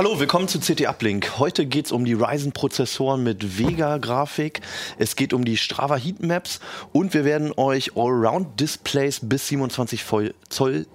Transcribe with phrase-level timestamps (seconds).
[0.00, 1.38] Hallo, willkommen zu CT Uplink.
[1.38, 4.62] Heute geht es um die Ryzen-Prozessoren mit Vega-Grafik.
[4.96, 6.60] Es geht um die Strava Heatmaps
[6.92, 10.02] und wir werden euch Allround-Displays bis 27
[10.48, 10.86] Zoll,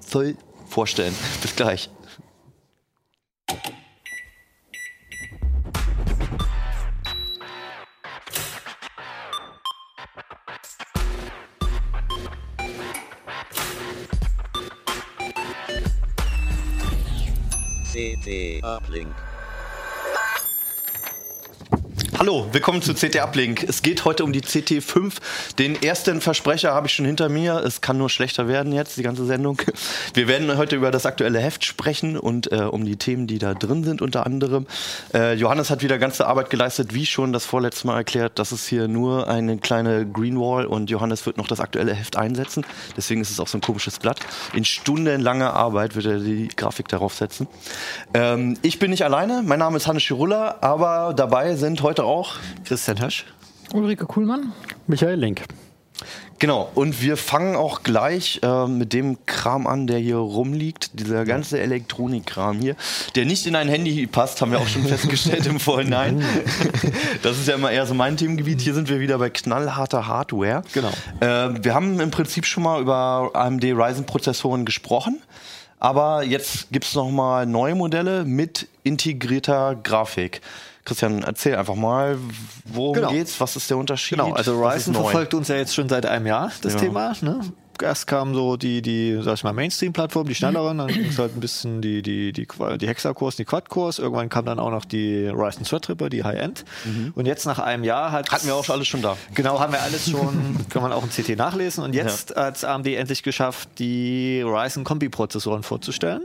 [0.67, 1.13] vorstellen.
[1.43, 1.91] Bis gleich.
[18.25, 19.34] CT Uplink.
[22.17, 23.65] Hallo, willkommen zu CT Uplink.
[23.67, 25.15] Es geht heute um die CT5.
[25.59, 27.55] Den ersten Versprecher habe ich schon hinter mir.
[27.55, 29.61] Es kann nur schlechter werden jetzt, die ganze Sendung.
[30.13, 33.53] Wir werden heute über das aktuelle Heft sprechen und äh, um die Themen, die da
[33.53, 34.65] drin sind unter anderem.
[35.13, 38.39] Äh, Johannes hat wieder ganze Arbeit geleistet, wie schon das vorletzte Mal erklärt.
[38.39, 42.65] Das ist hier nur eine kleine Greenwall und Johannes wird noch das aktuelle Heft einsetzen.
[42.95, 44.21] Deswegen ist es auch so ein komisches Blatt.
[44.53, 47.47] In stundenlanger Arbeit wird er die Grafik darauf setzen.
[48.13, 49.43] Ähm, ich bin nicht alleine.
[49.43, 53.25] Mein Name ist Hannes Schirulla, aber dabei sind heute auch Christian Hösch.
[53.73, 54.53] Ulrike Kuhlmann.
[54.87, 55.43] Michael Link.
[56.37, 60.99] Genau, und wir fangen auch gleich äh, mit dem Kram an, der hier rumliegt.
[60.99, 62.75] Dieser ganze Elektronikkram hier,
[63.15, 66.23] der nicht in ein Handy passt, haben wir auch schon festgestellt im Vorhinein.
[67.21, 68.61] Das ist ja immer eher so mein Themengebiet.
[68.61, 70.61] Hier sind wir wieder bei knallharter Hardware.
[70.73, 70.91] Genau.
[71.21, 75.21] Äh, wir haben im Prinzip schon mal über AMD Ryzen-Prozessoren gesprochen.
[75.79, 80.41] Aber jetzt gibt es nochmal neue Modelle mit integrierter Grafik.
[80.85, 82.17] Christian, erzähl einfach mal,
[82.65, 83.09] worum Genau.
[83.11, 83.39] geht's?
[83.41, 84.17] Was ist der Unterschied?
[84.19, 86.79] Genau, also Ryzen verfolgt uns ja jetzt schon seit einem Jahr, das Ja.
[86.79, 87.13] Thema.
[87.21, 87.41] Ne?
[87.81, 91.35] Erst kam so die, die, sag ich mal, Mainstream-Plattform, die schnelleren, dann ging es halt
[91.35, 92.47] ein bisschen die, die, die,
[92.79, 93.99] die Hexa-Cores, die Quad-Cores.
[93.99, 96.63] Irgendwann kam dann auch noch die Ryzen Threadripper, die High-End.
[97.15, 99.17] Und jetzt nach einem Jahr hat Hatten wir auch alles schon da.
[99.33, 101.83] Genau, haben wir alles schon, kann man auch im CT nachlesen.
[101.83, 106.21] Und jetzt hat AMD endlich geschafft, die Ryzen Kombi-Prozessoren vorzustellen.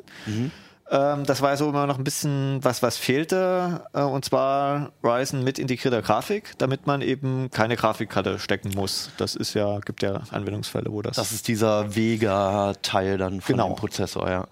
[0.93, 3.85] Ähm, das war so immer noch ein bisschen was, was fehlte.
[3.93, 9.11] Äh, und zwar Ryzen mit integrierter Grafik, damit man eben keine Grafikkarte stecken muss.
[9.17, 11.15] Das ist ja, gibt ja Anwendungsfälle, wo das.
[11.17, 13.69] Das ist dieser Vega-Teil dann von Genau.
[13.69, 14.47] dem Prozessor, ja.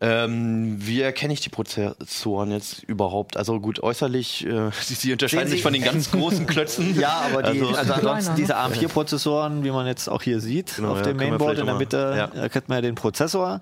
[0.00, 3.36] Ähm, wie erkenne ich die Prozessoren jetzt überhaupt?
[3.36, 7.00] Also gut, äußerlich, äh, sie, sie unterscheiden sich von den ganz großen Klötzen.
[7.00, 8.58] ja, aber die, also, Also- ansonsten diese ne?
[8.58, 11.74] ARM4-Prozessoren, wie man jetzt auch hier sieht, Genau, auf ja, dem wir Mainboard in der
[11.76, 12.40] Mitte, ja.
[12.42, 13.60] erkennt man ja den Prozessor.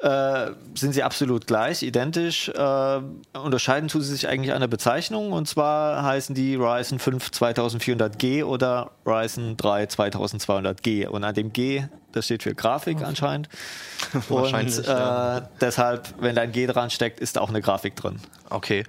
[0.00, 2.48] Äh, sind sie absolut gleich, identisch.
[2.50, 3.00] Äh,
[3.32, 8.44] unterscheiden tun sie sich eigentlich an der Bezeichnung und zwar heißen die Ryzen 5 2400G
[8.44, 11.08] oder Ryzen 3 2200G.
[11.08, 13.48] Und an dem G, das steht für Grafik anscheinend.
[14.28, 15.48] Wahrscheinlich, und äh, ja.
[15.60, 18.20] deshalb, wenn da ein G dran steckt, ist da auch eine Grafik drin.
[18.50, 18.84] Okay.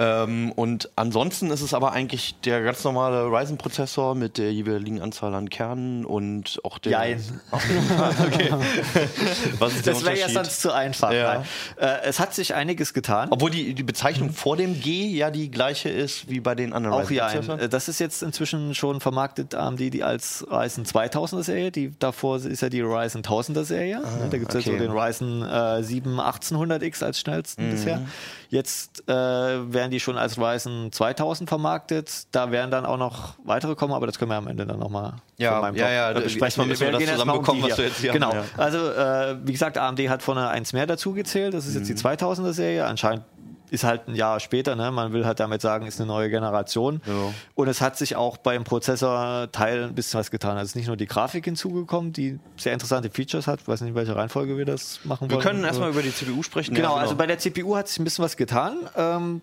[0.00, 5.34] Ähm, und ansonsten ist es aber eigentlich der ganz normale Ryzen-Prozessor mit der jeweiligen Anzahl
[5.34, 6.92] an Kernen und auch der.
[6.92, 7.40] Jein.
[7.50, 8.50] okay.
[9.58, 11.12] Was ist der Das wäre ja sonst zu einfach.
[11.12, 11.34] Ja.
[11.34, 11.44] Nein.
[11.80, 13.28] Äh, es hat sich einiges getan.
[13.30, 16.94] Obwohl die, die Bezeichnung vor dem G ja die gleiche ist wie bei den anderen
[16.94, 17.60] Auch ja, Ryzen-Prozessoren.
[17.60, 21.72] ein, das ist jetzt inzwischen schon vermarktet AMD die als Ryzen 2000er Serie.
[21.72, 24.00] Die davor ist ja die Ryzen 1000er Serie.
[24.30, 24.70] da gibt es okay.
[24.70, 28.02] jetzt so den Ryzen äh, 7 1800X als schnellsten bisher.
[28.50, 32.26] Jetzt äh, werden die schon als Ryzen 2000 vermarktet.
[32.32, 35.14] Da werden dann auch noch weitere kommen, aber das können wir am Ende dann nochmal
[35.36, 38.28] Ja, ja, ja, erstmal müssen wir das zusammenbekommen, was du jetzt hier Genau.
[38.28, 38.62] haben, ja.
[38.62, 41.52] Also, äh, wie gesagt, AMD hat vorne eins mehr dazu gezählt.
[41.52, 41.98] Das ist jetzt die Mhm.
[41.98, 42.86] 2000er Serie.
[42.86, 43.24] Anscheinend
[43.70, 44.90] ist halt ein Jahr später, ne?
[44.90, 47.00] man will halt damit sagen, ist eine neue Generation.
[47.06, 47.12] Ja.
[47.54, 50.52] Und es hat sich auch beim Prozessorteil ein bisschen was getan.
[50.52, 53.60] Also es ist nicht nur die Grafik hinzugekommen, die sehr interessante Features hat.
[53.60, 55.46] Ich weiß nicht, in welcher Reihenfolge wir das machen Wir wollen.
[55.46, 56.74] können erstmal über die CPU sprechen.
[56.74, 58.76] Genau, Ja, also bei der CPU hat sich ein bisschen was getan.
[58.96, 59.42] Ähm,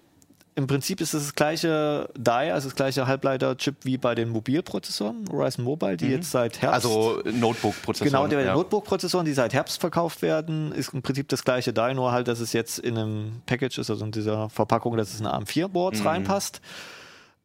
[0.57, 5.27] Im Prinzip ist es das gleiche Die, also das gleiche Halbleiter-Chip wie bei den Mobilprozessoren,
[5.27, 6.85] Ryzen Mobile, die jetzt seit Herbst.
[6.85, 8.05] also Notebook-Prozessor.
[8.05, 8.53] Genau, die ja.
[8.53, 12.39] Notebook-Prozessoren, die seit Herbst verkauft werden, ist im Prinzip das gleiche Die, nur halt, dass
[12.39, 16.07] es jetzt in einem Package ist, also in dieser Verpackung, dass es in ARM4-Boards Mhm.
[16.07, 16.61] reinpasst.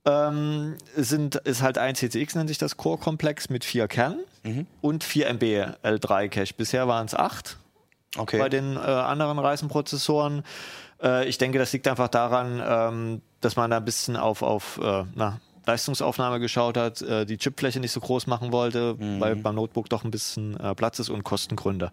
[0.07, 4.67] Ähm, es sind, ist halt ein CCX, nennt sich das Core-Komplex mit vier Kernen Mhm.
[4.81, 6.55] und 4 MB L3-Cache.
[6.57, 7.59] Bisher waren es acht
[8.19, 8.39] Okay.
[8.39, 10.43] bei den äh, anderen Ryzen-Prozessoren.
[11.03, 14.79] Äh, ich denke, das liegt einfach daran, ähm, dass man da ein bisschen auf, auf
[14.83, 19.55] äh, na, Leistungsaufnahme geschaut hat, äh, die Chipfläche nicht so groß machen wollte, weil beim
[19.55, 21.93] Notebook doch ein bisschen äh, Platz ist und Kostengründe.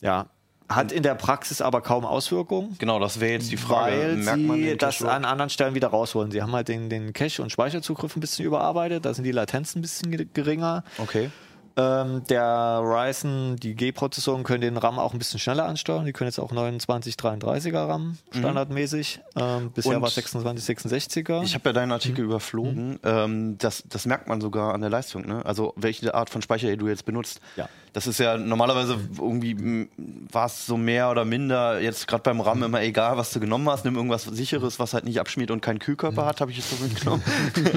[0.00, 0.26] Ja.
[0.66, 2.74] Hat in der Praxis aber kaum Auswirkungen.
[2.78, 3.92] Genau, das wäre jetzt die Frage.
[3.98, 6.30] Weil Merkt man sie den das an anderen Stellen wieder rausholen.
[6.30, 9.80] Sie haben halt den, den Cache- und Speicherzugriff ein bisschen überarbeitet, da sind die Latenzen
[9.80, 10.82] ein bisschen ge- geringer.
[10.96, 11.30] Okay.
[11.76, 16.04] Ähm, der Ryzen, die G-Prozessoren können den RAM auch ein bisschen schneller ansteuern.
[16.04, 19.20] Die können jetzt auch 29, 33er RAM standardmäßig.
[19.36, 21.42] Ähm, bisher Und war 26, 66er.
[21.42, 23.00] Ich habe ja deinen Artikel überflogen.
[23.02, 25.26] Ähm, das, das merkt man sogar an der Leistung.
[25.26, 25.44] Ne?
[25.44, 27.40] Also welche Art von Speicher du jetzt benutzt.
[27.56, 27.68] Ja.
[27.94, 29.88] Das ist ja normalerweise irgendwie
[30.30, 33.70] war es so mehr oder minder jetzt gerade beim RAM immer egal, was du genommen
[33.70, 33.84] hast.
[33.84, 36.84] Nimm irgendwas sicheres, was halt nicht abschmiert und keinen Kühlkörper hat, habe ich jetzt so
[36.84, 37.22] mitgenommen.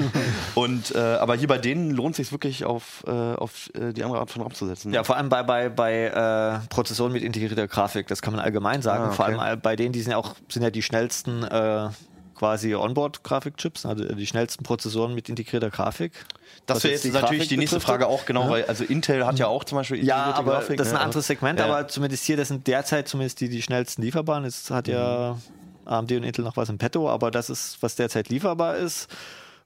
[0.56, 4.02] und äh, aber hier bei denen lohnt es sich wirklich auf, äh, auf äh, die
[4.02, 4.92] andere Art von RAM zu setzen.
[4.92, 8.82] Ja, vor allem bei, bei, bei äh, Prozessoren mit integrierter Grafik, das kann man allgemein
[8.82, 9.04] sagen.
[9.04, 9.16] Ah, okay.
[9.16, 11.90] Vor allem bei denen, die sind ja auch sind ja die schnellsten äh,
[12.38, 16.12] quasi Onboard-Grafikchips, also die schnellsten Prozessoren mit integrierter Grafik.
[16.66, 17.86] Das wäre jetzt die natürlich Grafik die nächste betrifft.
[17.88, 18.50] Frage auch, genau, Ja.
[18.50, 21.00] weil also Intel hat ja auch zum Beispiel Ja, integrierte aber Grafik, das ist ne?
[21.00, 21.66] ein anderes Segment, Ja.
[21.66, 24.44] aber zumindest hier, das sind derzeit zumindest die, die schnellsten lieferbaren.
[24.44, 25.92] Es hat ja Mhm.
[25.92, 29.08] AMD und Intel noch was im Petto, aber das ist, was derzeit lieferbar ist.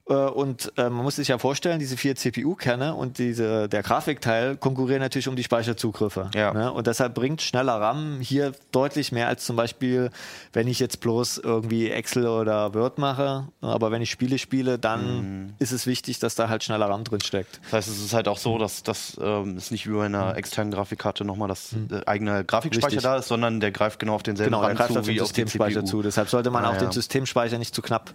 [0.09, 4.57] Äh, Und äh, man muss sich ja vorstellen, diese vier CPU-Kerne und diese, der Grafikteil
[4.57, 6.29] konkurrieren natürlich um die Speicherzugriffe.
[6.35, 6.53] Ja.
[6.53, 6.71] Ne?
[6.73, 10.09] Und deshalb bringt schneller RAM hier deutlich mehr als zum Beispiel,
[10.51, 13.47] wenn ich jetzt bloß irgendwie Excel oder Word mache.
[13.61, 15.03] Aber wenn ich Spiele spiele, dann
[15.45, 15.53] Mhm.
[15.59, 17.61] ist es wichtig, dass da halt schneller RAM drin steckt.
[17.65, 20.35] Das heißt, es ist halt auch so, dass das ähm, ist nicht wie bei einer
[20.35, 23.03] externen Grafikkarte nochmal das äh, eigene Grafikspeicher Richtig.
[23.03, 25.21] da ist, sondern der greift genau auf denselben Genau, RAM greift zu auf den wie
[25.21, 26.01] auf die Systemspeicher zu.
[26.01, 26.79] Deshalb sollte man Ah, auch ja.
[26.81, 28.13] den Systemspeicher nicht zu knapp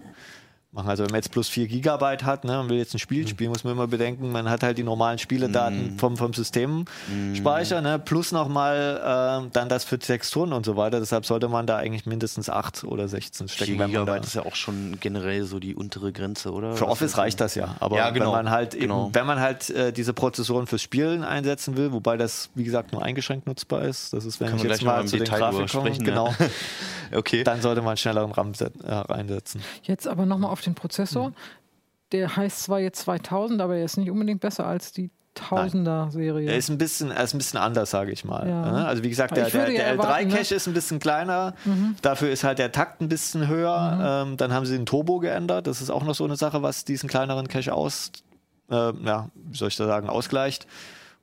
[0.71, 0.89] machen.
[0.89, 3.27] Also wenn man jetzt plus 4 Gigabyte hat ne, und will jetzt ein Spiel Mhm.
[3.27, 7.99] spielen, muss man immer bedenken, man hat halt die normalen Spieledaten vom, vom Systemspeicher, ne,
[7.99, 10.99] plus nochmal äh, dann das für Texturen und so weiter.
[10.99, 13.65] Deshalb sollte man da eigentlich mindestens 8 oder 16 stecken.
[13.71, 16.75] 4 wenn man da, Gigabyte ist ja auch schon generell so die untere Grenze, oder?
[16.75, 17.75] für Was Office reicht das ja.
[17.79, 18.27] Aber Ja, genau.
[18.27, 19.09] wenn man halt eben, Genau.
[19.13, 23.03] wenn man halt äh, diese Prozessoren fürs Spielen einsetzen will, wobei das, wie gesagt, nur
[23.03, 25.51] eingeschränkt nutzbar ist, das ist, wenn Können ich jetzt mal im zu den Detail drüber
[25.65, 26.33] Grafiken komme, sprechen, genau.
[27.11, 27.43] Okay.
[27.43, 29.61] dann sollte man schnelleren RAM set, äh, reinsetzen.
[29.81, 31.33] Jetzt aber nochmal auf den Prozessor.
[32.11, 36.49] Der heißt zwar jetzt 2000, aber er ist nicht unbedingt besser als die 1000er-Serie.
[36.49, 38.47] Er ist ein bisschen, er ist ein bisschen anders, sage ich mal.
[38.47, 38.71] Ja.
[38.71, 38.85] Ne?
[38.85, 40.33] Also wie gesagt, der, der, der erwarten, ne?
[40.33, 41.53] L3-Cache ist ein bisschen kleiner.
[42.01, 44.25] Dafür ist halt der Takt ein bisschen höher.
[44.27, 45.67] Ähm, dann haben sie den Turbo geändert.
[45.67, 48.11] Das ist auch noch so eine Sache, was diesen kleineren Cache aus,
[48.69, 50.67] äh, ja, wie soll ich da sagen, ausgleicht.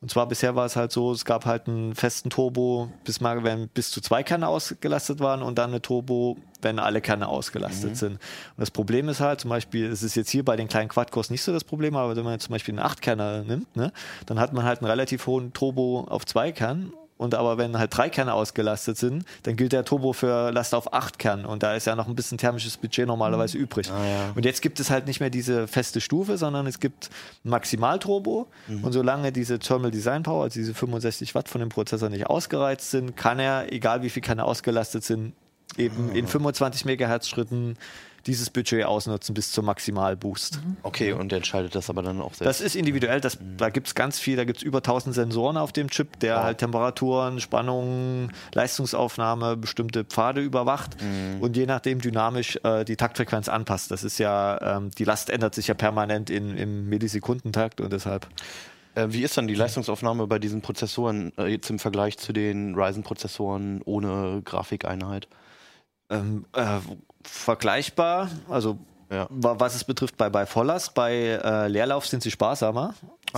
[0.03, 3.45] Und zwar bisher war es halt so, es gab halt einen festen Turbo, bis mal,
[3.45, 7.97] wenn bis zu zwei Kerne ausgelastet waren und dann eine Turbo, wenn alle Kerne ausgelastet
[7.97, 8.13] sind.
[8.13, 8.21] Und
[8.59, 11.43] das Problem ist halt, zum Beispiel, es ist jetzt hier bei den kleinen Quad-Cores nicht
[11.43, 13.91] so das Problem, aber wenn man jetzt zum Beispiel einen 8-Kerner nimmt, ne,
[14.27, 16.93] dann hat man halt einen relativ hohen Turbo auf zwei Kernen.
[17.19, 20.93] Und aber wenn halt drei Kerne ausgelastet sind, dann gilt der Turbo für Last auf
[20.93, 21.47] acht Kern.
[21.47, 23.89] Und da ist ja noch ein bisschen thermisches Budget normalerweise übrig.
[23.89, 24.33] ja.
[24.35, 27.09] Und jetzt gibt es halt nicht mehr diese feste Stufe, sondern es gibt
[27.43, 28.49] Maximalturbo.
[28.83, 32.91] Und solange diese Thermal Design Power, also diese 65 Watt von dem Prozessor nicht ausgereizt
[32.91, 35.33] sind, kann er, egal wie viel Kerne ausgelastet sind,
[35.77, 37.77] eben in 25 Megahertz Schritten
[38.27, 40.61] dieses Budget ausnutzen bis zum Maximalboost.
[40.83, 42.47] Okay, und entscheidet das aber dann auch selbst.
[42.47, 45.57] Das ist individuell, das, da gibt es ganz viel, da gibt es über 1000 Sensoren
[45.57, 46.43] auf dem Chip, der Wow.
[46.45, 50.97] halt Temperaturen, Spannungen, Leistungsaufnahme, bestimmte Pfade überwacht
[51.41, 53.91] und je nachdem dynamisch äh, die Taktfrequenz anpasst.
[53.91, 58.27] Das ist ja, ähm, die Last ändert sich ja permanent in, im Millisekundentakt und deshalb.
[58.95, 62.75] Äh, wie ist dann die Leistungsaufnahme bei diesen Prozessoren äh, jetzt im Vergleich zu den
[62.75, 65.29] Ryzen-Prozessoren ohne Grafikeinheit?
[66.09, 66.79] Ähm, äh,
[67.27, 68.79] vergleichbar, also
[69.11, 69.27] Ja.
[69.31, 71.13] wa- was es betrifft bei, bei Vollers, bei
[71.43, 72.95] äh, Leerlauf sind sie sparsamer,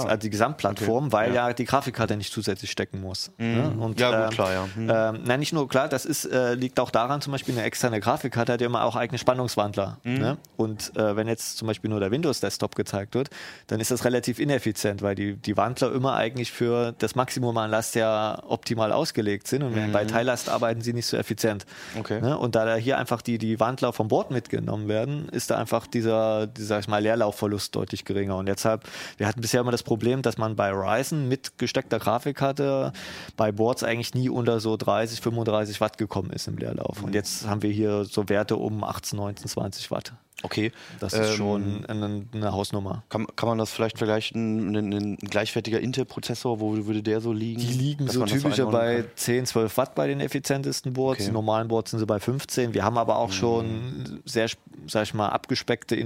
[0.06, 0.08] Ah.
[0.10, 1.12] also die Gesamtplattform, Okay.
[1.12, 1.48] weil Ja.
[1.48, 1.54] ja.
[1.54, 3.30] die Grafikkarte nicht zusätzlich stecken muss.
[3.38, 3.72] ne?
[3.78, 4.68] Und, Ja, gut, ähm, klar, ja.
[4.74, 4.90] Hm.
[4.90, 8.00] Ähm, nein, nicht nur klar, das ist, äh, liegt auch daran, zum Beispiel eine externe
[8.00, 9.98] Grafikkarte hat ja immer auch eigene Spannungswandler.
[10.04, 10.14] Mhm.
[10.18, 10.36] Ne?
[10.56, 13.30] Und äh, wenn jetzt zum Beispiel nur der Windows-Desktop gezeigt wird,
[13.66, 17.70] dann ist das relativ ineffizient, weil die, die Wandler immer eigentlich für das Maximum an
[17.70, 21.66] Last ja optimal ausgelegt sind und wenn bei Teillast arbeiten sie nicht so effizient.
[21.94, 22.00] Mhm.
[22.00, 22.20] Okay.
[22.20, 22.38] Ne?
[22.38, 25.86] Und da da hier einfach die, die Wandler vom Bord mitgenommen werden, ist da einfach
[25.86, 28.36] dieser, dieser sag ich mal, Leerlaufverlust deutlich geringer.
[28.36, 28.84] Und deshalb,
[29.16, 32.92] wir hatten bisher immer das Problem, dass man bei Ryzen mit gesteckter Grafikkarte
[33.38, 37.02] bei Boards eigentlich nie unter so 30, 35 Watt gekommen ist im Leerlauf.
[37.02, 40.12] Und jetzt haben wir hier so Werte um 18, 19, 20 Watt.
[40.44, 40.70] Okay.
[41.00, 43.02] Das ist Ähm, schon eine, eine Hausnummer.
[43.08, 44.68] Kann, kann man das vielleicht vergleichen?
[44.76, 47.60] Ein, ein gleichwertiger Intel-Prozessor, wo würde der so liegen?
[47.60, 51.20] Die liegen so typischer bei 10, 12 Watt bei den effizientesten Boards.
[51.22, 51.28] Okay.
[51.30, 52.72] Die normalen Boards sind sie bei 15.
[52.72, 54.48] Wir haben aber auch schon sehr,
[54.86, 55.96] sag ich mal, abgespeckte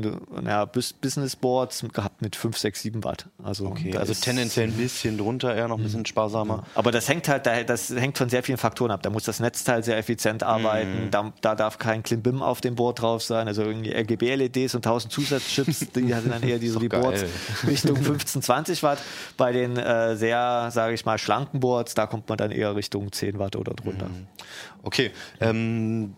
[0.46, 3.26] ja, Bus- Business Boards gehabt mit 5, 6, 7 Watt.
[3.42, 6.64] Also, Okay, also tendenziell ein bisschen drunter, eher noch ein bisschen sparsamer.
[6.74, 9.02] Aber das hängt halt, da- das hängt von sehr vielen Faktoren ab.
[9.02, 11.08] Da muss das Netzteil sehr effizient arbeiten.
[11.10, 13.46] Da, da darf kein Klimbim auf dem Board drauf sein.
[13.46, 16.88] Also irgendwie RGB-LEDs und 1000 Zusatzchips, die sind dann eher die, so die.
[16.88, 17.24] Boards
[17.66, 18.98] Richtung 15, 20 Watt.
[19.36, 23.10] Bei den äh, sehr, sage ich mal, schlanken Boards, da kommt man dann eher Richtung
[23.12, 24.08] 10 Watt oder drunter.
[24.82, 25.10] Okay,
[25.40, 26.14] ähm,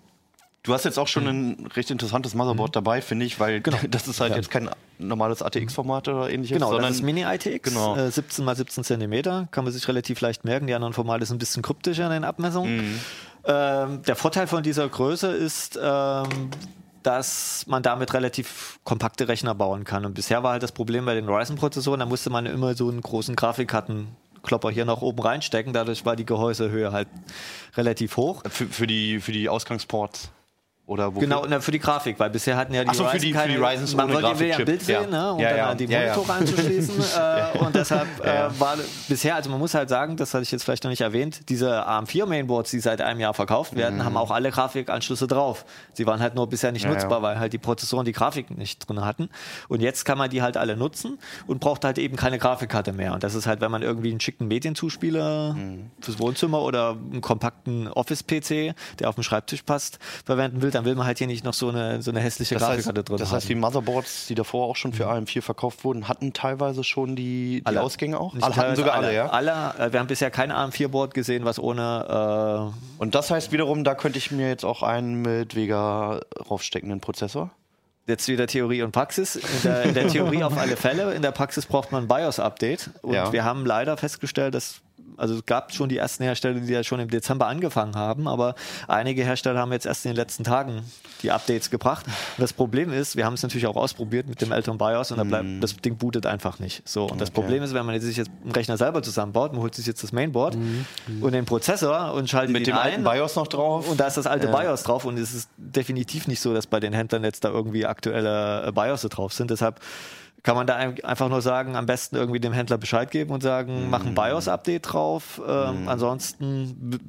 [0.64, 2.72] Du hast jetzt auch schon ein recht interessantes Motherboard mhm.
[2.72, 3.76] dabei, finde ich, weil genau.
[3.90, 4.36] das ist halt ja.
[4.38, 6.54] jetzt kein normales ATX-Format oder ähnliches.
[6.54, 7.96] Genau, sondern das ist Mini-ITX, genau.
[7.96, 10.66] äh, 17 x 17 cm, kann man sich relativ leicht merken.
[10.66, 12.76] Die anderen Formate sind ein bisschen kryptischer in den Abmessungen.
[12.78, 13.00] Mhm.
[13.44, 16.24] Ähm, der Vorteil von dieser Größe ist, ähm,
[17.04, 20.04] dass man damit relativ kompakte Rechner bauen kann.
[20.04, 23.00] Und bisher war halt das Problem bei den Ryzen-Prozessoren, da musste man immer so einen
[23.00, 25.72] großen Grafikkartenklopper hier nach oben reinstecken.
[25.72, 27.08] Dadurch war die Gehäusehöhe halt
[27.76, 28.42] relativ hoch.
[28.48, 30.30] Für, für die, für die Ausgangsports.
[30.86, 33.32] Oder genau, na, für die Grafik, weil bisher hatten ja die so, Ryzen für die,
[33.32, 35.18] keine, für die Ryzen man wollte ja ein Bild sehen, ja.
[35.18, 38.76] ne, um ja, dann die Monitore ja, anzuschließen äh, und deshalb äh, war
[39.08, 41.88] bisher, also man muss halt sagen, das hatte ich jetzt vielleicht noch nicht erwähnt, diese
[41.88, 44.04] ARM4 Mainboards, die seit einem Jahr verkauft werden, mhm.
[44.04, 45.64] haben auch alle Grafikanschlüsse drauf.
[45.94, 49.02] Sie waren halt nur bisher nicht nutzbar, weil halt die Prozessoren die Grafik nicht drin
[49.02, 49.30] hatten
[49.68, 53.14] und jetzt kann man die halt alle nutzen und braucht halt eben keine Grafikkarte mehr
[53.14, 55.92] und das ist halt, wenn man irgendwie einen schicken Medienzuspieler mhm.
[56.02, 60.94] fürs Wohnzimmer oder einen kompakten Office-PC, der auf dem Schreibtisch passt, verwenden will, dann will
[60.94, 63.32] man halt hier nicht noch so eine, so eine hässliche das Grafikkarte heißt, drin Das
[63.32, 65.24] heißt, die Motherboards, die davor auch schon für mhm.
[65.24, 68.34] AM4 verkauft wurden, hatten teilweise schon die, die Ausgänge auch?
[68.34, 69.26] Nicht alle hatten sogar alle, alle, ja?
[69.28, 72.72] Alle, äh, wir haben bisher kein AM4-Board gesehen, was ohne...
[72.72, 77.00] Äh Und das heißt wiederum, da könnte ich mir jetzt auch einen mit Vega raufsteckenden
[77.00, 77.50] Prozessor
[78.06, 79.36] jetzt wieder Theorie und Praxis.
[79.36, 82.90] In der, in der, Theorie auf alle Fälle, in der Praxis braucht man ein BIOS-Update.
[83.02, 83.32] Und ja.
[83.32, 84.80] wir haben leider festgestellt, dass
[85.16, 88.54] also es gab schon die ersten Hersteller, die ja schon im Dezember angefangen haben, aber
[88.88, 90.82] einige Hersteller haben jetzt erst in den letzten Tagen
[91.22, 92.06] die Updates gebracht.
[92.06, 95.28] Und das Problem ist, wir haben es natürlich auch ausprobiert mit dem älteren BIOS und
[95.28, 95.60] mm.
[95.60, 96.86] das Ding bootet einfach nicht.
[96.88, 99.74] So, und das Problem ist, wenn man sich jetzt einen Rechner selber zusammenbaut, man holt
[99.74, 101.22] sich jetzt das Mainboard mm.
[101.22, 103.88] und den Prozessor und schaltet mit dem alten BIOS noch drauf.
[103.88, 104.56] Und da ist das alte ja.
[104.56, 107.86] BIOS drauf und es ist definitiv nicht so, dass bei den Händlern jetzt da irgendwie
[107.86, 109.50] aktuelle BIOS drauf sind.
[109.50, 109.80] Deshalb
[110.44, 113.86] kann man da einfach nur sagen, am besten irgendwie dem Händler Bescheid geben und sagen,
[113.86, 113.90] mm.
[113.90, 114.14] mach ein mhm.
[114.14, 115.40] BIOS-Update drauf.
[115.44, 115.88] Ähm, mm.
[115.88, 117.00] Ansonsten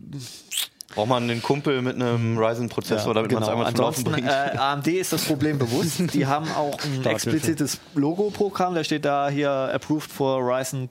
[0.95, 3.41] Braucht man einen Kumpel mit einem Ryzen-Prozessor, ja, damit genau.
[3.41, 4.27] man es einmal zum Laufen bringt?
[4.29, 5.99] Äh, AMD ist das Problem bewusst.
[6.13, 8.73] Die haben auch ein explizites Logo-Programm.
[8.73, 10.89] Da steht da hier Approved for Ryzen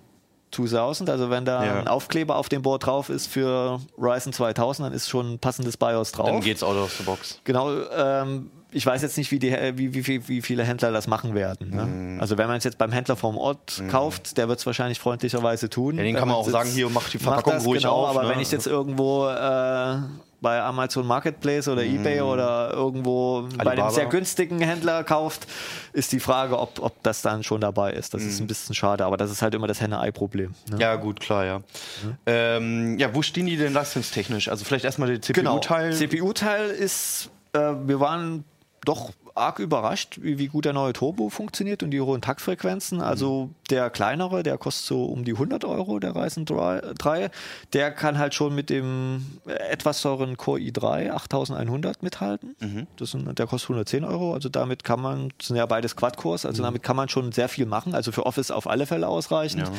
[0.50, 1.08] 2000.
[1.08, 1.80] Also wenn da ja.
[1.80, 5.78] ein Aufkleber auf dem Board drauf ist für Ryzen 2000, dann ist schon ein passendes
[5.78, 6.26] BIOS drauf.
[6.26, 7.40] Dann geht's out of the box.
[7.44, 7.70] Genau.
[7.96, 11.70] Ähm, ich weiß jetzt nicht, wie, die, wie, wie, wie viele Händler das machen werden.
[11.70, 11.84] Ne?
[11.84, 12.20] Mhm.
[12.20, 13.88] Also wenn man es jetzt beim Händler vom Ort mhm.
[13.88, 15.96] kauft, der wird es wahrscheinlich freundlicherweise tun.
[15.96, 18.10] Ja, den kann man auch sagen, hier mach die Verpackung das, ruhig genau, auf.
[18.10, 18.30] Aber ne?
[18.30, 19.96] wenn ich jetzt irgendwo äh,
[20.40, 22.00] bei Amazon Marketplace oder mhm.
[22.00, 23.64] eBay oder irgendwo Alibaba.
[23.64, 25.46] bei einem sehr günstigen Händler kauft,
[25.92, 28.12] ist die Frage, ob, ob das dann schon dabei ist.
[28.12, 28.28] Das mhm.
[28.28, 30.54] ist ein bisschen schade, aber das ist halt immer das Henne-Ei-Problem.
[30.70, 30.78] Ne?
[30.80, 31.58] Ja, gut, klar, ja.
[31.58, 32.16] Mhm.
[32.26, 34.48] Ähm, ja, wo stehen die denn leistungstechnisch?
[34.48, 35.90] Also vielleicht erstmal der CPU-Teil.
[35.92, 35.96] Genau.
[35.96, 38.44] CPU-Teil ist, äh, wir waren
[38.84, 43.00] doch arg überrascht, wie, wie, gut der neue Turbo funktioniert und die hohen Taktfrequenzen.
[43.00, 43.50] Also.
[43.70, 47.30] Der kleinere, der kostet so um die 100 Euro, der Ryzen 3.
[47.72, 52.56] Der kann halt schon mit dem etwas teuren Core i3 8100 mithalten.
[52.60, 52.86] Mhm.
[52.96, 54.34] Das sind, der kostet 110 Euro.
[54.34, 56.66] Also damit kann man, das sind ja beides Quad-Cores, also mhm.
[56.66, 57.94] damit kann man schon sehr viel machen.
[57.94, 59.68] Also für Office auf alle Fälle ausreichend.
[59.68, 59.72] Ja.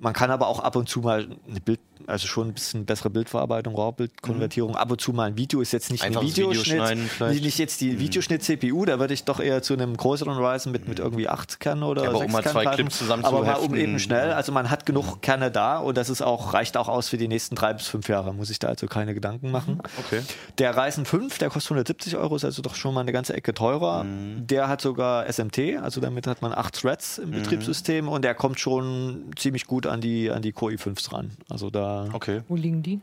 [0.00, 3.10] Man kann aber auch ab und zu mal eine Bild, also schon ein bisschen bessere
[3.10, 4.72] Bildverarbeitung, RAW-Bildkonvertierung.
[4.72, 4.76] Mhm.
[4.76, 6.80] Ab und zu mal ein Video ist jetzt nicht Einfach ein Videoschnitt,
[7.20, 7.98] Video nicht jetzt die mhm.
[7.98, 11.82] Videoschnitt-CPU, da würde ich doch eher zu einem größeren Ryzen mit, mit irgendwie acht Kernen
[11.82, 14.52] oder ja, aber 6 um mal zwei Clips zusammen Aber mal um eben schnell, also
[14.52, 17.54] man hat genug Kerne da und das ist auch, reicht auch aus für die nächsten
[17.54, 19.80] drei bis fünf Jahre, muss ich da also keine Gedanken machen.
[19.98, 20.22] Okay.
[20.58, 23.54] Der Ryzen 5, der kostet 170 Euro, ist also doch schon mal eine ganze Ecke
[23.54, 24.04] teurer.
[24.04, 24.46] Mhm.
[24.46, 27.34] Der hat sogar SMT, also damit hat man acht Threads im mhm.
[27.34, 31.32] Betriebssystem und der kommt schon ziemlich gut an die, an die Core i5s ran.
[31.48, 32.08] Also da.
[32.12, 32.42] Okay.
[32.48, 33.00] Wo liegen die?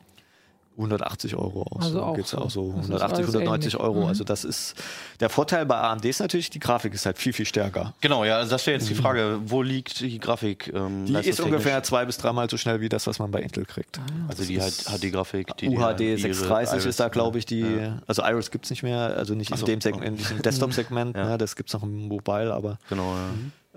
[0.77, 1.85] 180 Euro aus.
[1.85, 2.37] Also so auch, so.
[2.37, 3.83] auch so 180, 190 ähnlich.
[3.83, 4.01] Euro.
[4.01, 4.07] Mhm.
[4.07, 4.75] Also das ist
[5.19, 7.93] der Vorteil bei AMD ist natürlich, die Grafik ist halt viel, viel stärker.
[8.01, 8.99] Genau, ja, also das wäre jetzt die mhm.
[8.99, 10.71] Frage, wo liegt die Grafik?
[10.73, 13.65] Ähm, die ist ungefähr zwei bis dreimal so schnell wie das, was man bei Intel
[13.65, 13.99] kriegt.
[13.99, 15.55] Ah, also die HD-Grafik.
[15.57, 17.99] Die UHD 630 ist da, glaube ich, die, ja.
[18.07, 20.33] also Iris gibt es nicht mehr, also nicht in so, dem Segment, okay.
[20.35, 21.25] im Desktop-Segment, ja.
[21.29, 23.15] ne, das gibt es noch im Mobile, aber genau,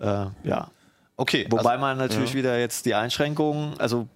[0.00, 0.25] ja.
[0.25, 0.71] Äh, ja.
[1.17, 1.47] Okay.
[1.50, 4.07] Wobei also, man natürlich wieder jetzt die Einschränkungen, also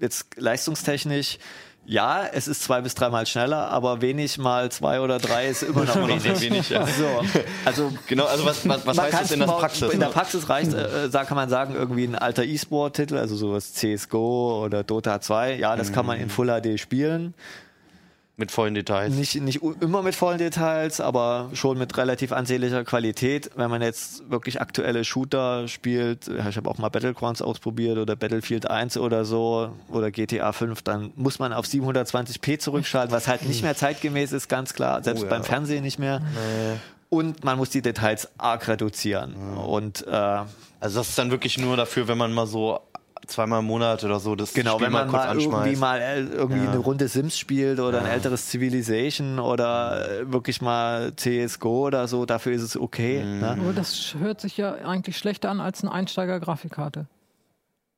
[0.00, 1.38] jetzt leistungstechnisch,
[1.86, 5.84] ja, es ist zwei bis dreimal schneller, aber wenig mal zwei oder drei ist immer
[5.84, 6.40] noch wenig.
[6.40, 6.86] wenig ja.
[6.86, 7.06] so.
[7.64, 9.92] Also genau, also was, was, was heißt das in der Praxis?
[9.92, 13.72] In der Praxis reicht, äh, äh kann man sagen, irgendwie ein alter E-Sport-Titel, also sowas
[13.74, 15.94] CSGO oder Dota 2, ja, das mhm.
[15.94, 17.34] kann man in Full HD spielen.
[18.38, 19.14] Mit vollen Details.
[19.14, 23.50] Nicht, nicht immer mit vollen Details, aber schon mit relativ ansehnlicher Qualität.
[23.56, 28.70] Wenn man jetzt wirklich aktuelle Shooter spielt, ich habe auch mal Battlegrounds ausprobiert oder Battlefield
[28.70, 33.62] 1 oder so oder GTA 5, dann muss man auf 720p zurückschalten, was halt nicht
[33.62, 35.02] mehr zeitgemäß ist, ganz klar.
[35.02, 35.30] Selbst oh, ja.
[35.30, 36.20] beim Fernsehen nicht mehr.
[36.20, 36.78] Nee.
[37.08, 39.34] Und man muss die Details arg reduzieren.
[39.34, 39.62] Ja.
[39.62, 42.80] Und äh, also das ist dann wirklich nur dafür, wenn man mal so
[43.26, 46.20] zweimal im Monat oder so das Genau, Spiel wenn man kurz mal irgendwie mal äh,
[46.20, 46.70] irgendwie Ja.
[46.70, 52.26] eine Runde Sims spielt oder ein älteres Civilization oder äh, wirklich mal CSGO oder so,
[52.26, 53.22] dafür ist es okay.
[53.24, 53.40] Mhm.
[53.40, 53.56] Ne?
[53.60, 57.06] Aber das hört sich ja eigentlich schlechter an als eine Einsteiger-Grafikkarte.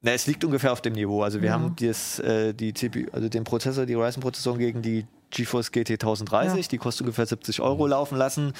[0.01, 1.23] Na, es liegt ungefähr auf dem Niveau.
[1.23, 1.55] Also wir Ja.
[1.55, 6.67] haben das, äh, die CPU, also den Prozessor, die Ryzen-Prozessoren gegen die GeForce GT 1030,
[6.67, 6.69] Ja.
[6.71, 8.53] die kostet ungefähr 70 Euro laufen lassen.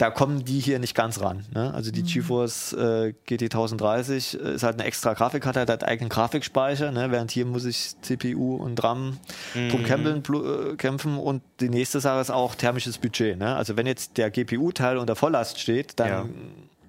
[0.00, 1.44] Da kommen die hier nicht ganz ran.
[1.52, 1.74] Ne?
[1.74, 6.90] Also die GeForce äh, GT 1030 ist halt eine extra Grafikkarte, hat halt eigenen Grafikspeicher,
[6.90, 7.10] ne?
[7.10, 9.18] während hier muss ich CPU und RAM
[9.68, 10.22] drum kämpfen,
[10.72, 11.18] äh, kämpfen.
[11.18, 13.36] Und die nächste Sache ist auch thermisches Budget.
[13.38, 13.54] Ne?
[13.54, 16.24] Also wenn jetzt der GPU-Teil unter Volllast steht, dann Ja.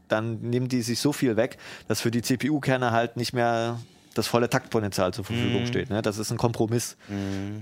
[0.08, 1.58] dann nehmen die sich so viel weg,
[1.90, 3.78] dass für die CPU-Kerne halt nicht mehr
[4.14, 5.90] das volle Taktpotenzial zur Verfügung steht.
[5.90, 6.02] Ne?
[6.02, 6.98] Das ist ein Kompromiss.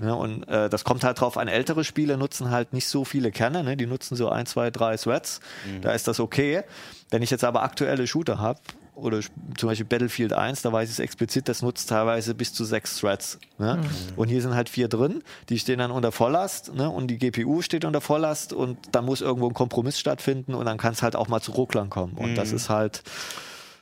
[0.00, 0.14] Ne?
[0.14, 3.62] Und äh, das kommt halt drauf an, ältere Spiele nutzen halt nicht so viele Kerne,
[3.62, 3.76] ne?
[3.76, 5.40] die nutzen so ein, zwei, drei Threads.
[5.82, 6.62] Da ist das okay.
[7.10, 8.60] Wenn ich jetzt aber aktuelle Shooter habe,
[9.00, 9.20] oder
[9.56, 12.98] zum Beispiel Battlefield 1, da weiß ich es explizit, das nutzt teilweise bis zu sechs
[12.98, 13.38] Threads.
[13.58, 13.80] Ne?
[14.16, 16.88] Und hier sind halt vier drin, die stehen dann unter Volllast ne?
[16.88, 20.78] und die GPU steht unter Volllast und dann muss irgendwo ein Kompromiss stattfinden und dann
[20.78, 22.14] kann es halt auch mal zu Rucklern kommen.
[22.14, 23.02] Und das ist halt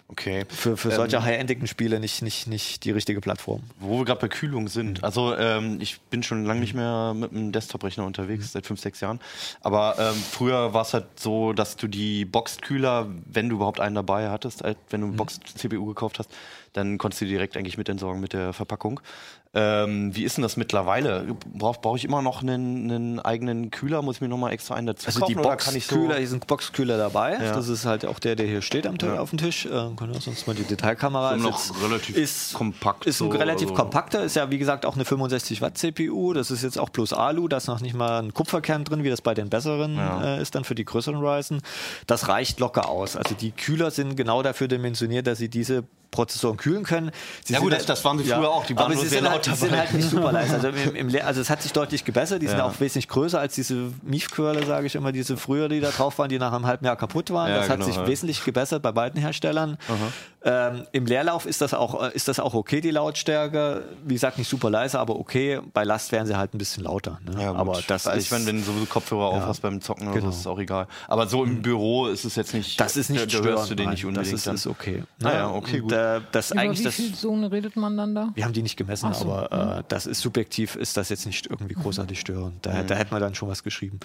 [0.09, 0.45] okay.
[0.49, 3.63] für, für solche high-endigen Spiele nicht, nicht, nicht die richtige Plattform.
[3.79, 5.05] Wo wir gerade bei Kühlung sind.
[5.05, 9.01] Also ähm, ich bin schon lange nicht mehr mit einem Desktop-Rechner unterwegs, seit fünf, sechs
[9.01, 9.21] Jahren.
[9.61, 13.95] Aber ähm, früher war es halt so, dass du die Boxed-Kühler, wenn du überhaupt einen
[13.95, 16.31] dabei hattest, halt, wenn du eine Boxed-CPU gekauft hast,
[16.73, 19.01] dann konntest du die direkt eigentlich mit entsorgen mit der Verpackung.
[19.61, 21.27] Ähm, wie ist denn das mittlerweile?
[21.53, 24.03] Brauche brauch ich immer noch einen, einen eigenen Kühler?
[24.03, 25.33] Muss ich mir nochmal extra einen dazu Also kaufen?
[25.35, 27.33] die oder kann ich so Boxkühler, hier sind Boxkühler dabei.
[27.35, 27.53] Ja.
[27.55, 29.67] Das ist halt auch der, der hier steht am, auf dem Tisch.
[29.67, 31.31] Äh, können wir sonst mal die Detailkamera.
[31.31, 34.23] So ist noch jetzt- relativ ist, kompakt Ist ein so, relativ also- kompakter.
[34.23, 36.33] Ist ja wie gesagt auch eine 65 Watt CPU.
[36.35, 37.49] Das ist jetzt auch plus Alu.
[37.49, 40.37] Da ist noch nicht mal ein Kupferkern drin, wie das bei den besseren Ja.
[40.37, 41.61] äh, ist dann für die größeren Ryzen.
[42.07, 43.17] Das reicht locker aus.
[43.17, 47.11] Also die Kühler sind genau dafür dimensioniert, dass sie diese Prozessoren kühlen können.
[47.45, 48.65] Sie Ja gut, halt- das- das waren sie früher auch.
[48.65, 49.83] Die waren aber sie sehr sind, halt, laut die sind dabei.
[49.85, 50.55] halt nicht super leise.
[50.55, 52.41] Also, im, im, also es hat sich deutlich gebessert.
[52.43, 52.65] Die sind Ja.
[52.67, 56.29] auch wesentlich größer als diese Miefquirle, sage ich immer, diese früher, die da drauf waren,
[56.29, 57.51] die nach einem halben Jahr kaputt waren.
[57.51, 58.07] Ja, das hat genau, sich ja.
[58.07, 59.79] wesentlich gebessert bei beiden Herstellern.
[60.45, 63.83] Ähm, Im Leerlauf ist das, auch, äh, ist das auch okay, die Lautstärke.
[64.05, 65.61] Wie gesagt, nicht super leise, aber okay.
[65.75, 67.19] Bei Last wären sie halt ein bisschen lauter.
[67.25, 67.43] Ne?
[67.43, 70.27] Ja, aber das ist, ich meine, wenn du sowieso Kopfhörer auf hast beim Zocken, Genau.
[70.27, 70.87] so, ist es auch egal.
[71.09, 72.79] Aber so im Büro ist es jetzt nicht.
[72.81, 73.95] das ist nicht da, da störend, hörst du den nein.
[73.95, 74.27] nicht unbedingt.
[74.33, 74.55] Das ist, dann.
[74.55, 75.03] ist okay.
[75.19, 75.55] Naja, Ne?
[75.55, 75.93] okay, Und, gut.
[75.93, 78.29] Äh, das Über eigentlich wie das, viel Zone redet man dann da?
[78.35, 81.47] Wir haben die nicht gemessen, so, aber äh, das ist subjektiv, ist das jetzt nicht
[81.47, 82.65] irgendwie großartig störend.
[82.65, 82.87] Da, Mhm.
[82.87, 83.99] da hätte man dann schon was geschrieben.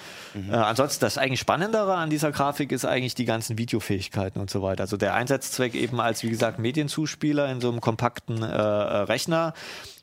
[0.49, 4.61] Äh, ansonsten, das eigentlich Spannendere an dieser Grafik ist eigentlich die ganzen Videofähigkeiten und so
[4.63, 4.81] weiter.
[4.81, 8.51] Also der Einsatzzweck eben als, wie gesagt, Medienzuspieler in so einem kompakten äh, äh,
[9.03, 9.53] Rechner.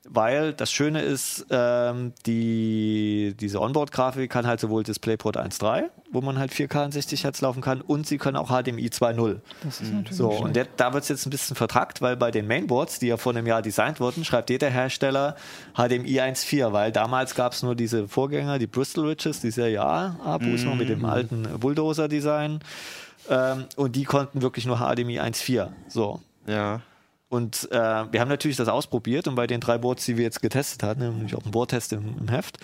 [0.08, 6.38] Weil das Schöne ist, ähm, die, diese Onboard-Grafik kann halt sowohl DisplayPort 1.3, wo man
[6.38, 9.40] halt 4K in 60 Hertz laufen kann, und sie können auch HDMI 2.0.
[9.62, 10.56] Das ist natürlich So, nicht und schlecht.
[10.56, 13.32] der, da wird es jetzt ein bisschen vertrackt, weil bei den Mainboards, die ja vor
[13.34, 15.36] einem Jahr designt wurden, schreibt jeder Hersteller
[15.74, 20.64] HDMI 1.4, weil damals gab es nur diese Vorgänger, die Bristol Ridges, die Serie A-Abus
[20.64, 22.60] noch mit dem alten Bulldozer-Design.
[23.28, 25.68] Ähm, und die konnten wirklich nur HDMI 1.4.
[25.88, 26.20] So.
[26.46, 26.80] Ja.
[27.28, 30.42] Und äh, wir haben natürlich das ausprobiert und bei den drei Boards, die wir jetzt
[30.42, 32.58] getestet hatten, nämlich auch einen Boardtest im, im Heft,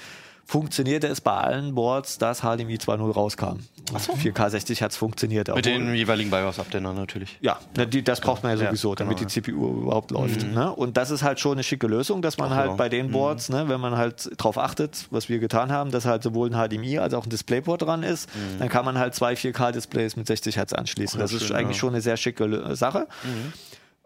[0.47, 3.59] funktionierte es bei allen Boards, dass HDMI 2.0 rauskam.
[3.93, 5.55] Und 4K 60 Hertz funktioniert.
[5.55, 7.37] Mit den jeweiligen BIOS-Abnehmern natürlich.
[7.41, 10.45] ja, ne, die, das braucht man ja Ja, sowieso, damit genau, die CPU überhaupt läuft.
[10.45, 10.73] Ne?
[10.73, 12.77] Und das ist halt schon eine schicke Lösung, dass man Ach halt ja.
[12.77, 16.23] bei den Boards, ne, wenn man halt drauf achtet, was wir getan haben, dass halt
[16.23, 18.29] sowohl ein HDMI als auch ein DisplayPort dran ist,
[18.59, 21.19] dann kann man halt zwei 4K-Displays mit 60 Hertz anschließen.
[21.19, 21.81] Ach, das ist schön, eigentlich ja.
[21.81, 23.09] schon eine sehr schicke Sache.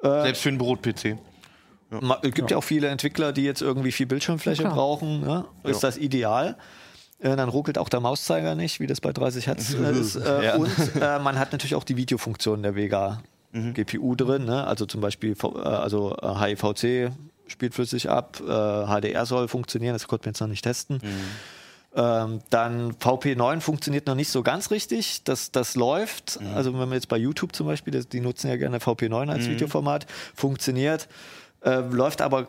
[0.03, 1.18] Selbst für einen Brot-PC.
[1.90, 2.57] Ma- Es gibt ja.
[2.57, 4.74] auch viele Entwickler, die jetzt irgendwie viel Bildschirmfläche Klar.
[4.74, 5.20] brauchen.
[5.20, 5.44] Ne?
[5.64, 6.57] Ist das ideal?
[7.18, 10.16] Äh, Dann ruckelt auch der Mauszeiger nicht, wie das bei 30 Hertz äh, ist.
[10.16, 10.55] Äh, Ja.
[10.57, 13.22] Und äh, man hat natürlich auch die Videofunktion der Vega
[13.53, 14.44] GPU drin.
[14.44, 14.64] Ne?
[14.64, 17.11] Also zum Beispiel äh, also HIVC
[17.48, 21.00] spielt flüssig ab, HDR soll funktionieren, das konnten wir jetzt noch nicht testen.
[21.96, 25.24] Ähm, dann VP9 funktioniert noch nicht so ganz richtig.
[25.24, 26.38] Das, das läuft.
[26.55, 29.48] Also wenn man jetzt bei YouTube zum Beispiel, das, die nutzen ja gerne VP9 als
[29.48, 31.09] Videoformat, funktioniert,
[31.62, 32.49] äh, läuft aber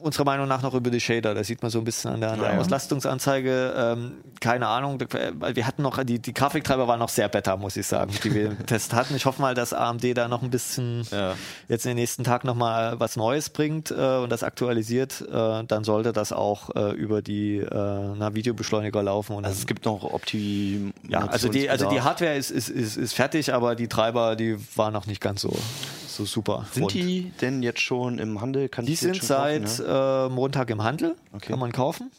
[0.00, 1.34] unserer Meinung nach noch über die Shader.
[1.34, 2.60] Da sieht man so ein bisschen an der, an der Ja.
[2.60, 3.74] Auslastungsanzeige.
[3.76, 5.00] Ähm, keine Ahnung,
[5.40, 8.32] weil wir hatten noch, die, die Grafiktreiber waren noch sehr beta, muss ich sagen, die
[8.32, 9.16] wir im Test hatten.
[9.16, 11.34] Ich hoffe mal, dass AMD da noch ein bisschen Ja.
[11.66, 15.20] jetzt in den nächsten Tagen nochmal was Neues bringt äh, und das aktualisiert.
[15.20, 19.34] Äh, dann sollte das auch äh, über die äh, na, Videobeschleuniger laufen.
[19.34, 20.92] Und Also es gibt noch Opti.
[21.08, 24.56] ja, also die, also die Hardware ist, ist, ist, ist fertig, aber die Treiber, die
[24.76, 25.56] waren noch nicht ganz so,
[26.18, 26.66] so super.
[26.72, 26.94] Sind rund.
[26.94, 28.68] die denn jetzt schon im Handel?
[28.68, 30.26] Kann Die sind schon kaufen, seit ja?
[30.26, 31.50] äh, Montag im Handel, Okay.
[31.50, 32.10] kann man kaufen.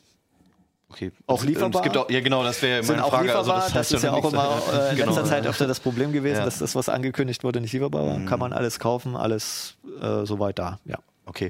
[0.91, 1.12] Okay.
[1.27, 1.81] Auch lieferbar?
[1.81, 3.25] Es gibt auch, ja, genau, das wäre meine auch Frage.
[3.27, 5.07] lieferbar, Also, das, heißt ist ja auch immer äh, in Genau.
[5.12, 6.41] letzter Zeit öfter das Problem gewesen, Ja.
[6.41, 6.45] Mhm.
[6.45, 8.19] dass das, was angekündigt wurde, nicht lieferbar war.
[8.25, 10.97] Kann man alles kaufen, alles äh, soweit da, ja.
[11.27, 11.49] Okay.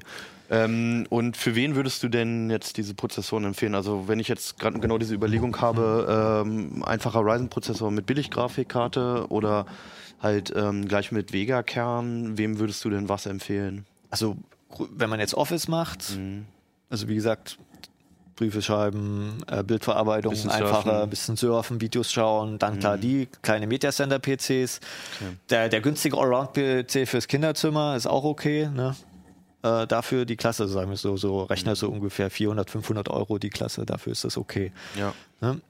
[0.51, 3.75] Ähm, und für wen würdest du denn jetzt diese Prozessoren empfehlen?
[3.75, 9.67] Also wenn ich jetzt gerade genau diese Überlegung habe, ähm, einfacher Ryzen-Prozessor mit Billig-Grafikkarte oder
[10.19, 13.85] halt ähm, gleich mit Vega-Kern, wem würdest du denn was empfehlen?
[14.09, 14.37] Also
[14.91, 16.45] wenn man jetzt Office macht, mhm.
[16.89, 17.57] also wie gesagt,
[18.35, 21.09] Briefe schreiben, äh, Bildverarbeitung bisschen einfacher, surfen.
[21.09, 22.79] bisschen surfen, Videos schauen, dann mhm.
[22.79, 24.79] klar die kleine Media Center PCs.
[25.15, 25.35] Okay.
[25.49, 28.69] Der, der günstige Allround PC fürs Kinderzimmer ist auch okay.
[28.73, 28.95] Ne?
[29.63, 33.49] äh, dafür die Klasse, sagen wir so, so Rechner so ungefähr 400, 500 Euro die
[33.49, 34.71] Klasse, dafür ist das okay.
[34.97, 35.13] Ja.
[35.41, 35.61] Ne?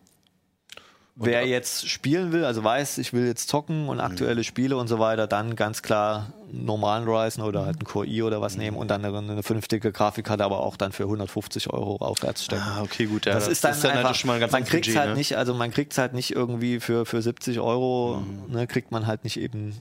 [1.21, 4.03] Wer jetzt spielen will, also weiß, ich will jetzt zocken und mhm.
[4.03, 8.23] aktuelle Spiele und so weiter, dann ganz klar normalen Ryzen oder halt einen Core i
[8.23, 8.63] oder was mhm.
[8.63, 12.63] nehmen und dann eine, eine vernünftige Grafikkarte, aber auch dann für 150 Euro aufwärts stecken.
[12.65, 13.25] Ah, okay, gut.
[13.25, 15.09] Ja, das, das ist dann, ist dann einfach, schon mal ganz Man kriegt es halt
[15.09, 15.15] ne?
[15.15, 18.53] nicht, also man kriegt es halt nicht irgendwie für, für 70 Euro, mhm.
[18.53, 19.75] ne, kriegt man halt nicht eben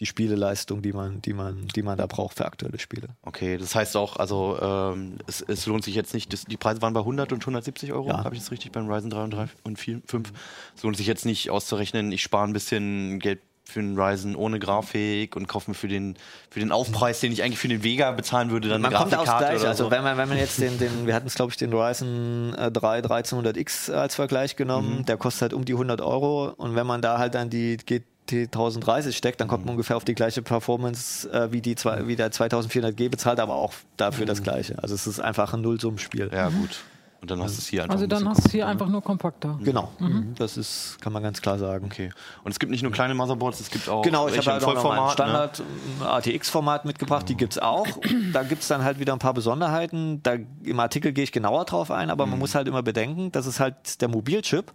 [0.00, 3.08] die Spieleleistung, die man, die man, die man da braucht für aktuelle Spiele.
[3.22, 6.80] Okay, das heißt auch, also ähm, es, es, lohnt sich jetzt nicht, das, die Preise
[6.82, 8.24] waren bei 100 und 170 Euro, ja.
[8.24, 10.32] habe ich das richtig beim Ryzen 3 und 3 und 4, 5.
[10.76, 14.58] Es lohnt sich jetzt nicht auszurechnen, ich spare ein bisschen Geld für einen Ryzen ohne
[14.58, 16.16] Grafik und kaufe mir für den,
[16.48, 19.26] für den Aufpreis, den ich eigentlich für den Vega bezahlen würde, dann man eine Grafikkarte
[19.26, 19.68] kommt aufs Gleiche.
[19.68, 22.52] Also wenn man, wenn man jetzt den, den wir hatten es glaube ich den Ryzen
[22.52, 25.04] 3 1300X als Vergleich genommen, mhm.
[25.04, 28.04] der kostet halt um die 100 Euro und wenn man da halt dann die geht
[28.36, 29.78] 1030 steckt, dann kommt man mhm.
[29.78, 33.72] ungefähr auf die gleiche Performance äh, wie, die zwei, wie der 2400G bezahlt, aber auch
[33.96, 34.28] dafür mhm.
[34.28, 34.82] das gleiche.
[34.82, 36.30] Also es ist einfach ein Nullsummenspiel.
[36.32, 36.80] Ja, gut.
[37.20, 39.02] Und dann hast du es hier einfach Also dann hast du es hier einfach nur
[39.02, 39.58] kompakter.
[39.62, 40.34] Genau, mhm.
[40.36, 41.86] das ist, kann man ganz klar sagen.
[41.86, 42.10] Okay.
[42.44, 45.12] Und es gibt nicht nur kleine Motherboards, es gibt auch Genau, ich habe halt Vollformat,
[45.12, 45.62] Standard
[46.00, 46.08] ne?
[46.08, 47.86] ATX-Format mitgebracht, die gibt es auch.
[48.32, 50.22] Da gibt es dann halt wieder ein paar Besonderheiten.
[50.22, 52.32] Da, Im Artikel gehe ich genauer drauf ein, aber mhm.
[52.32, 54.72] man muss halt immer bedenken, das ist halt der Mobilchip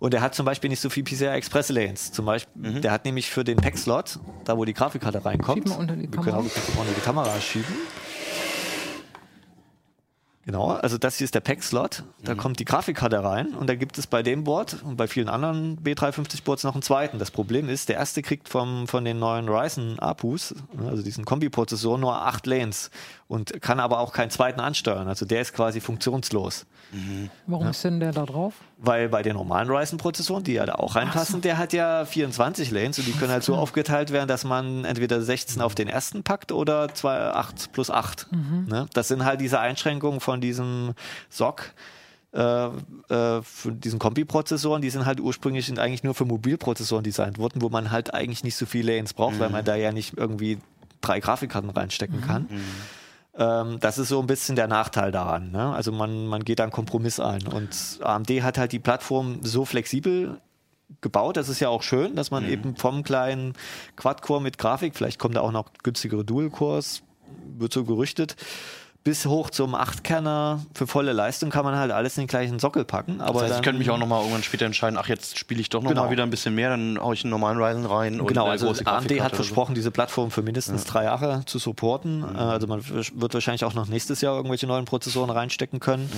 [0.00, 2.10] und der hat zum Beispiel nicht so viel PCI Express Lanes.
[2.12, 2.80] Zum Beispiel, mhm.
[2.80, 6.08] der hat nämlich für den Pack-Slot, da wo die Grafikkarte reinkommt, Schieb mal unter die
[6.08, 6.26] Kamera.
[6.26, 7.74] wir können auch unter die Kamera schieben
[10.46, 12.04] Genau, also das hier ist der Pack-Slot.
[12.22, 12.38] Da mhm.
[12.38, 15.78] kommt die Grafikkarte rein und da gibt es bei dem Board und bei vielen anderen
[15.82, 17.18] B350-Boards noch einen zweiten.
[17.18, 20.54] Das Problem ist, der erste kriegt vom, von den neuen Ryzen APUs,
[20.86, 22.90] also diesen Kombi-Prozessoren, nur acht Lanes
[23.34, 25.08] und kann aber auch keinen zweiten ansteuern.
[25.08, 26.66] Also der ist quasi funktionslos.
[26.92, 27.30] Mhm.
[27.46, 27.70] Warum ja.
[27.70, 28.54] ist denn der da drauf?
[28.78, 31.40] Weil bei den normalen Ryzen-Prozessoren, die ja da auch reinpassen, so.
[31.40, 35.20] der hat ja 24 Lanes und die können halt so aufgeteilt werden, dass man entweder
[35.20, 38.28] 16 auf den ersten packt oder 2, 8 plus 8.
[38.30, 38.66] Mhm.
[38.68, 38.86] Ne?
[38.94, 40.94] Das sind halt diese Einschränkungen von diesem
[41.28, 41.74] SOC.
[42.32, 47.62] Äh, äh, diesen Kombi-Prozessoren, die sind halt ursprünglich sind eigentlich nur für Mobilprozessoren designt worden,
[47.62, 49.40] wo man halt eigentlich nicht so viele Lanes braucht, mhm.
[49.40, 50.58] weil man da ja nicht irgendwie
[51.00, 52.42] drei Grafikkarten reinstecken kann.
[52.50, 52.60] Mhm.
[53.36, 55.50] Ähm, das ist so ein bisschen der Nachteil daran.
[55.50, 55.74] Ne?
[55.74, 57.46] Also man, man geht da einen Kompromiss ein.
[57.46, 60.40] Und AMD hat halt die Plattform so flexibel
[61.00, 61.36] gebaut.
[61.36, 62.50] Das ist ja auch schön, dass man mhm.
[62.50, 63.54] eben vom kleinen
[63.96, 67.02] Quad-Core mit Grafik, vielleicht kommen da auch noch günstigere Dual-Cores,
[67.58, 68.36] wird so gerüchtet,
[69.04, 72.86] bis hoch zum Achtkerner für volle Leistung kann man halt alles in den gleichen Sockel
[72.86, 73.20] packen.
[73.20, 75.68] Aber das heißt, ich könnte mich auch nochmal irgendwann später entscheiden, ach, jetzt spiele ich
[75.68, 76.10] doch nochmal genau.
[76.10, 78.26] wieder ein bisschen mehr, dann haue ich einen normalen Ryzen rein.
[78.26, 79.74] Genau, also AMD hat versprochen, so.
[79.74, 80.90] diese Plattform für mindestens ja.
[80.90, 82.20] drei Jahre zu supporten.
[82.20, 82.36] Mhm.
[82.36, 86.10] Also man wird wahrscheinlich auch noch nächstes Jahr irgendwelche neuen Prozessoren reinstecken können.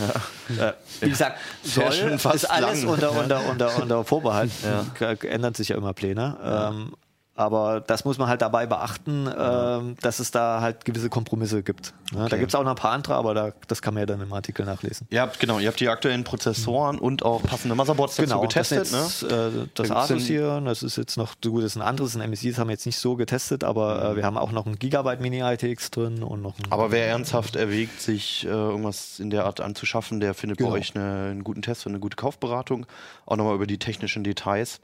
[0.57, 0.69] Ja.
[0.69, 4.53] Äh, wie gesagt, soll, ist alles unter, unter, unter, unter Vorbehalt.
[5.01, 5.11] Ja.
[5.29, 6.37] Ändern sich ja immer Pläne.
[6.73, 6.93] Ähm,
[7.37, 11.93] aber das muss man halt dabei beachten, äh, dass es da halt gewisse Kompromisse gibt.
[12.13, 12.21] Ne?
[12.21, 12.31] Okay.
[12.31, 14.23] Da gibt es auch noch ein paar andere, aber da, das kann man ja dann
[14.23, 15.07] im Artikel nachlesen.
[15.11, 17.03] Ihr habt, genau, ihr habt die aktuellen Prozessoren mhm.
[17.03, 18.81] und auch passende Motherboards dazu genau, getestet.
[18.81, 19.63] Das, jetzt, ne?
[19.65, 22.51] äh, das Asus hier, das ist jetzt noch, gut, das ist ein anderes, ein MSI,
[22.51, 24.17] das haben wir jetzt nicht so getestet, aber äh, mhm.
[24.17, 28.01] wir haben auch noch ein Gigabyte Mini ITX drin und noch Aber wer ernsthaft erwägt,
[28.01, 30.71] sich äh, irgendwas in der Art anzuschaffen, der findet genau.
[30.71, 32.87] bei euch eine, einen guten Test und eine gute Kaufberatung.
[33.27, 34.81] Auch nochmal über die technischen Details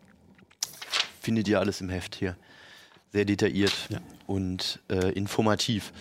[1.23, 2.37] findet ihr alles im Heft hier.
[3.13, 3.99] Sehr detailliert ja.
[4.27, 5.93] und äh, informativ.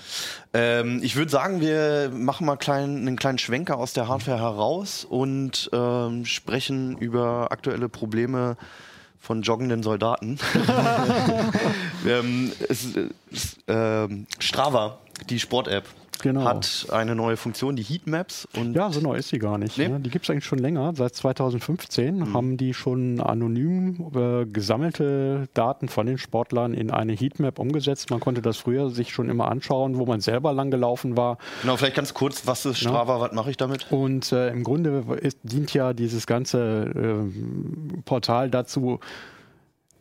[0.53, 5.03] Ähm, ich würde sagen, wir machen mal klein, einen kleinen Schwenker aus der Hardware heraus
[5.03, 8.55] und ähm, sprechen über aktuelle Probleme
[9.19, 10.39] von joggenden Soldaten.
[12.07, 12.87] ähm, es,
[13.29, 14.07] es, äh,
[14.39, 14.97] Strava,
[15.29, 15.85] die Sport-App,
[16.21, 16.43] genau.
[16.43, 18.47] hat eine neue Funktion, die Heatmaps.
[18.55, 19.77] Und ja, so neu ist sie gar nicht.
[19.77, 19.89] Nee.
[19.89, 19.99] Ne?
[19.99, 20.93] Die gibt es eigentlich schon länger.
[20.95, 22.33] Seit 2015 mhm.
[22.33, 28.09] haben die schon anonym äh, gesammelte Daten von den Sportlern in eine Heatmap umgesetzt.
[28.09, 31.37] Man konnte das früher sich schon immer anschauen, wo man selber lang gelaufen war.
[31.61, 33.21] Genau, vielleicht ganz kurz, was ist Strava, ja.
[33.21, 33.91] was mache ich damit?
[33.91, 38.99] Und äh, im Grunde ist, dient ja dieses ganze äh, Portal dazu,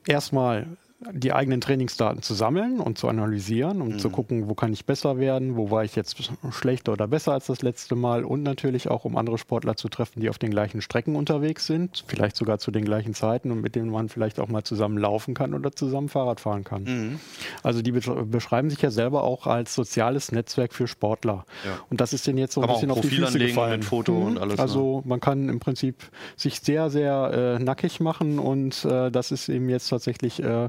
[0.07, 0.67] erstmal
[1.13, 3.99] die eigenen Trainingsdaten zu sammeln und zu analysieren und mhm.
[3.99, 7.47] zu gucken, wo kann ich besser werden, wo war ich jetzt schlechter oder besser als
[7.47, 10.83] das letzte Mal und natürlich auch, um andere Sportler zu treffen, die auf den gleichen
[10.83, 14.49] Strecken unterwegs sind, vielleicht sogar zu den gleichen Zeiten und mit denen man vielleicht auch
[14.49, 16.83] mal zusammen laufen kann oder zusammen Fahrrad fahren kann.
[16.83, 17.21] Mhm.
[17.63, 21.47] Also die beschreiben sich ja selber auch als soziales Netzwerk für Sportler.
[21.65, 21.79] Ja.
[21.89, 23.83] Und das ist denen jetzt so ein bisschen auf die Füße gefallen.
[23.83, 24.27] Foto mhm.
[24.27, 24.59] und alles.
[24.59, 25.05] Also ne?
[25.07, 25.97] man kann im Prinzip
[26.37, 30.69] sich sehr, sehr äh, nackig machen und äh, das ist eben jetzt tatsächlich äh,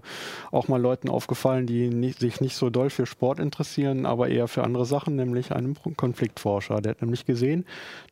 [0.52, 4.48] auch mal Leuten aufgefallen, die nicht, sich nicht so doll für Sport interessieren, aber eher
[4.48, 6.82] für andere Sachen, nämlich einem Konfliktforscher.
[6.82, 7.66] Der hat nämlich gesehen,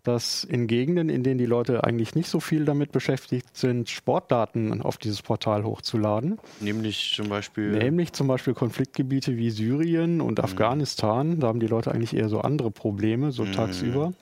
[0.04, 4.82] dass in Gegenden, in denen die Leute eigentlich nicht so viel damit beschäftigt sind, Sportdaten
[4.82, 6.40] auf dieses Portal hochzuladen.
[6.60, 7.72] Nämlich zum Beispiel.
[7.72, 10.44] Nämlich zum Beispiel Konfliktgebiete wie Syrien und mhm.
[10.46, 11.40] Afghanistan.
[11.40, 13.52] Da haben die Leute eigentlich eher so andere Probleme, so mhm.
[13.54, 14.14] tagsüber.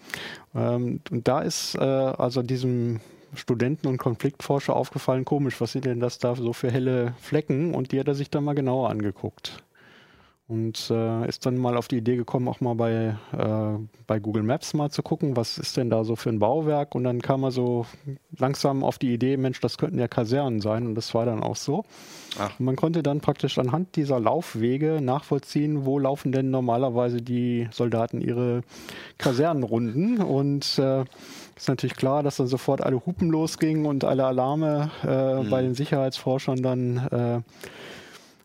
[0.55, 2.99] Ähm, und da ist äh, also diesem
[3.33, 7.73] Studenten und Konfliktforscher aufgefallen, komisch, was sind denn das da so für helle Flecken?
[7.73, 9.63] Und die hat er sich dann mal genauer angeguckt.
[10.49, 14.43] Und äh, ist dann mal auf die Idee gekommen, auch mal bei, äh, bei Google
[14.43, 16.95] Maps mal zu gucken, was ist denn da so für ein Bauwerk.
[16.95, 17.85] Und dann kam er so
[18.37, 20.87] langsam auf die Idee, Mensch, das könnten ja Kasernen sein.
[20.87, 21.83] Und das war dann auch so.
[22.39, 22.57] Ach.
[22.59, 28.21] Und man konnte dann praktisch anhand dieser Laufwege nachvollziehen, wo laufen denn normalerweise die Soldaten
[28.21, 28.61] ihre
[29.17, 30.19] Kasernenrunden.
[30.19, 31.03] Und äh,
[31.57, 35.49] ist natürlich klar, dass dann sofort alle Hupen losgingen und alle Alarme äh, mhm.
[35.49, 37.41] bei den Sicherheitsforschern dann äh,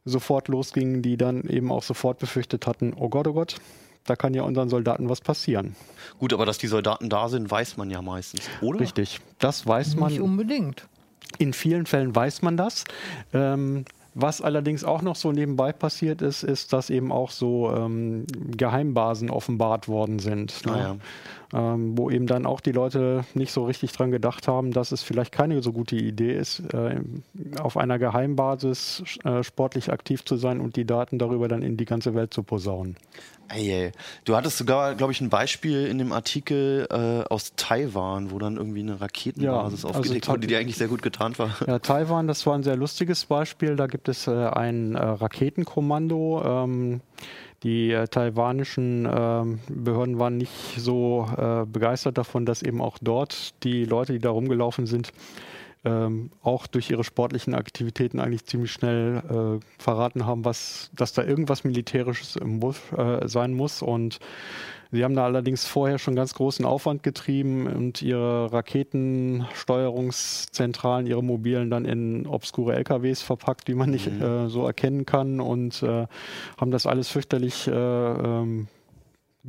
[0.04, 3.56] sofort losgingen, die dann eben auch sofort befürchtet hatten, oh Gott, oh Gott,
[4.04, 5.76] da kann ja unseren Soldaten was passieren.
[6.18, 8.80] Gut, aber dass die Soldaten da sind, weiß man ja meistens, oder?
[8.80, 10.10] Richtig, das weiß man.
[10.10, 10.88] Nicht unbedingt.
[11.38, 12.84] In vielen Fällen weiß man das.
[13.32, 18.26] Ähm, was allerdings auch noch so nebenbei passiert ist, ist, dass eben auch so ähm,
[18.56, 20.66] Geheimbasen offenbart worden sind.
[20.66, 20.72] Ne?
[20.72, 20.96] Ah, ja
[21.52, 25.02] ähm, wo eben dann auch die Leute nicht so richtig dran gedacht haben, dass es
[25.02, 27.00] vielleicht keine so gute Idee ist, äh,
[27.60, 31.84] auf einer Geheimbasis äh, sportlich aktiv zu sein und die Daten darüber dann in die
[31.84, 32.96] ganze Welt zu posaunen.
[33.54, 33.92] Ey.
[34.24, 38.56] Du hattest sogar, glaube ich, ein Beispiel in dem Artikel äh, aus Taiwan, wo dann
[38.56, 41.56] irgendwie eine Raketenbasis ja, also aufgedeckt wurde, die eigentlich sehr gut getarnt war.
[41.66, 43.76] Ja, Taiwan, das war ein sehr lustiges Beispiel.
[43.76, 46.42] Da gibt es äh, ein äh, Raketenkommando.
[46.44, 47.00] Ähm,
[47.62, 53.54] die äh, taiwanischen äh, Behörden waren nicht so äh, begeistert davon, dass eben auch dort
[53.62, 55.12] die Leute, die da rumgelaufen sind,
[55.84, 61.24] ähm, auch durch ihre sportlichen Aktivitäten eigentlich ziemlich schnell äh, verraten haben, was, dass da
[61.24, 63.82] irgendwas Militärisches muss, äh, sein muss.
[63.82, 64.20] Und
[64.94, 71.70] Sie haben da allerdings vorher schon ganz großen Aufwand getrieben und ihre Raketensteuerungszentralen, ihre mobilen
[71.70, 74.22] dann in obskure LKWs verpackt, die man nicht mhm.
[74.22, 76.06] äh, so erkennen kann und äh,
[76.58, 78.68] haben das alles fürchterlich äh, ähm,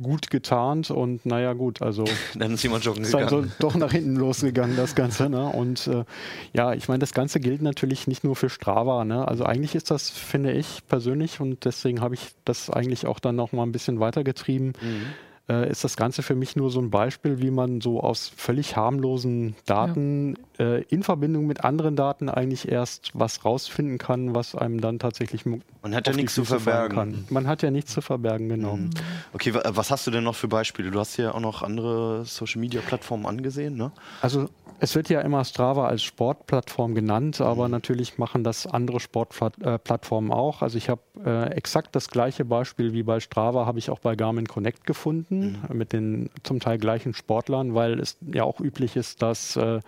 [0.00, 2.04] gut getarnt und naja gut, also
[2.34, 3.24] dann ist jemand joggen gegangen.
[3.24, 5.28] Also doch nach hinten losgegangen das Ganze.
[5.28, 5.46] Ne?
[5.46, 6.04] Und äh,
[6.52, 9.04] ja, ich meine, das Ganze gilt natürlich nicht nur für Strava.
[9.04, 9.26] Ne?
[9.26, 13.36] Also eigentlich ist das, finde ich persönlich, und deswegen habe ich das eigentlich auch dann
[13.36, 14.74] noch mal ein bisschen weitergetrieben.
[14.80, 15.06] Mhm
[15.48, 18.76] äh, ist das Ganze für mich nur so ein Beispiel, wie man so aus völlig
[18.76, 20.76] harmlosen Daten ja.
[20.76, 25.44] äh, in Verbindung mit anderen Daten eigentlich erst was rausfinden kann, was einem dann tatsächlich
[25.44, 27.24] man hat ja nichts zu verbergen kann.
[27.28, 28.76] Man hat ja nichts zu verbergen, genau.
[28.76, 28.90] Mhm.
[29.34, 30.90] Okay, was hast du denn noch für Beispiele?
[30.90, 33.92] Du hast ja auch noch andere Social Media Plattformen angesehen, ne?
[34.22, 34.48] Also
[34.80, 37.72] es wird ja immer Strava als Sportplattform genannt, aber mhm.
[37.72, 40.62] natürlich machen das andere Sportplattformen auch.
[40.62, 44.16] Also ich habe äh, exakt das gleiche Beispiel wie bei Strava, habe ich auch bei
[44.16, 45.76] Garmin Connect gefunden, mhm.
[45.76, 49.80] mit den zum Teil gleichen Sportlern, weil es ja auch üblich ist, dass äh,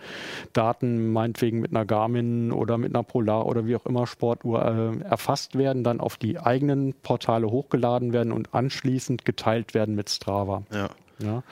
[0.53, 5.03] Daten meinetwegen mit einer Garmin oder mit einer Polar oder wie auch immer Sportuhr äh,
[5.03, 10.63] erfasst werden, dann auf die eigenen Portale hochgeladen werden und anschließend geteilt werden mit Strava.
[10.71, 11.43] Ja ja,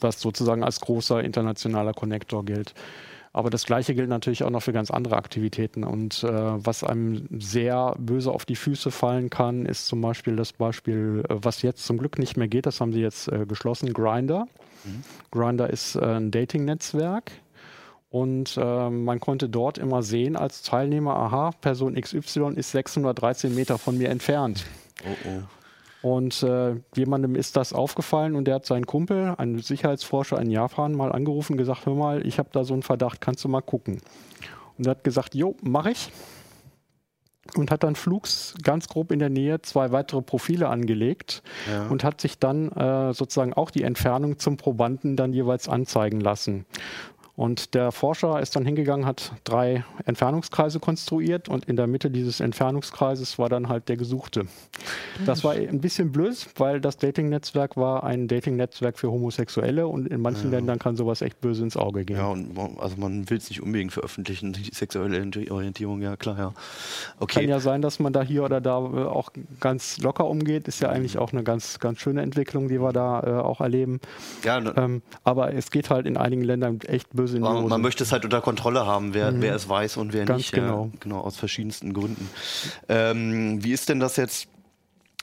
[0.00, 2.74] was sozusagen als großer internationaler Connector gilt.
[3.34, 5.82] Aber das Gleiche gilt natürlich auch noch für ganz andere Aktivitäten.
[5.82, 10.52] Und äh, was einem sehr böse auf die Füße fallen kann, ist zum Beispiel das
[10.52, 13.92] Beispiel, äh, was jetzt zum Glück nicht mehr geht, das haben sie jetzt äh, geschlossen,
[13.92, 14.46] Grinder.
[14.84, 15.02] Mhm.
[15.32, 17.32] Grinder ist äh, ein Dating-Netzwerk.
[18.08, 23.78] Und äh, man konnte dort immer sehen als Teilnehmer, aha, Person XY ist 613 Meter
[23.78, 24.64] von mir entfernt.
[25.04, 25.63] Oh oh.
[26.04, 30.92] Und äh, jemandem ist das aufgefallen und der hat seinen Kumpel, einen Sicherheitsforscher in Japan,
[30.92, 33.62] mal angerufen und gesagt, hör mal, ich habe da so einen Verdacht, kannst du mal
[33.62, 34.02] gucken.
[34.76, 36.12] Und er hat gesagt, jo, mach ich.
[37.56, 41.86] Und hat dann flugs ganz grob in der Nähe zwei weitere Profile angelegt ja.
[41.86, 46.66] und hat sich dann äh, sozusagen auch die Entfernung zum Probanden dann jeweils anzeigen lassen.
[47.36, 52.38] Und der Forscher ist dann hingegangen, hat drei Entfernungskreise konstruiert und in der Mitte dieses
[52.38, 54.46] Entfernungskreises war dann halt der Gesuchte.
[55.26, 60.20] Das war ein bisschen blöd, weil das Dating-Netzwerk war ein Dating-Netzwerk für Homosexuelle und in
[60.20, 60.58] manchen ja.
[60.58, 62.18] Ländern kann sowas echt böse ins Auge gehen.
[62.18, 66.52] Ja, und also man will es nicht unbedingt veröffentlichen, die sexuelle Orientierung, ja klar, ja.
[67.18, 67.40] Okay.
[67.40, 70.80] Kann ja sein, dass man da hier oder da äh, auch ganz locker umgeht, ist
[70.80, 74.00] ja eigentlich auch eine ganz, ganz schöne Entwicklung, die wir da äh, auch erleben.
[74.44, 77.48] Ja, ne ähm, aber es geht halt in einigen Ländern echt böse böse in die
[77.48, 77.68] Hose.
[77.68, 79.42] Man möchte es halt unter Kontrolle haben, wer, mhm.
[79.42, 80.52] wer es weiß und wer Ganz nicht.
[80.52, 80.90] Genau.
[80.92, 82.28] Ja, genau, aus verschiedensten Gründen.
[82.88, 84.48] Ähm, wie ist denn das jetzt?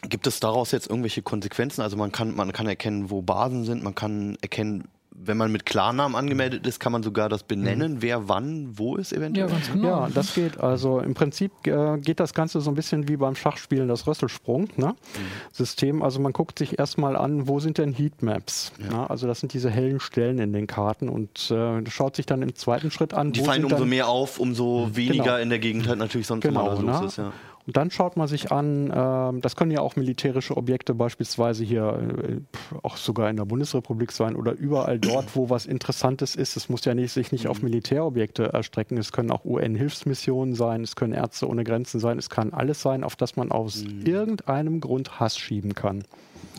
[0.10, 1.82] Gibt es daraus jetzt irgendwelche Konsequenzen?
[1.82, 4.88] Also man kann, man kann erkennen, wo Basen sind, man kann erkennen,
[5.24, 8.02] wenn man mit Klarnamen angemeldet ist, kann man sogar das benennen, mhm.
[8.02, 9.50] wer wann wo ist eventuell.
[9.50, 9.88] Ja, genau.
[9.88, 10.60] ja, das geht.
[10.60, 15.90] Also im Prinzip äh, geht das Ganze so ein bisschen wie beim Schachspielen das Rösselsprung-System.
[15.90, 15.98] Ne?
[15.98, 16.04] Mhm.
[16.04, 18.72] Also man guckt sich erstmal an, wo sind denn Heatmaps?
[18.80, 18.98] Ja.
[18.98, 19.10] Ne?
[19.10, 22.56] Also das sind diese hellen Stellen in den Karten und äh, schaut sich dann im
[22.56, 23.32] zweiten Schritt an.
[23.32, 24.96] Die fallen umso mehr auf, umso mhm.
[24.96, 25.38] weniger genau.
[25.38, 27.06] in der Gegend halt natürlich sonst genau, los ne?
[27.06, 27.18] ist.
[27.18, 27.32] Ja.
[27.72, 32.18] Und dann schaut man sich an, äh, das können ja auch militärische Objekte beispielsweise hier
[32.22, 32.42] äh,
[32.84, 36.58] auch sogar in der Bundesrepublik sein oder überall dort, wo was Interessantes ist.
[36.58, 37.70] Es muss ja nicht, sich nicht auf mhm.
[37.70, 38.98] Militärobjekte erstrecken.
[38.98, 43.06] Es können auch UN-Hilfsmissionen sein, es können Ärzte ohne Grenzen sein, es kann alles sein,
[43.06, 44.06] auf das man aus mhm.
[44.06, 46.04] irgendeinem Grund Hass schieben kann.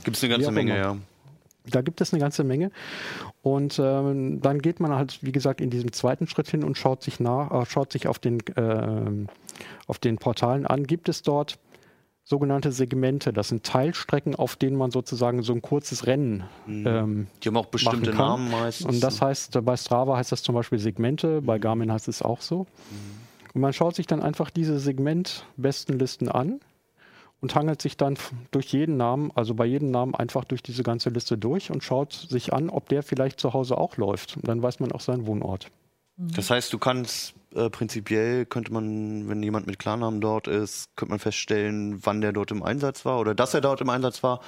[0.04, 0.96] Gibt es eine ganze Menge, ja.
[1.70, 2.70] Da gibt es eine ganze Menge.
[3.42, 7.02] Und ähm, dann geht man halt, wie gesagt, in diesem zweiten Schritt hin und schaut
[7.02, 9.26] sich nach, äh, schaut sich auf den äh,
[9.86, 11.58] auf den Portalen an, gibt es dort
[12.24, 13.32] sogenannte Segmente.
[13.32, 16.44] Das sind Teilstrecken, auf denen man sozusagen so ein kurzes Rennen.
[16.66, 16.86] Mhm.
[16.86, 18.86] Ähm, Die haben auch bestimmte Namen meistens.
[18.86, 21.62] Und das heißt, bei Strava heißt das zum Beispiel Segmente, bei mhm.
[21.62, 22.60] Garmin heißt es auch so.
[22.60, 23.22] Mhm.
[23.54, 26.60] Und man schaut sich dann einfach diese Segmentbestenlisten an
[27.42, 28.16] und hangelt sich dann
[28.52, 32.12] durch jeden Namen, also bei jedem Namen einfach durch diese ganze Liste durch und schaut
[32.12, 34.36] sich an, ob der vielleicht zu Hause auch läuft.
[34.36, 35.70] Und dann weiß man auch seinen Wohnort.
[36.16, 41.10] Das heißt, du kannst äh, prinzipiell könnte man, wenn jemand mit Klarnamen dort ist, könnte
[41.10, 44.40] man feststellen, wann der dort im Einsatz war oder dass er dort im Einsatz war.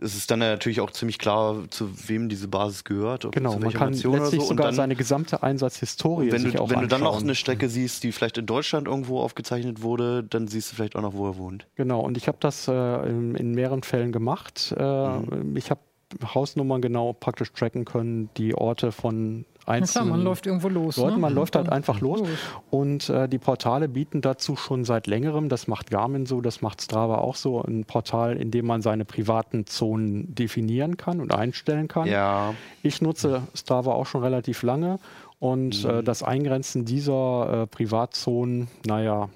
[0.00, 3.30] Es ist dann natürlich auch ziemlich klar, zu wem diese Basis gehört.
[3.32, 4.48] Genau, man kann letztlich so.
[4.48, 6.88] sogar dann, seine gesamte Einsatzhistorie wenn sich du, auch Wenn anschauen.
[6.88, 10.72] du dann noch eine Strecke siehst, die vielleicht in Deutschland irgendwo aufgezeichnet wurde, dann siehst
[10.72, 11.66] du vielleicht auch noch, wo er wohnt.
[11.74, 12.72] Genau, und ich habe das äh,
[13.08, 14.74] in, in, mehreren Fällen gemacht.
[14.76, 15.56] Äh, mhm.
[15.56, 15.80] Ich habe
[16.22, 20.08] Hausnummern genau praktisch tracken können, die Orte von einzelnen.
[20.08, 20.96] Ja, man läuft irgendwo los.
[20.96, 21.14] Leuten.
[21.14, 21.20] Ne?
[21.20, 22.20] Man läuft halt einfach los.
[22.20, 22.28] los.
[22.70, 26.82] Und äh, die Portale bieten dazu schon seit längerem, das macht Garmin so, das macht
[26.82, 31.88] Strava auch so, ein Portal, in dem man seine privaten Zonen definieren kann und einstellen
[31.88, 32.06] kann.
[32.06, 32.54] Ja.
[32.82, 34.98] Ich nutze Strava auch schon relativ lange.
[35.40, 35.98] Und äh, mhm.
[35.98, 39.28] äh, das Eingrenzen dieser äh, Privatzonen, naja,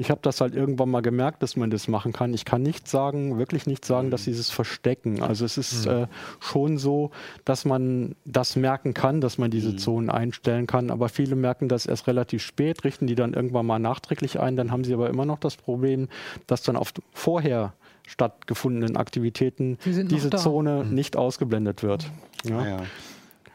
[0.00, 2.32] ich habe das halt irgendwann mal gemerkt, dass man das machen kann.
[2.32, 5.22] Ich kann nicht sagen, wirklich nicht sagen, dass dieses Verstecken.
[5.22, 5.92] Also es ist mhm.
[5.92, 6.06] äh,
[6.40, 7.10] schon so,
[7.44, 9.78] dass man das merken kann, dass man diese mhm.
[9.78, 10.90] Zonen einstellen kann.
[10.90, 14.56] Aber viele merken das erst relativ spät, richten die dann irgendwann mal nachträglich ein.
[14.56, 16.08] Dann haben sie aber immer noch das Problem,
[16.46, 17.74] dass dann auf vorher
[18.06, 20.94] stattgefundenen Aktivitäten die diese Zone mhm.
[20.94, 22.10] nicht ausgeblendet wird.
[22.44, 22.58] Ja.
[22.58, 22.76] Ah, ja.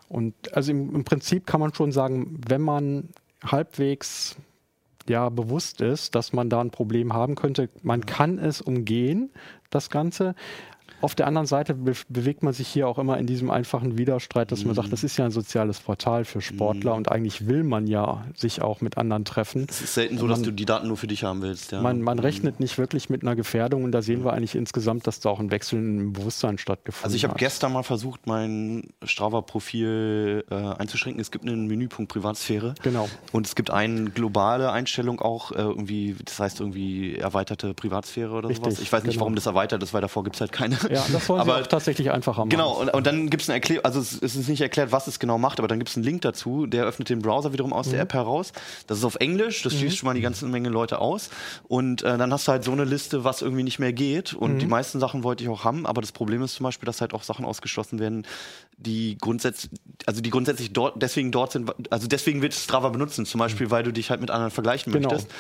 [0.10, 3.10] Und also im, im Prinzip kann man schon sagen, wenn man
[3.44, 4.38] halbwegs
[5.10, 7.70] ja bewusst ist, dass man da ein Problem haben könnte.
[7.84, 9.32] Man kann es umgehen,
[9.70, 10.36] das Ganze.
[11.02, 14.52] Auf der anderen Seite be bewegt man sich hier auch immer in diesem einfachen Widerstreit,
[14.52, 14.68] dass mhm.
[14.68, 16.98] man sagt, das ist ja ein soziales Portal für Sportler mhm.
[16.98, 19.68] und eigentlich will man ja sich auch mit anderen treffen.
[19.70, 21.72] Es ist selten so, man, dass du die Daten nur für dich haben willst.
[21.72, 21.82] Ja.
[21.82, 22.24] Man, man mhm.
[22.24, 25.40] rechnet nicht wirklich mit einer Gefährdung und da sehen wir eigentlich insgesamt, dass da auch
[25.40, 27.06] ein Wechsel im Bewusstsein stattgefunden hat.
[27.06, 31.22] Also ich habe gestern mal versucht, mein Strava-Profil äh, einzuschränken.
[31.22, 32.76] Es gibt einen Menüpunkt Privatsphäre.
[32.84, 33.10] Genau.
[33.32, 38.50] Und es gibt eine globale Einstellung auch, äh, irgendwie, das heißt irgendwie erweiterte Privatsphäre oder
[38.50, 38.80] Richtig, sowas.
[38.80, 39.22] Ich weiß nicht, genau.
[39.22, 40.78] warum das erweitert ist, weil davor gibt es halt keine.
[40.92, 42.50] Ja, das wollen aber, sie auch tatsächlich einfacher machen.
[42.50, 45.08] Genau, und, und dann gibt es eine Erklärung, also es, es, ist nicht erklärt, was
[45.08, 47.74] es genau macht, aber dann gibt es einen Link dazu, der öffnet den Browser wiederum
[47.74, 47.92] aus mhm.
[47.92, 48.54] der App heraus.
[48.88, 49.98] Das ist auf Englisch, das schließt mhm.
[49.98, 51.30] schon mal die ganze Menge Leute aus.
[51.68, 54.34] Und äh, dann hast du halt so eine Liste, was irgendwie nicht mehr geht.
[54.34, 54.60] Und mhm.
[54.60, 57.14] die meisten Sachen wollte ich auch haben, aber das Problem ist zum Beispiel, dass halt
[57.14, 58.26] auch Sachen ausgeschlossen werden,
[58.78, 59.72] die grundsätzlich,
[60.06, 63.84] also die grundsätzlich dort, deswegen dort sind, also deswegen wird Strava benutzen, zum Beispiel, weil
[63.84, 65.10] du dich halt mit anderen vergleichen genau.
[65.10, 65.32] möchtest.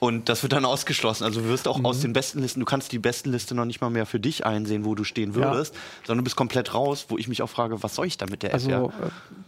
[0.00, 1.24] Und das wird dann ausgeschlossen.
[1.24, 1.86] Also du wirst auch mhm.
[1.86, 4.44] aus den besten Listen, du kannst die besten Liste noch nicht mal mehr für dich
[4.44, 5.80] einsehen, wo du stehen würdest, ja.
[6.06, 8.42] sondern du bist komplett raus, wo ich mich auch frage, was soll ich da mit
[8.42, 8.54] der App?
[8.54, 8.84] Also ja?
[8.84, 8.90] Äh,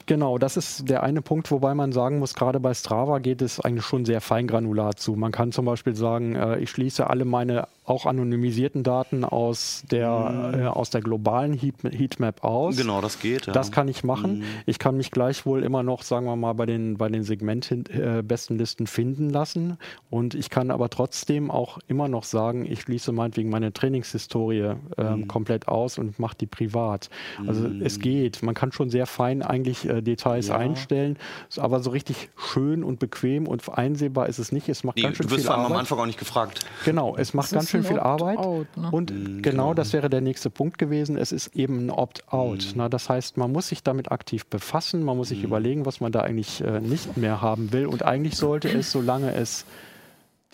[0.06, 3.60] genau, das ist der eine Punkt, wobei man sagen muss, gerade bei Strava geht es
[3.60, 5.14] eigentlich schon sehr feingranular zu.
[5.14, 10.52] Man kann zum Beispiel sagen, äh, ich schließe alle meine auch anonymisierten Daten aus der,
[10.54, 10.60] Mhm.
[10.60, 12.76] äh, aus der globalen Heat, Heatmap aus.
[12.76, 13.46] Genau, das geht.
[13.46, 13.52] Ja.
[13.52, 14.38] Das kann ich machen.
[14.40, 14.44] Mhm.
[14.66, 19.30] Ich kann mich gleichwohl immer noch, sagen wir mal, bei den, bei den Segmentbestenlisten finden
[19.30, 19.78] lassen.
[20.10, 25.20] Und ich kann aber trotzdem auch immer noch sagen, ich schließe meinetwegen meine Trainingshistorie ähm,
[25.20, 25.28] Mhm.
[25.28, 27.08] komplett aus und mache die privat.
[27.46, 28.42] Also es geht.
[28.42, 30.56] Man kann schon sehr fein eigentlich äh, Details Ja.
[30.56, 31.18] einstellen,
[31.56, 34.68] aber so richtig schön und bequem und einsehbar ist es nicht.
[34.68, 35.78] Es macht Nee, ganz schön du wirst viel vor allem am.
[35.78, 36.60] Anfang auch nicht gefragt.
[36.84, 38.38] Genau, es macht ganz ist schön viel Arbeit.
[38.76, 38.90] Ne?
[38.90, 41.16] Und Mhm, genau das wäre der nächste Punkt gewesen.
[41.16, 42.58] Es ist eben ein Opt-out.
[42.66, 42.72] Mhm.
[42.76, 46.12] Na, Das heißt, man muss sich damit aktiv befassen, man muss sich überlegen, was man
[46.12, 47.86] da eigentlich äh, nicht mehr haben will.
[47.86, 49.64] Und eigentlich sollte es, solange es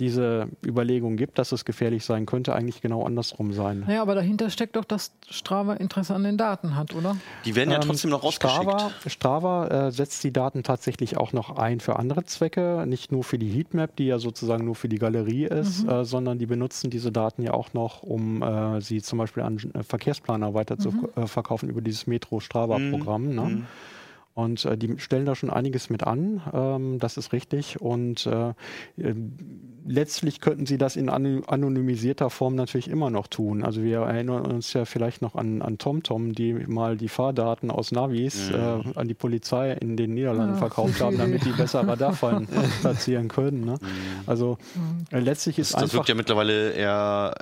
[0.02, 3.84] diese Überlegung gibt, dass es gefährlich sein könnte, eigentlich genau andersrum sein.
[3.86, 7.16] Naja, aber dahinter steckt doch, dass Strava Interesse an den Daten hat, oder?
[7.44, 8.62] Die werden ja Ähm, trotzdem noch rausgeschickt.
[8.62, 13.22] Strava, Strava äh, setzt die Daten tatsächlich auch noch ein für andere Zwecke, nicht nur
[13.22, 16.90] für die Heatmap, die ja sozusagen nur für die Galerie ist, äh, sondern die benutzen
[16.90, 20.92] diese Daten ja auch noch, um äh, sie zum Beispiel an äh, Verkehrsplaner weiter zu
[21.14, 23.34] äh, verkaufen über dieses Metro-Strava-Programm.
[23.34, 23.62] Ne?
[24.34, 27.80] Und äh, die stellen da schon einiges mit an, ähm, das ist richtig.
[27.80, 28.50] Und äh,
[28.96, 29.14] äh,
[29.84, 33.62] letztlich könnten sie das in ano- anonymisierter Form natürlich immer noch tun.
[33.62, 37.92] Also wir erinnern uns ja vielleicht noch an, an TomTom, die mal die Fahrdaten aus
[37.92, 42.48] Navis äh, an die Polizei in den Niederlanden Ach, verkauft haben, damit die besser Radarfallen
[42.80, 43.64] platzieren können.
[43.64, 43.78] Ne?
[44.26, 44.56] Also
[45.10, 47.34] äh, letztlich ist Das, das einfach wirkt ja mittlerweile eher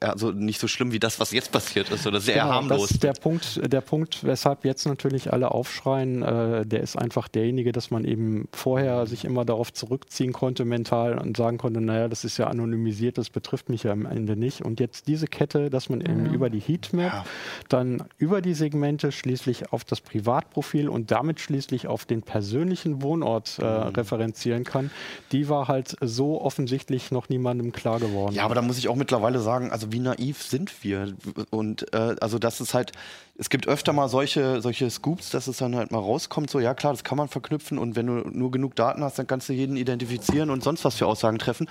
[0.00, 2.06] also nicht so schlimm wie das, was jetzt passiert ist.
[2.06, 2.80] Oder sehr Genau, harmlos.
[2.82, 7.28] Das ist der Punkt, der Punkt, weshalb jetzt natürlich alle aufschreien, äh, der ist einfach
[7.28, 12.08] derjenige, dass man eben vorher sich immer darauf zurückziehen konnte mental und sagen konnte, naja,
[12.08, 14.62] das ist ja anonymisiert, das betrifft mich ja am Ende nicht.
[14.62, 17.24] Und jetzt diese Kette, dass man eben über die Heatmap, Ja.
[17.68, 23.58] dann über die Segmente schließlich auf das Privatprofil und damit schließlich auf den persönlichen Wohnort
[23.60, 23.94] äh, Mhm.
[23.94, 24.90] referenzieren kann,
[25.32, 28.34] die war halt so offensichtlich noch niemandem klar geworden.
[28.34, 31.14] Ja, aber da muss ich auch mittlerweile sagen, also wie naiv sind wir?
[31.50, 32.92] Und äh, also das ist halt,
[33.36, 36.74] es gibt öfter mal solche, solche Scoops, dass es dann halt mal rauskommt, so ja
[36.74, 39.52] klar, das kann man verknüpfen und wenn du nur genug Daten hast, dann kannst du
[39.52, 41.68] jeden identifizieren und sonst was für Aussagen treffen.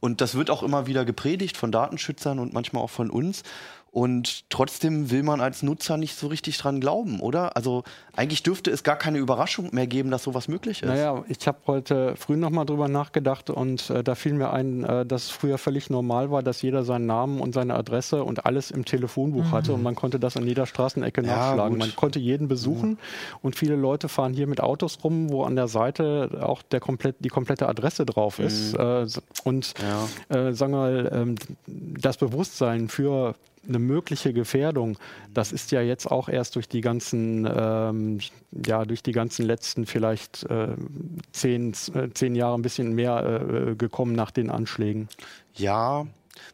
[0.00, 3.42] Und das wird auch immer wieder gepredigt von Datenschützern und manchmal auch von uns.
[3.96, 7.56] Und trotzdem will man als Nutzer nicht so richtig dran glauben, oder?
[7.56, 7.82] Also
[8.14, 10.88] eigentlich dürfte es gar keine Überraschung mehr geben, dass sowas möglich ist.
[10.88, 15.06] Naja, ich habe heute früh nochmal drüber nachgedacht und äh, da fiel mir ein, äh,
[15.06, 18.70] dass es früher völlig normal war, dass jeder seinen Namen und seine Adresse und alles
[18.70, 21.70] im Telefonbuch hatte und man konnte das an jeder Straßenecke Ja, nachschlagen.
[21.70, 21.78] gut.
[21.78, 22.98] Man konnte jeden besuchen
[23.40, 27.16] und viele Leute fahren hier mit Autos rum, wo an der Seite auch der komplett,
[27.20, 28.74] die komplette Adresse drauf ist.
[28.74, 29.72] Äh, s- und
[30.28, 31.34] äh, sagen wir mal, ähm,
[31.66, 33.34] das Bewusstsein für
[33.68, 34.98] eine mögliche Gefährdung,
[35.32, 38.18] das ist ja jetzt auch erst durch die ganzen, ähm,
[38.64, 40.68] ja, durch die ganzen letzten vielleicht äh,
[41.32, 45.08] zehn, äh, zehn Jahre ein bisschen mehr äh, gekommen nach den Anschlägen.
[45.54, 46.06] Ja,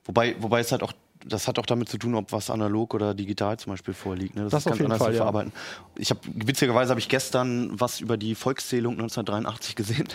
[0.04, 0.92] wobei, wobei es halt auch,
[1.24, 4.36] das hat auch damit zu tun, ob was analog oder digital zum Beispiel vorliegt.
[4.36, 4.48] Ne?
[4.48, 5.16] Das auf jeden Fall, zu ja.
[5.18, 5.52] verarbeiten.
[5.96, 10.08] Ich habe witzigerweise habe ich gestern was über die Volkszählung 1983 gesehen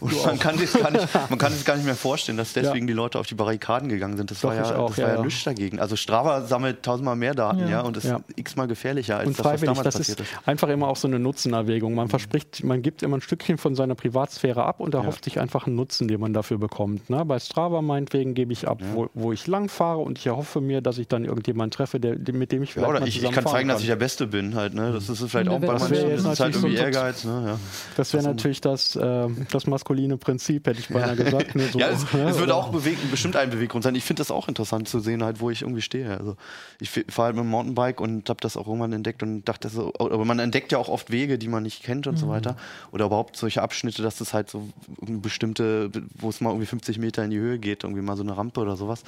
[0.00, 2.86] und man kann, sich gar nicht, man kann sich gar nicht mehr vorstellen, dass deswegen
[2.86, 4.30] die Leute auf die Barrikaden gegangen sind.
[4.30, 5.24] Das Doch, war ja, auch, das ja, war ja, ja.
[5.24, 5.80] nichts dagegen.
[5.80, 7.80] Also Strava sammelt tausendmal mehr Daten, ja, Ja.
[7.82, 8.20] und ist Ja.
[8.36, 10.48] x-mal gefährlicher als Und das, was damals das ist passiert ist.
[10.48, 11.94] einfach immer auch so eine Nutzenerwägung.
[11.94, 15.66] Man verspricht, man gibt immer ein Stückchen von seiner Privatsphäre ab und erhofft sich einfach
[15.66, 17.10] einen Nutzen, den man dafür bekommt.
[17.10, 17.24] Ne?
[17.24, 20.80] Bei Strava meinetwegen gebe ich ab, wo, wo ich lang fahre und ich erhoffe mir,
[20.80, 23.30] dass ich dann irgendjemanden treffe, der, mit dem ich Ja, vielleicht oder mal ich, ich
[23.30, 24.74] kann zeigen, dass ich der Beste bin halt.
[24.74, 24.92] Ne?
[24.92, 27.24] Das ist vielleicht auch bei manchen, wäre das ist halt natürlich irgendwie so Ehrgeiz.
[27.24, 27.42] Ne?
[27.46, 27.58] Ja.
[27.96, 31.54] Das wäre natürlich das, äh, das maskuline Prinzip, hätte ich beinahe gesagt.
[31.54, 31.68] Ne?
[31.72, 32.28] So, ja, es, ne?
[32.28, 33.94] es wird Oder- auch bewegen, bestimmt ein Beweggrund sein.
[33.94, 36.16] Ich finde das auch interessant zu sehen, halt, wo ich irgendwie stehe.
[36.18, 36.36] Also
[36.80, 39.92] ich fahre halt mit dem Mountainbike und habe das auch irgendwann entdeckt und dachte so,
[39.98, 42.56] aber man entdeckt ja auch oft Wege, die man nicht kennt und so weiter.
[42.92, 44.68] Oder überhaupt solche Abschnitte, dass das halt so
[45.00, 48.36] bestimmte, wo es mal irgendwie 50 Meter in die Höhe geht, irgendwie mal so eine
[48.36, 49.02] Rampe oder sowas.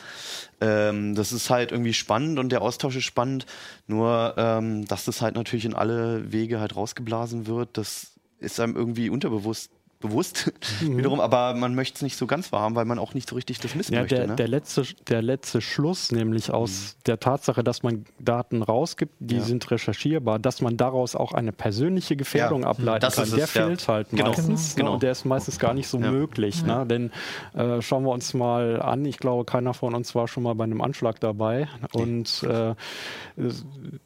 [0.61, 3.47] Ähm, das ist halt irgendwie spannend und der Austausch ist spannend.
[3.87, 8.77] Nur, ähm, dass das halt natürlich in alle Wege halt rausgeblasen wird, das ist einem
[8.77, 9.71] irgendwie unterbewusst
[10.01, 13.35] bewusst wiederum, aber man möchte es nicht so ganz wahrhaben, weil man auch nicht so
[13.37, 14.17] richtig das missen Ja, möchte.
[14.17, 14.37] der, ne?
[14.37, 19.41] der, letzte, der letzte Schluss, nämlich aus der Tatsache, dass man Daten rausgibt, die Mhm.
[19.41, 19.47] Ja.
[19.47, 23.55] sind recherchierbar, dass man daraus auch eine persönliche Gefährdung Ja, ableiten das kann, der es,
[23.55, 23.67] ja.
[23.67, 24.75] fehlt halt Genau, meistens.
[24.77, 24.89] genau.
[24.89, 24.95] Ne?
[24.95, 26.11] Und der ist meistens gar nicht so Ja.
[26.11, 26.63] möglich.
[26.65, 26.85] Ne?
[26.87, 27.11] Denn
[27.55, 30.65] äh, schauen wir uns mal an, ich glaube, keiner von uns war schon mal bei
[30.65, 31.69] einem Anschlag dabei.
[31.93, 32.75] Und äh,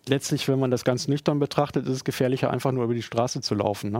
[0.06, 3.40] letztlich, wenn man das ganz nüchtern betrachtet, ist es gefährlicher, einfach nur über die Straße
[3.40, 3.90] zu laufen.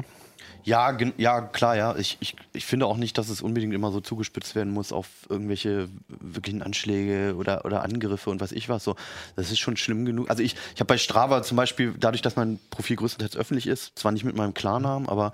[0.64, 1.96] Ja, ja, klar, ja.
[1.96, 5.06] Ich, ich, ich finde auch nicht, dass es unbedingt immer so zugespitzt werden muss auf
[5.28, 8.84] irgendwelche wirklichen Anschläge oder, oder Angriffe und was ich was.
[8.84, 8.96] So,
[9.36, 10.28] das ist schon schlimm genug.
[10.30, 13.98] Also ich, ich habe bei Strava zum Beispiel, dadurch, dass mein Profil größtenteils öffentlich ist,
[13.98, 15.32] zwar nicht mit meinem Klarnamen, aber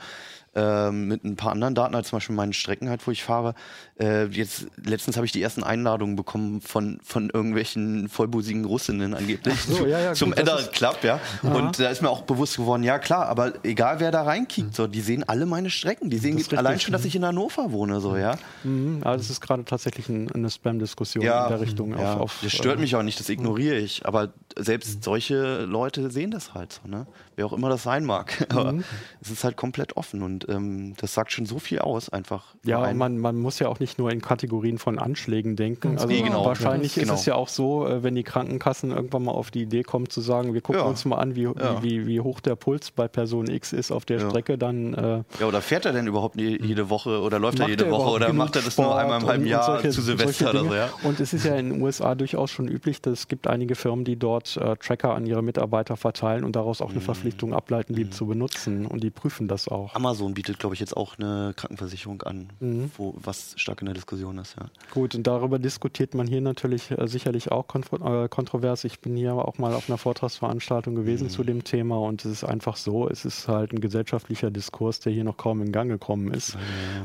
[0.57, 3.54] äh, mit ein paar anderen Daten, als zum Beispiel meinen Strecken halt, wo ich fahre.
[4.00, 9.59] Äh, jetzt letztens habe ich die ersten Einladungen bekommen von, von irgendwelchen vollbusigen Russinnen angeblich
[9.61, 11.20] so, ja, ja, zum ist- Club, ja.
[11.42, 14.86] Und da ist mir auch bewusst geworden, ja klar, aber egal wer da reinkickt, so,
[14.86, 16.11] die sehen alle meine Strecken.
[16.11, 18.36] Die sehen allein schon, dass ich in Hannover wohne, so, ja.
[18.64, 21.90] Mhm, aber das ist gerade tatsächlich ein, eine Spam-Diskussion Ja, in der Richtung.
[21.98, 22.14] ja.
[22.14, 24.07] Auf, auf, das stört äh, mich auch nicht, das ignoriere ich.
[24.07, 27.07] Aber selbst solche Leute sehen das halt so, ne?
[27.34, 28.46] Wer auch immer das sein mag.
[28.50, 28.74] Aber
[29.20, 32.55] es ist halt komplett offen und ähm, das sagt schon so viel aus, einfach.
[32.64, 35.92] Ja, man, man muss ja auch nicht nur in Kategorien von Anschlägen denken.
[35.99, 36.44] Also genau.
[36.44, 37.14] wahrscheinlich Genau.
[37.14, 40.09] ist es ja auch so, äh, wenn die Krankenkassen irgendwann mal auf die Idee kommen
[40.09, 40.86] zu sagen, wir gucken Ja.
[40.86, 41.82] uns mal an, wie, Ja.
[41.82, 44.28] wie, wie, wie hoch der Puls bei Person X ist auf der Ja.
[44.30, 47.68] Strecke, dann äh, Ja, oder fährt er denn überhaupt je- jede Woche oder läuft er
[47.68, 49.90] jede Woche oder macht er das nur Sport einmal im halben und- und Jahr solche-
[49.90, 50.88] zu Silvester oder so, ja?
[51.03, 54.05] Und es ist ja in den USA durchaus schon üblich, dass es gibt einige Firmen,
[54.05, 57.05] die dort äh, Tracker an ihre Mitarbeiter verteilen und daraus auch eine Mhm.
[57.05, 58.86] Verpflichtung ableiten, die zu benutzen.
[58.86, 59.94] Und die prüfen das auch.
[59.94, 62.91] Amazon bietet, glaube ich, jetzt auch eine Krankenversicherung an, Mhm.
[62.97, 64.66] wo, was stark in der Diskussion ist, ja.
[64.93, 68.84] Gut, und darüber diskutiert man hier natürlich äh, sicherlich auch kontro äh, kontrovers.
[68.84, 72.45] Ich bin hier auch mal auf einer Vortragsveranstaltung gewesen zu dem Thema und es ist
[72.45, 76.32] einfach so, es ist halt ein gesellschaftlicher Diskurs, der hier noch kaum in Gang gekommen
[76.32, 76.57] ist,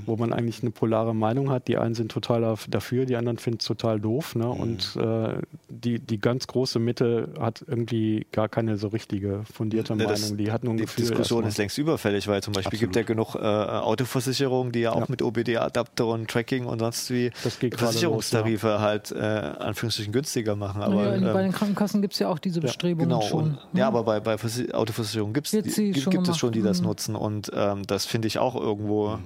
[0.05, 1.67] wo man eigentlich eine polare Meinung hat.
[1.69, 4.35] Die einen sind total daf- dafür, die anderen finden es total doof.
[4.35, 4.49] Ne?
[4.49, 5.35] Und äh,
[5.69, 10.37] die, die ganz große Mitte hat irgendwie gar keine so richtige fundierte Ne, Meinung.
[10.37, 11.05] Die hat nur ein Die Gefühl.
[11.05, 11.49] Diskussion erstmal.
[11.49, 15.05] ist längst überfällig, weil zum Beispiel gibt ja genug äh, Autoversicherungen, die ja auch Ja.
[15.07, 20.55] mit OBD-Adapter und Tracking und sonst wie Das geht gerade Versicherungstarife halt äh, anführungsstrichen günstiger
[20.55, 20.81] machen.
[20.81, 23.57] Aber ja, bei ähm, den Krankenkassen gibt es ja auch diese Bestrebungen Genau, schon.
[23.73, 26.81] und, ja, aber bei, bei Versi- Autoversicherungen gibt's die, gibt, gibt es schon, die das
[26.81, 26.87] mhm.
[26.87, 29.17] nutzen und ähm, das finde ich auch irgendwo äh,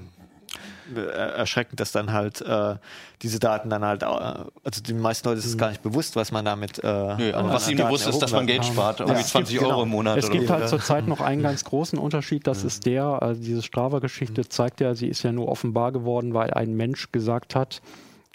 [0.96, 2.76] erschreckend, dass dann halt äh,
[3.22, 6.32] diese Daten dann halt, äh, also den meisten Leuten ist es gar nicht bewusst, was
[6.32, 6.80] man damit.
[6.84, 9.26] Äh, Nö, aber an was ihnen Daten bewusst ist, dass man Geld spart, irgendwie Ja.
[9.26, 9.70] 20 Genau.
[9.72, 10.54] Euro im Monat Es oder gibt so.
[10.54, 14.94] halt zurzeit noch einen ganz großen Unterschied, das ist der, also diese Strava-Geschichte zeigt ja,
[14.94, 17.82] sie ist ja nur offenbar geworden, weil ein Mensch gesagt hat,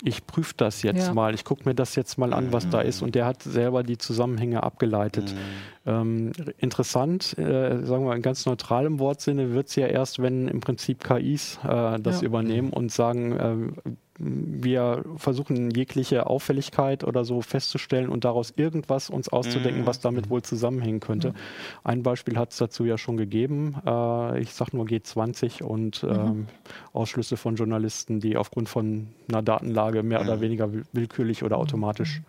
[0.02, 1.14] ich prüfe das jetzt Ja.
[1.14, 3.82] mal, ich gucke mir das jetzt mal an, was da ist und der hat selber
[3.82, 5.34] die Zusammenhänge abgeleitet.
[5.86, 10.60] Ähm, interessant, äh, sagen wir in ganz neutralem Wortsinne, wird es ja erst, wenn im
[10.60, 12.26] Prinzip KIs äh, das Ja.
[12.26, 13.76] übernehmen und sagen, ähm,
[14.22, 20.42] wir versuchen jegliche Auffälligkeit oder so festzustellen und daraus irgendwas uns auszudenken, was damit wohl
[20.42, 21.32] zusammenhängen könnte.
[21.84, 23.76] Ein Beispiel hat es dazu ja schon gegeben.
[23.86, 26.46] Äh, ich sage nur G20 und ähm,
[26.92, 32.20] Ausschlüsse von Journalisten, die aufgrund von einer Datenlage mehr oder weniger will- willkürlich oder automatisch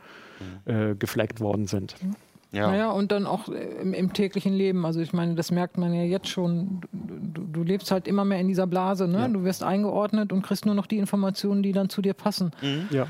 [0.66, 1.96] äh, geflaggt worden sind.
[2.52, 2.70] Ja.
[2.70, 4.86] Naja, und dann auch äh, im, im täglichen Leben.
[4.86, 6.82] Also ich meine, das merkt man ja jetzt schon.
[6.92, 9.08] Du, du lebst halt immer mehr in dieser Blase.
[9.08, 9.30] Ne?
[9.32, 12.52] Du wirst eingeordnet und kriegst nur noch die Informationen, die dann zu dir passen.
[12.90, 13.08] Ja.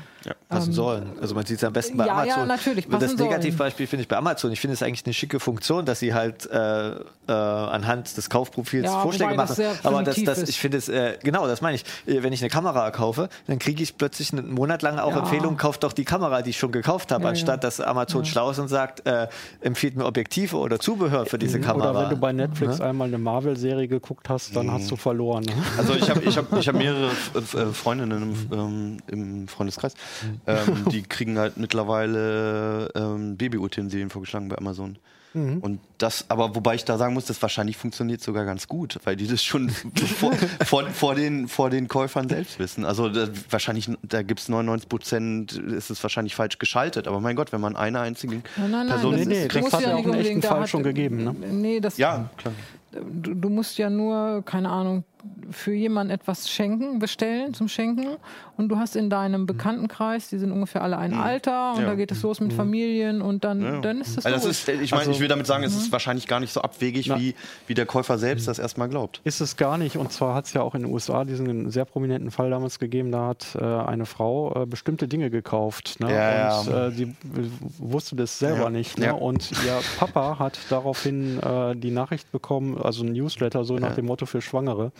[0.48, 1.12] Passen sollen.
[1.20, 2.48] Also man sieht es am besten bei Ähm, ja, ja, Amazon.
[2.48, 3.30] natürlich, das passen sollen.
[3.30, 4.52] Negativbeispiel finde ich bei Amazon.
[4.52, 8.84] Ich finde es eigentlich eine schicke Funktion, dass sie halt äh, äh, anhand des Kaufprofils
[8.86, 9.54] Ja, Vorschläge das machen.
[9.56, 11.84] sehr Aber das, das, ich finde es, äh, genau, das meine ich.
[12.06, 15.18] Äh, Wenn ich eine Kamera kaufe, dann kriege ich plötzlich einen Monat lang auch Ja.
[15.20, 17.68] Empfehlungen, kauft doch die Kamera, die ich schon gekauft habe, Ja, anstatt ja.
[17.68, 19.28] dass Amazon schlau ist und sagt, äh,
[19.60, 21.90] empfiehlt mir Objektive oder Zubehör für diese Kamera.
[21.90, 25.44] Oder wenn du bei Netflix einmal eine Marvel-Serie geguckt hast, dann hast du verloren.
[25.44, 25.52] Ne?
[25.78, 29.94] Also ich habe ich hab, ich hab mehrere äh, Freundinnen im, ähm, im Freundeskreis.
[30.46, 34.98] Ähm, die kriegen halt mittlerweile ähm, Babyutensilien vorgeschlagen bei Amazon.
[35.34, 39.16] Und das, aber wobei ich da sagen muss, das wahrscheinlich funktioniert sogar ganz gut, weil
[39.16, 39.70] die das schon
[40.18, 42.84] vor, vor, vor, den, vor den Käufern selbst wissen.
[42.84, 47.08] Also da, wahrscheinlich, da gibt es 99 Prozent, ist es wahrscheinlich falsch geschaltet.
[47.08, 49.80] Aber mein Gott, wenn man eine einzige Nein, nein, nein, Person das nee, muss hat
[49.80, 51.32] ja ja auch einen echten Fall hat- schon gegeben, ne?
[51.50, 52.52] Nee, das, Ja, klar.
[52.92, 55.02] du, du musst ja nur, keine Ahnung,
[55.50, 58.16] für jemanden etwas schenken, bestellen zum Schenken.
[58.56, 61.86] Und du hast in deinem Bekanntenkreis, die sind ungefähr alle ein Alter und Ja.
[61.88, 64.90] da geht es los mit Familien und dann, dann ist das Also das ist, ich
[64.90, 67.18] meine, Also- ich will damit sagen, es ist wahrscheinlich gar nicht so abwegig, Na.
[67.18, 67.34] wie,
[67.66, 69.20] wie der Käufer selbst das erstmal glaubt.
[69.24, 69.96] Ist es gar nicht.
[69.96, 73.10] Und zwar hat es ja auch in den USA diesen sehr prominenten Fall damals gegeben.
[73.12, 76.00] Da hat äh, eine Frau äh, bestimmte Dinge gekauft.
[76.00, 76.12] Ne?
[76.14, 76.86] Ja, und ja.
[76.86, 77.48] Äh, sie w-
[77.78, 78.70] wusste das selber Ja.
[78.70, 78.98] nicht.
[78.98, 79.06] Ne?
[79.06, 79.12] Ja.
[79.12, 84.06] Und ihr Papa hat daraufhin äh, die Nachricht bekommen, also ein Newsletter, so nach dem
[84.06, 84.92] Motto für Schwangere,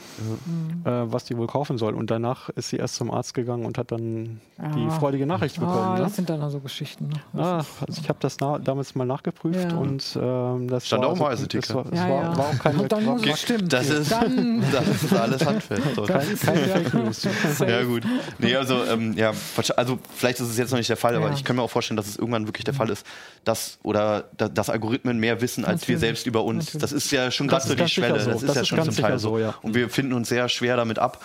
[0.84, 1.94] äh, was die wohl kaufen soll.
[1.94, 4.40] Und danach ist sie erst zum Arzt gegangen und hat dann
[4.76, 5.78] die freudige Nachricht bekommen.
[5.78, 6.00] ah, ne?
[6.02, 7.10] das sind dann also Geschichten.
[7.32, 7.42] Ne?
[7.42, 9.76] Ah, also ich habe das na damals mal nachgeprüft Ja.
[9.76, 11.68] und ähm, das Stand war, auch im also, Eiseticket.
[11.70, 12.36] das war, das Ja, war, ja.
[12.36, 13.22] war auch keine Und dann muss.
[13.68, 15.82] Das ist, Dann- das ist alles handfest.
[15.96, 16.02] So.
[16.04, 17.26] kein, kein Fake News.
[17.66, 18.02] Ja, gut.
[18.38, 19.32] Nee, also, ähm, ja,
[19.76, 21.34] also vielleicht ist es jetzt noch nicht der Fall, aber Ja.
[21.34, 23.06] ich kann mir auch vorstellen, dass es irgendwann wirklich der Fall ist,
[23.44, 26.00] dass oder da, dass Algorithmen mehr wissen als wir Natürlich.
[26.00, 26.66] selbst über uns.
[26.66, 26.82] Natürlich.
[26.82, 28.20] Das ist ja schon gerade so die Schwelle.
[28.20, 28.30] so.
[28.30, 29.30] Das ist Das ja ist schon ganz zum Teil so.
[29.30, 29.54] so, ja.
[29.62, 31.22] Und wir finden uns sehr schwer damit ab.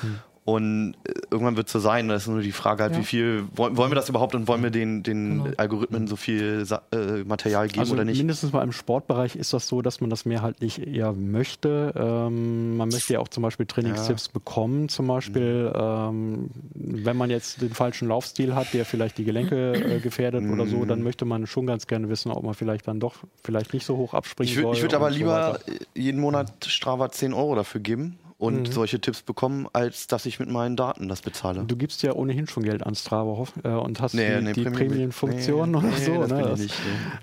[0.47, 2.99] Und äh, irgendwann wird es so sein, das ist nur die Frage halt, ja.
[2.99, 5.55] wie viel, wollen, wollen wir das überhaupt und wollen wir den, den genau.
[5.57, 8.19] Algorithmen so viel äh, Material geben also oder nicht?
[8.19, 11.91] Mindestens mal im Sportbereich ist das so, dass man das mehrheitlich eher möchte.
[11.97, 14.32] Ähm, man möchte ja auch zum Beispiel Trainingstipps ja.
[14.32, 19.73] bekommen, zum Beispiel, ähm, wenn man jetzt den falschen Laufstil hat, der vielleicht die Gelenke
[19.73, 21.03] äh, gefährdet oder so, dann mhm.
[21.03, 24.13] möchte man schon ganz gerne wissen, ob man vielleicht dann doch vielleicht nicht so hoch
[24.13, 28.68] abspringen ich Ich würde aber lieber so jeden Monat Strava 10 Euro dafür geben und
[28.68, 28.72] mhm.
[28.72, 31.64] solche Tipps bekommen, als dass ich mit meinen Daten das bezahle.
[31.66, 34.64] Du gibst ja ohnehin schon Geld an Strava äh, und hast nee, die, nee, die
[34.64, 36.22] Prämienfunktion nee, oder so.
[36.22, 36.42] Das ne?
[36.44, 36.76] das, nicht,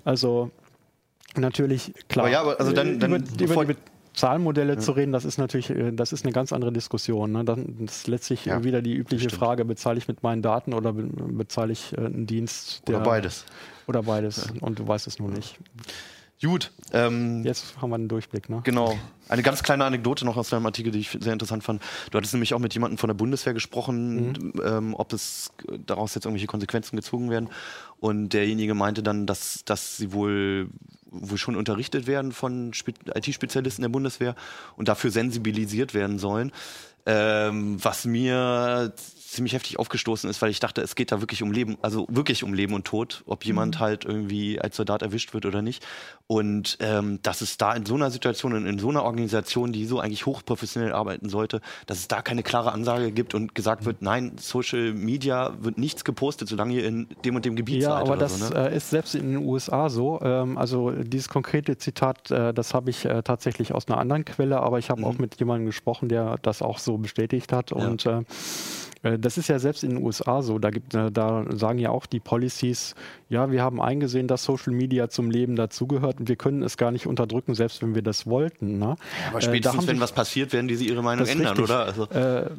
[0.04, 0.50] Also
[1.36, 2.26] natürlich, klar.
[2.26, 3.76] Aber ja, aber also dann, dann über, über die
[4.14, 4.78] Zahlmodelle ja.
[4.78, 7.30] zu reden, das ist natürlich, äh, das ist eine ganz andere Diskussion.
[7.30, 7.44] Ne?
[7.44, 11.72] Dann ist letztlich ja, wieder die übliche Frage, bezahle ich mit meinen Daten oder bezahle
[11.72, 12.82] ich äh, einen Dienst?
[12.88, 13.44] Der, oder beides.
[13.86, 14.50] Oder beides.
[14.52, 14.62] Ja.
[14.62, 15.58] Und du weißt es nur nicht.
[16.42, 16.72] Gut.
[16.92, 18.60] Ähm, Jetzt haben wir einen Durchblick, ne?
[18.64, 18.98] Genau.
[19.28, 21.82] Eine ganz kleine Anekdote noch aus deinem Artikel, die ich sehr interessant fand.
[22.10, 24.52] Du hattest nämlich auch mit jemandem von der Bundeswehr gesprochen, mhm.
[24.64, 25.52] ähm, ob es
[25.86, 27.48] daraus jetzt irgendwelche Konsequenzen gezogen werden.
[28.00, 30.68] Und derjenige meinte dann, dass, dass sie wohl,
[31.10, 32.72] wohl schon unterrichtet werden von
[33.14, 34.34] IT-Spezialisten der Bundeswehr
[34.76, 36.52] und dafür sensibilisiert werden sollen.
[37.06, 38.92] Ähm, was mir
[39.34, 42.44] ziemlich heftig aufgestoßen ist, weil ich dachte, es geht da wirklich um Leben, also wirklich
[42.44, 43.80] um Leben und Tod, ob jemand mhm.
[43.80, 45.84] halt irgendwie als Soldat erwischt wird oder nicht.
[46.26, 49.84] Und ähm, dass es da in so einer Situation und in so einer Organisation, die
[49.84, 54.00] so eigentlich hochprofessionell arbeiten sollte, dass es da keine klare Ansage gibt und gesagt wird,
[54.00, 58.06] nein, Social Media wird nichts gepostet, solange ihr in dem und dem Gebiet ja, seid.
[58.06, 58.70] Ja, aber das so, ne?
[58.70, 60.20] äh, ist selbst in den USA so.
[60.22, 64.60] Ähm, also dieses konkrete Zitat, äh, das habe ich äh, tatsächlich aus einer anderen Quelle,
[64.60, 65.06] aber ich habe mhm.
[65.06, 67.70] auch mit jemandem gesprochen, der das auch so bestätigt hat.
[67.70, 67.76] Ja.
[67.76, 68.22] Und äh,
[69.18, 70.58] das ist ja selbst in den USA so.
[70.58, 72.94] Da, gibt, äh, da sagen ja auch die Policies,
[73.28, 76.90] ja, wir haben eingesehen, dass Social Media zum Leben dazugehört und wir können es gar
[76.90, 78.78] nicht unterdrücken, selbst wenn wir das wollten.
[78.78, 78.96] Ne?
[79.28, 81.64] aber spätestens, äh, wenn was passiert, werden die sie ihre Meinung ändern, richtig.
[81.64, 81.84] oder?
[81.84, 82.04] Also.
[82.10, 82.50] Äh,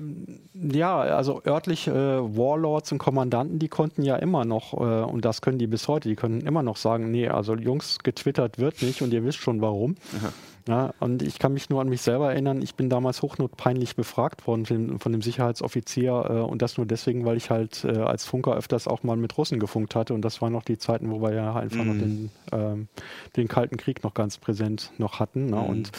[0.53, 5.41] ja, also örtliche äh, Warlords und Kommandanten, die konnten ja immer noch, äh, und das
[5.41, 9.01] können die bis heute, die können immer noch sagen, nee, also Jungs, getwittert wird nicht
[9.01, 9.95] und ihr wisst schon warum.
[10.17, 10.31] Aha.
[10.67, 14.47] Ja, und ich kann mich nur an mich selber erinnern, ich bin damals hochnotpeinlich befragt
[14.47, 18.25] worden von, von dem Sicherheitsoffizier äh, und das nur deswegen, weil ich halt äh, als
[18.25, 21.21] Funker öfters auch mal mit Russen gefunkt hatte und das waren noch die Zeiten, wo
[21.21, 21.87] wir ja einfach mhm.
[21.87, 22.87] noch den, ähm,
[23.35, 25.51] den Kalten Krieg noch ganz präsent noch hatten.
[25.51, 25.57] Ne?
[25.57, 25.63] Mhm.
[25.63, 25.91] Und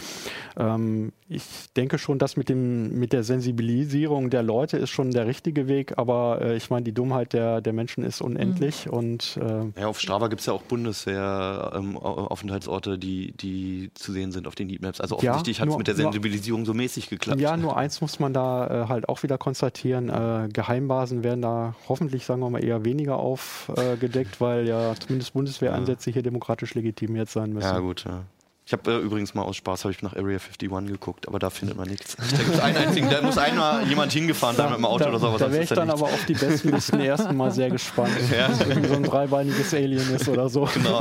[0.56, 1.44] ähm, ich
[1.76, 5.96] denke schon, dass mit, dem, mit der Sensibilisierung der Leute ist schon der richtige Weg,
[5.96, 8.92] aber äh, ich meine, die Dummheit der, der Menschen ist unendlich mhm.
[8.92, 14.32] und äh, ja, auf Strava gibt es ja auch Bundeswehr-Aufenthaltsorte, ähm, die, die zu sehen
[14.32, 15.00] sind auf den Heatmaps.
[15.00, 17.40] Also offensichtlich ja, hat es mit der Sensibilisierung nur, so mäßig geklappt.
[17.40, 20.08] Ja, nur eins muss man da äh, halt auch wieder konstatieren.
[20.08, 26.10] Äh, Geheimbasen werden da hoffentlich, sagen wir mal, eher weniger aufgedeckt, weil ja zumindest Bundeswehreinsätze
[26.10, 26.14] ja.
[26.14, 27.66] hier demokratisch legitimiert sein müssen.
[27.66, 28.24] Ja, gut, ja.
[28.68, 31.76] Ich habe äh, übrigens mal aus Spaß ich nach Area 51 geguckt, aber da findet
[31.76, 32.16] man nichts.
[32.16, 35.20] Da gibt einen einzigen, da muss einmal jemand hingefahren sein mit dem Auto da, oder
[35.20, 35.38] sowas.
[35.38, 36.02] Da wäre ich dann nichts.
[36.02, 38.10] aber auf die besten zum ersten Mal sehr gespannt.
[38.36, 38.50] Ja.
[38.66, 40.68] Wenn so ein dreibeiniges Alien ist oder so.
[40.74, 41.00] Genau.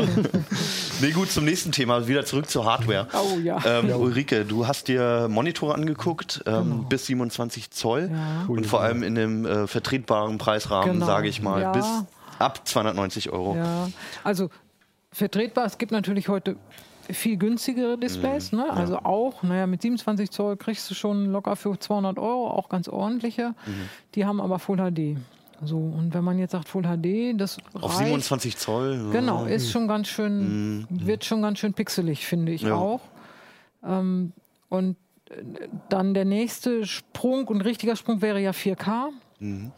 [1.02, 2.08] Nee, gut, zum nächsten Thema.
[2.08, 3.08] Wieder zurück zur Hardware.
[3.14, 3.60] Oh ja.
[3.66, 3.96] Ähm, ja.
[3.96, 6.76] Ulrike, du hast dir Monitore angeguckt, ähm, genau.
[6.84, 8.46] bis 27 Zoll ja.
[8.48, 11.06] und vor allem in einem äh, vertretbaren Preisrahmen, genau.
[11.08, 11.86] sage ich mal, bis
[12.38, 13.56] ab 290 Euro.
[13.56, 13.90] Ja,
[14.24, 14.52] also
[15.12, 15.66] vertretbar.
[15.66, 16.58] Es gibt natürlich heute
[17.12, 18.52] viel günstigere Displays.
[18.52, 18.60] Mhm.
[18.60, 18.70] Ne?
[18.70, 19.06] Also ja.
[19.06, 23.50] auch, naja, mit 27 Zoll kriegst du schon locker für 200 Euro, auch ganz ordentliche.
[23.66, 23.90] Mhm.
[24.16, 25.18] Die haben aber Full HD.
[25.64, 29.10] So, und wenn man jetzt sagt Full HD, das Auf reicht, 27 Zoll?
[29.12, 30.88] Genau, ist schon ganz schön, mhm.
[30.90, 32.76] wird schon ganz schön pixelig, finde ich ja.
[32.76, 33.02] auch.
[33.84, 34.34] Ähm,
[34.70, 34.98] und
[35.30, 39.10] äh, dann der nächste Sprung und richtiger Sprung wäre ja 4K.
[39.40, 39.72] Mhm.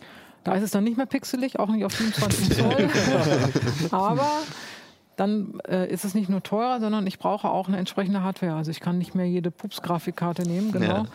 [0.44, 2.90] Da ist es dann nicht mehr pixelig, auch nicht auf 27 Zoll.
[3.92, 4.32] Aber
[5.18, 8.54] dann äh, ist es nicht nur teurer, sondern ich brauche auch eine entsprechende Hardware.
[8.54, 10.86] Also ich kann nicht mehr jede Pups-Grafikkarte nehmen, genau.
[10.86, 11.06] Ja.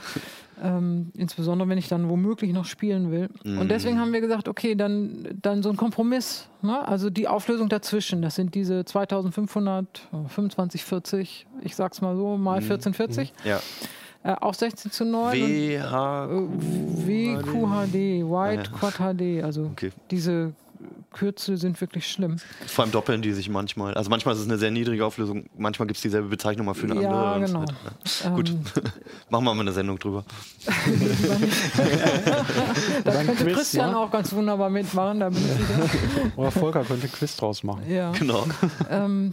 [0.61, 3.31] Ähm, insbesondere wenn ich dann womöglich noch spielen will.
[3.45, 3.59] Mm.
[3.59, 6.49] Und deswegen haben wir gesagt, okay, dann, dann so ein Kompromiss.
[6.63, 6.87] Ne?
[6.87, 13.33] Also die Auflösung dazwischen, das sind diese 2500, 2540, ich sag's mal so, mal 1440.
[13.33, 13.49] Mm.
[13.49, 13.61] Ja.
[14.25, 15.33] Äh, auch 16 zu 9.
[15.39, 16.29] WH
[17.07, 17.95] WQHD,
[18.25, 19.91] White ah, Quad HD, also okay.
[20.11, 20.55] diese
[21.13, 22.39] Kürzel sind wirklich schlimm.
[22.67, 23.95] Vor allem doppeln die sich manchmal.
[23.95, 26.91] Also manchmal ist es eine sehr niedrige Auflösung, manchmal gibt es dieselbe Bezeichnung mal für
[26.91, 27.47] eine ja, andere.
[27.47, 27.61] Genau.
[27.61, 27.75] Halt,
[28.25, 28.31] ja.
[28.31, 28.65] Gut, ähm,
[29.31, 30.25] machen wir mal eine Sendung drüber.
[33.05, 33.97] da könnte Quiz, Christian ja?
[33.97, 35.21] auch ganz wunderbar mitmachen.
[35.21, 37.89] Da bin ich Oder Volker könnte Quiz draus machen.
[37.89, 38.13] Ja.
[38.13, 38.47] Genau.
[38.91, 39.33] Ähm,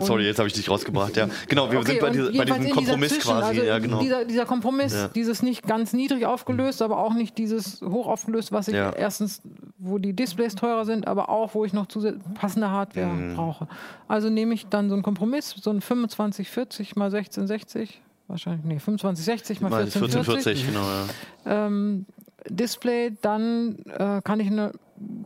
[0.00, 1.16] Sorry, jetzt habe ich dich rausgebracht.
[1.16, 1.70] Ja, genau.
[1.70, 3.44] Wir okay, sind bei, dieser, bei diesem Kompromiss quasi.
[3.44, 4.00] Also ja, genau.
[4.00, 5.08] dieser, dieser Kompromiss, ja.
[5.08, 8.90] dieses nicht ganz niedrig aufgelöst, aber auch nicht dieses hoch aufgelöst, was ich ja.
[8.90, 9.40] erstens,
[9.78, 11.86] wo die Displays teurer sind, aber auch, wo ich noch
[12.34, 13.36] passende Hardware mhm.
[13.36, 13.68] brauche.
[14.08, 19.60] Also nehme ich dann so einen Kompromiss, so ein 2540 mal 1660, wahrscheinlich, nee, 2560
[19.60, 20.64] mal 1440.
[20.64, 21.66] 1440 genau, ja.
[21.66, 22.06] Ähm,
[22.48, 24.72] Display, dann äh, kann ich eine,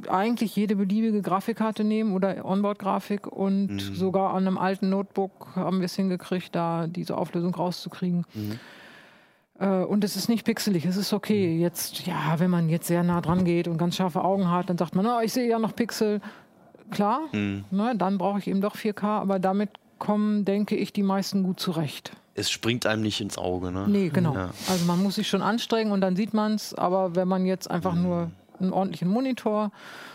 [0.09, 3.95] eigentlich jede beliebige Grafikkarte nehmen oder Onboard-Grafik und mhm.
[3.95, 8.25] sogar an einem alten Notebook haben wir es hingekriegt, da diese Auflösung rauszukriegen.
[8.35, 8.59] Mhm.
[9.59, 11.55] Äh, und es ist nicht pixelig, es ist okay.
[11.55, 11.61] Mhm.
[11.61, 14.79] Jetzt, ja, wenn man jetzt sehr nah dran geht und ganz scharfe Augen hat, dann
[14.79, 16.21] sagt man, oh, ich sehe ja noch Pixel.
[16.91, 17.65] Klar, mhm.
[17.71, 21.61] ne, dann brauche ich eben doch 4K, aber damit kommen, denke ich, die meisten gut
[21.61, 23.73] zurecht es springt einem nicht ins Auge.
[23.73, 23.87] Ne?
[23.89, 24.35] Nee, genau.
[24.35, 24.51] Ja.
[24.69, 27.69] Also man muss sich schon anstrengen und dann sieht man es, aber wenn man jetzt
[27.69, 28.03] einfach mhm.
[28.03, 29.71] nur einen ordentlichen Monitor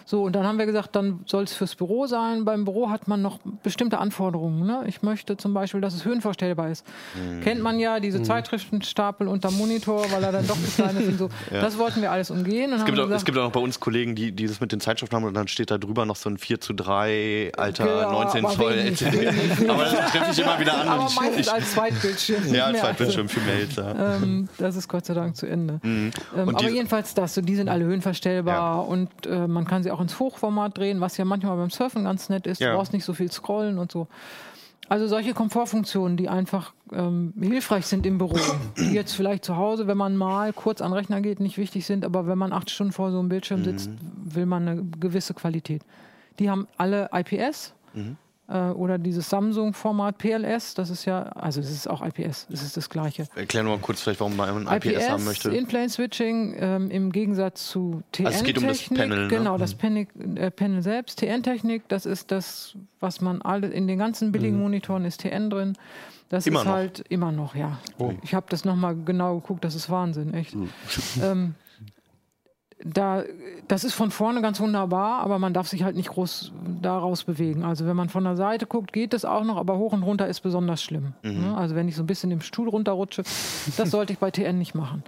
[0.06, 2.46] so, und dann haben wir gesagt, dann soll es fürs Büro sein.
[2.46, 4.66] Beim Büro hat man noch bestimmte Anforderungen.
[4.66, 4.84] Ne?
[4.88, 6.86] Ich möchte zum Beispiel, dass es höhenvorstellbar ist.
[7.16, 7.42] Mhm.
[7.42, 8.26] Kennt man ja, diese mhm.
[8.26, 11.30] Zeitschriftenstapel unterm Monitor, weil er dann doch zu klein ist und so.
[11.52, 11.62] Ja.
[11.62, 12.74] Das wollten wir alles umgehen.
[12.74, 14.80] Es gibt, auch, gesagt, es gibt, auch, bei uns Kollegen, die, die das mit den
[14.80, 18.12] Zeitschriften haben und dann steht da drüber noch so ein 4 zu 3 alter ja,
[18.12, 18.74] 19 Zoll.
[18.74, 19.02] Wenig.
[19.70, 20.88] aber das treffe ich immer wieder an.
[20.88, 22.44] Aber meistens ich, als Zweitbildschirm.
[22.54, 23.76] Ja, als Zweitbildschirm für Mails.
[23.76, 24.16] Ja.
[24.16, 25.80] Ähm, das ist Gott sei Dank zu Ende.
[25.82, 26.12] Mhm.
[26.36, 28.33] Ähm, aber jedenfalls das, so, die sind alle höhenverstellbar
[28.80, 32.30] und äh, man kann sie auch ins Hochformat drehen, was ja manchmal beim Surfen ganz
[32.30, 32.62] nett ist.
[32.62, 32.72] Ja.
[32.72, 34.08] Du brauchst nicht so viel scrollen und so.
[34.90, 38.38] Also solche Komfortfunktionen, die einfach ähm, hilfreich sind im Büro,
[38.78, 41.86] die jetzt vielleicht zu Hause, wenn man mal kurz an den Rechner geht, nicht wichtig
[41.86, 43.66] sind, aber wenn man acht Stunden vor so einem Bildschirm mhm.
[43.66, 43.90] sitzt,
[44.24, 45.84] will man eine gewisse Qualität.
[46.40, 47.74] Die haben alle IPS.
[47.94, 48.18] Mhm
[48.48, 52.90] oder dieses Samsung-Format PLS, das ist ja, also es ist auch IPS, es ist das
[52.90, 53.26] gleiche.
[53.36, 55.50] Erklär mal kurz vielleicht, warum man IPS, IPS haben möchte.
[55.50, 58.26] In-Plane-Switching ähm, im Gegensatz zu TN-Technik.
[58.26, 59.28] Also es geht um das Panel, ne?
[59.30, 59.80] Genau, das mhm.
[59.80, 61.20] Panel, äh, Panel selbst.
[61.20, 64.64] TN-Technik, das ist das, was man alle, in den ganzen billigen mhm.
[64.64, 65.74] Monitoren ist TN drin.
[66.30, 66.74] Das immer ist noch.
[66.74, 67.80] halt immer noch, ja.
[67.98, 68.14] Oh.
[68.24, 70.56] Ich habe das nochmal genau geguckt, das ist Wahnsinn, echt.
[70.56, 70.70] Mhm.
[71.22, 71.56] ähm,
[72.86, 73.24] da,
[73.68, 77.64] das ist von vorne ganz wunderbar, aber man darf sich halt nicht groß daraus bewegen.
[77.64, 80.28] Also wenn man von der Seite guckt, geht das auch noch, aber hoch und runter
[80.28, 81.14] ist besonders schlimm.
[81.24, 81.42] Mhm.
[81.42, 81.58] Ne?
[81.58, 83.24] Also wenn ich so ein bisschen im Stuhl runterrutsche,
[83.78, 85.04] das sollte ich bei TN nicht machen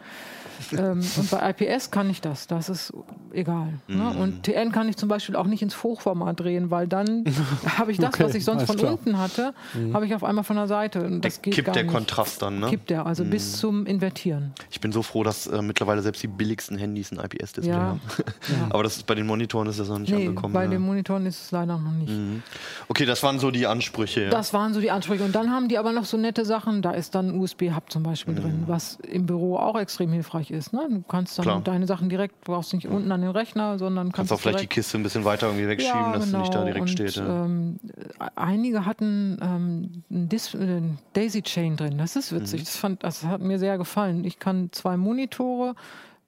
[0.78, 2.48] ähm, und bei IPS kann ich das.
[2.48, 2.94] Das ist
[3.34, 3.74] egal.
[3.88, 3.96] Ne?
[3.96, 4.18] Mhm.
[4.18, 7.26] Und TN kann ich zum Beispiel auch nicht ins Hochformat drehen, weil dann
[7.78, 8.94] habe ich das, okay, was ich sonst von klar.
[8.94, 9.94] unten hatte, mhm.
[9.94, 11.04] habe ich auf einmal von der Seite.
[11.04, 11.94] Und das der kippt der nicht.
[11.94, 12.68] Kontrast dann, ne?
[12.68, 13.30] Kippt der, also mhm.
[13.30, 14.54] bis zum Invertieren.
[14.72, 17.80] Ich bin so froh, dass äh, mittlerweile selbst die billigsten Handys ein IPS-Display ja.
[17.80, 18.02] haben.
[18.18, 18.68] ja.
[18.70, 20.54] Aber das ist, bei den Monitoren ist das noch nicht nee, angekommen.
[20.54, 20.70] Bei ja.
[20.70, 22.12] den Monitoren ist es leider noch nicht.
[22.12, 22.44] Mhm.
[22.88, 24.30] Okay, das waren so die Ansprüche.
[24.30, 25.24] Das waren so die Ansprüche.
[25.24, 26.82] Und dann haben die aber noch so nette Sachen.
[26.82, 28.42] Da ist dann ein USB-Hub zum Beispiel mhm.
[28.42, 30.74] drin, was im Büro auch extrem hilfreich ist.
[30.74, 30.88] Ne?
[30.90, 31.62] Du kannst dann Klar.
[31.62, 34.68] deine Sachen direkt, brauchst nicht unten an den Rechner, sondern kannst, kannst auch vielleicht die
[34.68, 36.38] Kiste ein bisschen weiter irgendwie wegschieben, ja, dass genau.
[36.38, 36.66] sie nicht da genau.
[36.66, 37.16] direkt und, steht.
[37.16, 37.46] Ja.
[37.46, 37.80] Ähm,
[38.36, 40.82] einige hatten ähm, ein äh,
[41.14, 41.98] Daisy Chain drin.
[41.98, 42.62] Das ist witzig.
[42.62, 42.66] Mhm.
[42.66, 44.24] Das, fand, das hat mir sehr gefallen.
[44.24, 45.76] Ich kann zwei Monitore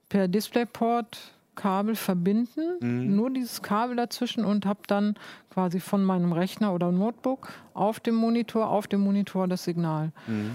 [0.09, 1.18] per DisplayPort
[1.57, 3.15] Kabel verbinden, mhm.
[3.15, 5.15] nur dieses Kabel dazwischen und habe dann
[5.49, 10.11] quasi von meinem Rechner oder Notebook auf dem Monitor, auf dem Monitor das Signal.
[10.28, 10.51] Mhm.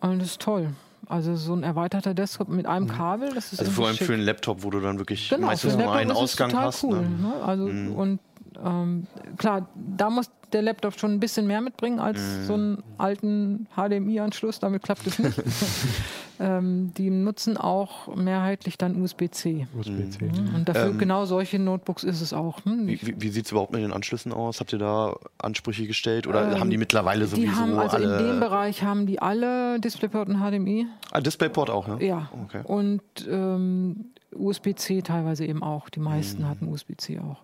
[0.00, 0.74] Und das ist toll.
[1.10, 2.90] Also so ein erweiterter Desktop mit einem mhm.
[2.90, 4.06] Kabel, das ist Also vor allem schick.
[4.06, 6.84] für einen Laptop, wo du dann wirklich genau, meistens nur einen Ausgang hast.
[6.84, 7.08] Cool, ne?
[7.08, 7.34] Ne?
[7.42, 7.92] Also mhm.
[7.96, 8.20] und
[8.64, 9.06] ähm,
[9.36, 12.44] klar, da muss der Laptop schon ein bisschen mehr mitbringen als mhm.
[12.46, 14.60] so einen alten HDMI-Anschluss.
[14.60, 15.36] Damit klappt es nicht.
[16.40, 19.66] ähm, die nutzen auch mehrheitlich dann USB-C.
[19.78, 20.24] USB-C.
[20.24, 20.54] Mhm.
[20.54, 22.64] Und dafür ähm, genau solche Notebooks ist es auch.
[22.64, 22.86] Hm?
[22.86, 24.60] Wie, wie, wie sieht es überhaupt mit den Anschlüssen aus?
[24.60, 28.18] Habt ihr da Ansprüche gestellt oder ähm, haben die mittlerweile sowieso die haben, also alle?
[28.18, 30.86] In dem Bereich haben die alle DisplayPort und HDMI.
[31.10, 32.04] Ah, DisplayPort auch, ne?
[32.04, 32.30] Ja.
[32.44, 32.62] Okay.
[32.64, 35.90] Und ähm, USB-C teilweise eben auch.
[35.90, 36.48] Die meisten mhm.
[36.48, 37.42] hatten USB-C auch.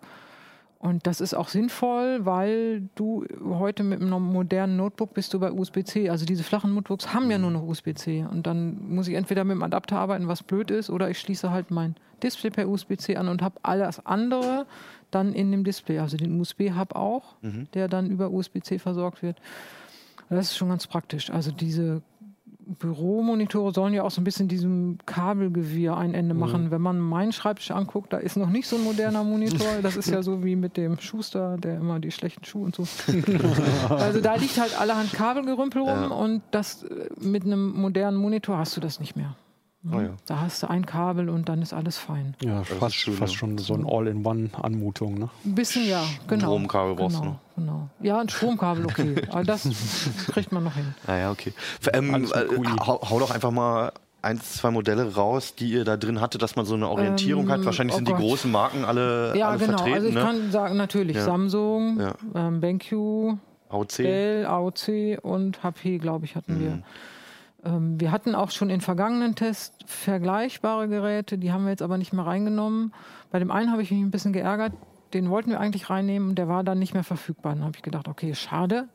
[0.79, 5.51] Und das ist auch sinnvoll, weil du heute mit einem modernen Notebook bist du bei
[5.51, 6.11] USB-C.
[6.11, 8.27] Also diese flachen Notebooks haben ja nur noch USB-C.
[8.31, 11.51] Und dann muss ich entweder mit dem Adapter arbeiten, was blöd ist, oder ich schließe
[11.51, 14.66] halt mein Display per USB-C an und habe alles andere
[15.11, 15.99] dann in dem Display.
[15.99, 17.68] Also den USB-Hub auch, mhm.
[17.72, 19.41] der dann über USB-C versorgt wird.
[20.29, 21.31] Das ist schon ganz praktisch.
[21.31, 22.03] Also diese
[22.67, 26.41] Büromonitore sollen ja auch so ein bisschen diesem Kabelgewirr ein Ende mhm.
[26.41, 26.64] machen.
[26.64, 26.71] Mhm.
[26.73, 29.67] Wenn man meinen Schreibtisch anguckt, da ist noch nicht so ein moderner Monitor.
[29.83, 32.83] Das ist ja so wie mit dem Schuster, der immer die schlechten Schuhe und so.
[33.89, 36.07] also da liegt halt allerhand Kabelgerümpel rum ja.
[36.09, 39.37] und das äh, mit einem modernen Monitor hast du das nicht mehr.
[39.93, 40.11] Oh ja.
[40.27, 42.35] Da hast du ein Kabel und dann ist alles fein.
[42.43, 45.14] Ja, fast, schön, fast schon so ein All-in-One-Anmutung.
[45.18, 45.29] Ne?
[45.45, 46.47] Ein bisschen ja, genau.
[46.47, 47.61] Stromkabel brauchst genau, du.
[47.61, 47.89] Genau.
[48.01, 49.14] Ja, ein Stromkabel, okay.
[49.31, 49.68] Aber das
[50.33, 50.95] kriegt man noch hin.
[51.07, 51.53] Naja, okay.
[51.93, 52.47] Ähm, äh,
[52.81, 56.57] hau, hau, doch einfach mal ein, zwei Modelle raus, die ihr da drin hattet, dass
[56.57, 57.64] man so eine Orientierung ähm, hat.
[57.64, 58.18] Wahrscheinlich oh sind Gott.
[58.18, 59.79] die großen Marken alle, ja, alle genau.
[59.79, 59.95] vertreten.
[59.95, 60.20] Also ich ne?
[60.20, 61.24] kann sagen, natürlich, ja.
[61.24, 62.14] Samsung, ja.
[62.35, 63.97] Ähm, BenQ, AOC.
[63.99, 66.61] Dell, AOC und HP, glaube ich, hatten mhm.
[66.61, 66.83] wir.
[67.67, 71.99] Ähm, wir hatten auch schon in vergangenen Tests vergleichbare Geräte, die haben wir jetzt aber
[71.99, 72.93] nicht mehr reingenommen.
[73.31, 74.73] Bei dem einen habe ich mich ein bisschen geärgert,
[75.14, 77.55] den wollten wir eigentlich reinnehmen und der war dann nicht mehr verfügbar.
[77.55, 78.89] Dann habe ich gedacht, okay, schade.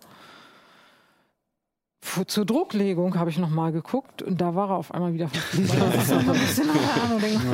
[2.28, 5.88] Zur Drucklegung habe ich noch mal geguckt und da war er auf einmal wieder verfügbar.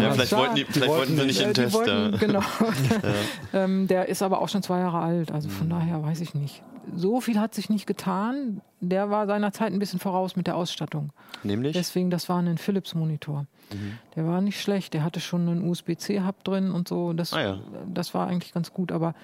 [0.01, 1.73] Ja, vielleicht, wollten, die, vielleicht wollten sie nicht in Test.
[1.73, 2.39] Wollten, genau.
[3.53, 3.63] ja.
[3.63, 5.71] ähm, der ist aber auch schon zwei Jahre alt, also von mhm.
[5.71, 6.63] daher weiß ich nicht.
[6.95, 8.61] So viel hat sich nicht getan.
[8.79, 11.11] Der war seiner Zeit ein bisschen voraus mit der Ausstattung.
[11.43, 11.73] Nämlich?
[11.73, 13.45] Deswegen, das war ein Philips-Monitor.
[13.73, 13.97] Mhm.
[14.15, 14.93] Der war nicht schlecht.
[14.93, 17.13] Der hatte schon einen USB-C-Hub drin und so.
[17.13, 17.59] Das, ah, ja.
[17.93, 18.91] das war eigentlich ganz gut.
[18.91, 19.15] Aber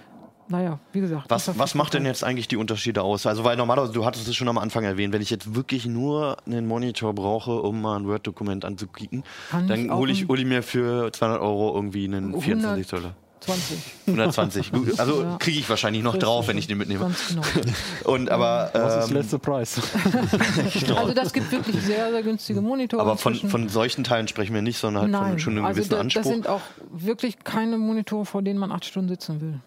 [0.48, 1.30] naja, wie gesagt.
[1.30, 3.26] Was, was macht denn jetzt eigentlich die Unterschiede aus?
[3.26, 6.38] Also, weil normalerweise, du hattest es schon am Anfang erwähnt, wenn ich jetzt wirklich nur
[6.46, 11.12] einen Monitor brauche, um mal ein Word-Dokument anzukicken, dann hole ich, hol ich mir für
[11.12, 13.16] 200 Euro irgendwie einen 24 Zoller.
[13.44, 13.78] 20.
[14.08, 14.72] 120.
[14.98, 15.38] Also ja.
[15.38, 17.02] kriege ich wahrscheinlich noch drauf, wenn ich den mitnehme.
[17.02, 17.42] Ganz genau.
[18.06, 18.72] Und aber.
[18.74, 19.82] Ähm, Was ist ähm, letzte Preis?
[20.96, 23.02] also das gibt wirklich sehr, sehr günstige Monitore.
[23.02, 25.30] Aber von, von solchen Teilen sprechen wir nicht, sondern halt Nein.
[25.32, 26.24] von schon einem also gewissen da, Anspruch.
[26.24, 29.60] Das sind auch wirklich keine Monitore, vor denen man acht Stunden sitzen will.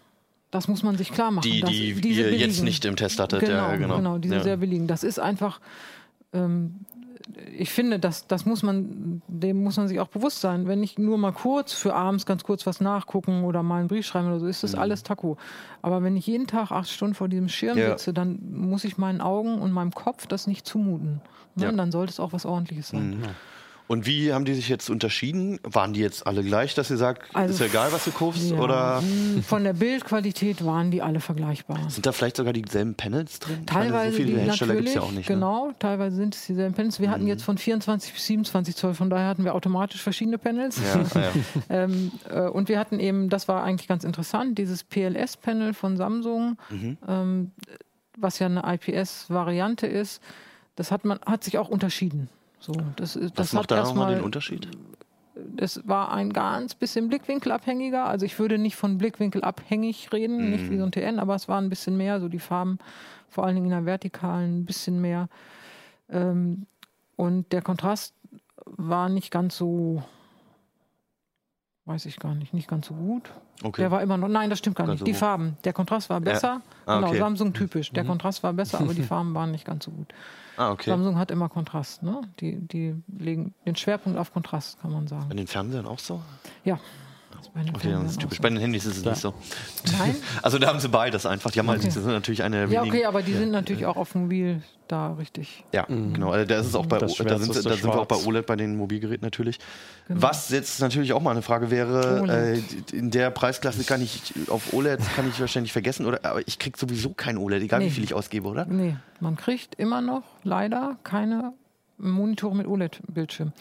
[0.51, 1.43] Das muss man sich klar machen.
[1.43, 2.39] Die, die ihr billigen.
[2.39, 3.41] jetzt nicht im Test hattet.
[3.41, 3.97] Genau, ja, genau.
[3.97, 4.43] genau die sind ja.
[4.43, 4.87] sehr billigen.
[4.87, 5.59] Das ist einfach,
[6.31, 6.85] ähm,
[7.57, 10.67] ich finde, das, das muss man, dem muss man sich auch bewusst sein.
[10.67, 14.05] Wenn ich nur mal kurz für abends ganz kurz was nachgucken oder mal einen Brief
[14.05, 14.79] schreiben oder so, ist das mhm.
[14.79, 15.37] alles Taco.
[15.81, 17.89] Aber wenn ich jeden Tag acht Stunden vor diesem Schirm ja.
[17.89, 21.21] sitze, dann muss ich meinen Augen und meinem Kopf das nicht zumuten.
[21.55, 21.73] Ne?
[21.73, 23.17] Dann sollte es auch was Ordentliches sein.
[23.17, 23.23] Mhm.
[23.87, 25.59] Und wie haben die sich jetzt unterschieden?
[25.63, 28.51] Waren die jetzt alle gleich, dass ihr sagt, also ist ja egal, was du kaufst?
[28.51, 29.01] Ja, oder?
[29.01, 31.89] Hm, von der Bildqualität waren die alle vergleichbar.
[31.89, 33.65] Sind da vielleicht sogar dieselben Panels drin?
[33.65, 35.29] Teilweise so viele Hersteller gibt es ja auch nicht.
[35.29, 35.35] Ne?
[35.35, 35.75] Genau, ne?
[35.79, 36.99] teilweise sind es dieselben Panels.
[36.99, 37.11] Wir mhm.
[37.11, 40.81] hatten jetzt von 24 bis 27 Zoll, von daher hatten wir automatisch verschiedene Panels.
[40.93, 41.31] Ja, ja.
[41.69, 46.57] ähm, äh, und wir hatten eben, das war eigentlich ganz interessant, dieses PLS-Panel von Samsung,
[46.69, 46.97] mhm.
[47.07, 47.51] ähm,
[48.17, 50.21] was ja eine IPS-Variante ist.
[50.75, 52.29] Das hat, man, hat sich auch unterschieden.
[52.59, 54.67] So, das, das Was macht da nochmal den Unterschied?
[55.35, 58.05] Das war ein ganz bisschen blickwinkelabhängiger.
[58.05, 60.51] Also ich würde nicht von Blickwinkel abhängig reden, mm.
[60.51, 62.79] nicht wie so ein TN, aber es war ein bisschen mehr, so die Farben,
[63.29, 65.29] vor allen Dingen in der Vertikalen, ein bisschen mehr.
[66.09, 66.65] Ähm,
[67.15, 68.13] und der Kontrast
[68.65, 70.03] war nicht ganz so,
[71.85, 73.31] weiß ich gar nicht, nicht ganz so gut.
[73.63, 73.81] Okay.
[73.81, 75.05] Der war immer noch, nein, das stimmt gar nicht.
[75.05, 76.47] Die Farben, der Kontrast war besser.
[76.47, 76.61] Ja.
[76.85, 77.19] Ah, genau, okay.
[77.19, 77.91] Samsung typisch.
[77.91, 78.09] Der mhm.
[78.09, 80.13] Kontrast war besser, aber die Farben waren nicht ganz so gut.
[80.57, 80.89] Ah, okay.
[80.89, 82.21] Samsung hat immer Kontrast, ne?
[82.39, 85.29] Die, die legen den Schwerpunkt auf Kontrast, kann man sagen.
[85.29, 86.21] Bei den Fernsehern auch so?
[86.65, 86.79] Ja.
[87.73, 88.39] Okay, das ist typisch.
[88.39, 89.11] Bei den Handys ist es ja.
[89.11, 89.33] nicht so.
[89.97, 90.15] Nein?
[90.41, 91.51] Also da haben sie beides einfach.
[91.51, 91.91] Die haben halt, okay.
[91.91, 95.63] halt, sind natürlich eine Ja, okay, aber die sind natürlich auch auf Mobil da richtig.
[95.73, 96.13] Ja, mhm.
[96.13, 96.31] genau.
[96.31, 98.55] Also da ist es auch bei, da sind, da sind wir auch bei OLED bei
[98.55, 99.59] den Mobilgeräten natürlich.
[100.07, 100.21] Genau.
[100.21, 104.73] Was jetzt natürlich auch mal eine Frage wäre, äh, in der Preisklasse kann ich auf
[104.73, 107.87] OLED kann ich wahrscheinlich vergessen, oder aber ich kriege sowieso kein OLED, egal nee.
[107.87, 108.65] wie viel ich ausgebe, oder?
[108.65, 111.53] Nee, man kriegt immer noch leider keine
[111.97, 113.51] Monitore mit OLED-Bildschirm.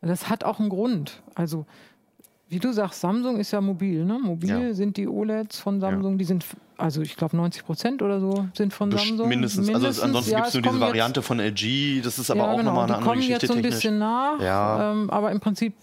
[0.00, 1.22] Das hat auch einen Grund.
[1.34, 1.66] Also
[2.50, 4.04] wie du sagst, Samsung ist ja mobil.
[4.04, 4.18] Ne?
[4.18, 4.74] Mobil ja.
[4.74, 6.18] sind die OLEDs von Samsung, ja.
[6.18, 6.46] die sind,
[6.76, 9.28] also ich glaube 90 Prozent oder so sind von Best Samsung.
[9.28, 9.66] Mindestens.
[9.66, 10.00] Mindestens.
[10.00, 12.70] Also ansonsten ja, gibt es nur diese Variante von LG, das ist aber auch genau.
[12.70, 13.40] nochmal eine die andere Geschichte.
[13.40, 14.92] Die kommen jetzt so ein bisschen nach, ja.
[14.92, 15.74] ähm, aber im Prinzip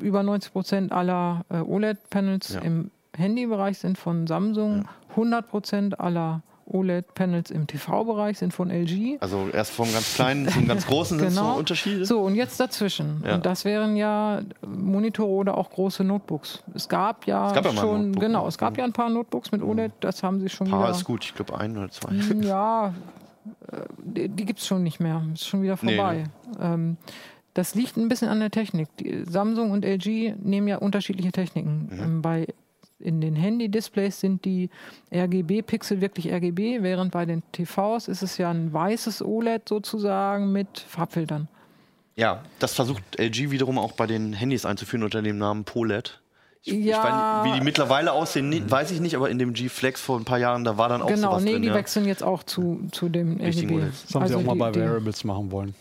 [0.00, 7.50] über 90 Prozent aller äh, OLED-Panels im Handybereich sind von Samsung, 100 Prozent aller OLED-Panels
[7.50, 9.18] im TV-Bereich sind von LG.
[9.20, 11.30] Also erst vom ganz kleinen zum ganz großen genau.
[11.30, 12.04] sind so Unterschiede.
[12.04, 13.22] So, und jetzt dazwischen.
[13.24, 13.36] Ja.
[13.36, 16.62] Und das wären ja Monitore oder auch große Notebooks.
[16.74, 19.62] Es gab ja, es gab ja schon, genau, es gab ja ein paar Notebooks mit
[19.62, 20.90] OLED, das haben sie schon ein paar wieder.
[20.90, 22.10] ist gut, ich glaube ein oder zwei.
[22.10, 22.88] Hm, ja,
[23.72, 25.22] äh, die, die gibt es schon nicht mehr.
[25.32, 26.24] Ist schon wieder vorbei.
[26.24, 26.64] Nee, nee.
[26.64, 26.96] Ähm,
[27.54, 28.88] das liegt ein bisschen an der Technik.
[28.98, 31.88] Die Samsung und LG nehmen ja unterschiedliche Techniken.
[31.90, 32.02] Mhm.
[32.02, 32.46] Ähm, bei
[33.06, 34.68] in den Handy-Displays sind die
[35.14, 40.80] RGB-Pixel wirklich RGB, während bei den TVs ist es ja ein weißes OLED sozusagen mit
[40.80, 41.48] Farbfiltern.
[42.16, 46.20] Ja, das versucht LG wiederum auch bei den Handys einzuführen unter dem Namen POLED.
[46.62, 50.00] Ich, ja, ich weiß, wie die mittlerweile aussehen, weiß ich nicht, aber in dem G-Flex
[50.00, 51.62] vor ein paar Jahren, da war dann auch genau, sowas nee, drin.
[51.62, 51.74] Genau, die ja.
[51.74, 53.78] wechseln jetzt auch zu, zu dem RGB.
[53.78, 55.74] Das haben also sie auch mal bei Variables machen wollen.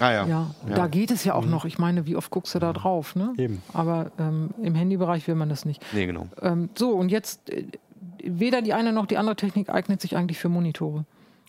[0.00, 0.26] Ah, ja.
[0.26, 0.50] ja.
[0.68, 0.74] ja.
[0.74, 1.50] Da geht es ja auch mhm.
[1.50, 1.64] noch.
[1.64, 3.14] Ich meine, wie oft guckst du da drauf?
[3.14, 3.32] Ne?
[3.36, 3.62] Eben.
[3.72, 5.82] Aber ähm, im Handybereich will man das nicht.
[5.92, 6.28] Nee, genau.
[6.42, 7.64] Ähm, so, und jetzt, äh,
[8.24, 11.04] weder die eine noch die andere Technik eignet sich eigentlich für Monitore.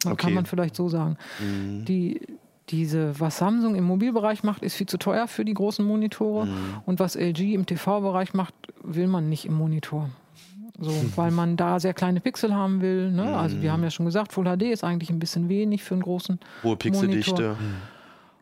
[0.05, 0.15] Okay.
[0.15, 1.17] Kann man vielleicht so sagen.
[1.39, 1.85] Mhm.
[1.85, 2.21] Die,
[2.69, 6.45] diese, was Samsung im Mobilbereich macht, ist viel zu teuer für die großen Monitore.
[6.45, 6.53] Mhm.
[6.85, 10.09] Und was LG im TV-Bereich macht, will man nicht im Monitor.
[10.79, 11.11] So, mhm.
[11.15, 13.11] weil man da sehr kleine Pixel haben will.
[13.11, 13.35] Ne?
[13.37, 13.73] Also wir mhm.
[13.73, 16.75] haben ja schon gesagt, Full HD ist eigentlich ein bisschen wenig für einen großen Hohe
[16.75, 17.31] Pixeldichte.
[17.31, 17.57] Monitor.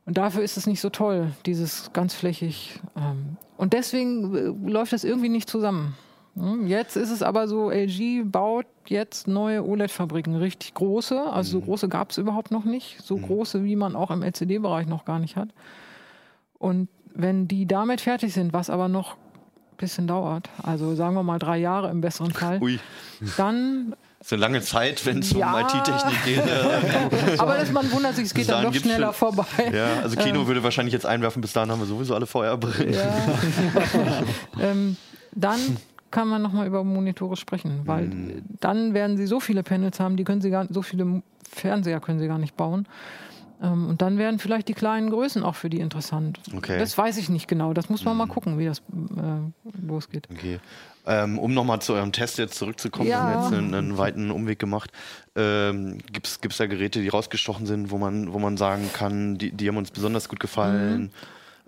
[0.10, 2.80] Und dafür ist es nicht so toll, dieses ganz flächig.
[2.98, 5.96] Ähm, und deswegen äh, läuft das irgendwie nicht zusammen.
[6.36, 11.22] Hm, jetzt ist es aber so, LG baut jetzt neue OLED-Fabriken, richtig große.
[11.22, 11.66] Also so mhm.
[11.66, 13.00] große gab es überhaupt noch nicht.
[13.04, 13.22] So mhm.
[13.22, 15.50] große, wie man auch im LCD-Bereich noch gar nicht hat.
[16.58, 19.16] Und wenn die damit fertig sind, was aber noch
[19.78, 22.80] bisschen dauert, also sagen wir mal drei Jahre im besseren Fall, Ui.
[23.38, 25.50] dann das ist eine lange Zeit, wenn es ja.
[25.50, 26.42] um IT-Technik geht.
[27.40, 29.46] Aber das, man wundert sich, es geht dann doch schneller für, vorbei.
[29.74, 32.94] Ja, also Kino ähm, würde wahrscheinlich jetzt einwerfen, bis dahin haben wir sowieso alle Feuerbrillen.
[32.94, 33.16] Ja.
[34.62, 34.98] ähm,
[35.34, 35.78] dann
[36.12, 38.44] kann man nochmal über Monitore sprechen, weil mhm.
[38.60, 42.20] dann werden sie so viele Panels haben, die können sie gar so viele Fernseher können
[42.20, 42.88] sie gar nicht bauen.
[43.62, 46.40] Ähm, und dann werden vielleicht die kleinen Größen auch für die interessant.
[46.56, 46.80] Okay.
[46.80, 47.74] Das weiß ich nicht genau.
[47.74, 48.18] Das muss man mhm.
[48.20, 50.28] mal gucken, wie das äh, losgeht.
[50.32, 50.60] Okay.
[51.06, 53.18] Ähm, um nochmal zu eurem Test jetzt zurückzukommen, ja.
[53.18, 54.92] wir haben jetzt einen, einen weiten Umweg gemacht.
[55.36, 59.52] Ähm, Gibt es da Geräte, die rausgestochen sind, wo man, wo man sagen kann, die,
[59.52, 61.02] die haben uns besonders gut gefallen?
[61.02, 61.10] Mhm.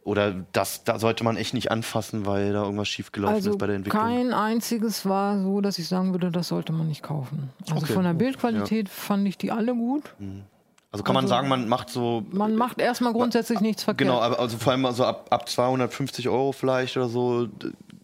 [0.03, 3.67] Oder das, da sollte man echt nicht anfassen, weil da irgendwas schiefgelaufen also ist bei
[3.67, 4.01] der Entwicklung?
[4.01, 7.51] Kein einziges war so, dass ich sagen würde, das sollte man nicht kaufen.
[7.69, 7.93] Also okay.
[7.93, 8.93] von der Bildqualität ja.
[8.93, 10.03] fand ich die alle gut.
[10.17, 10.43] Mhm.
[10.91, 12.25] Also kann also, man sagen, man macht so.
[12.31, 14.09] Man macht erstmal grundsätzlich man, nichts verkehrt.
[14.09, 17.47] Genau, also vor allem also ab, ab 250 Euro vielleicht oder so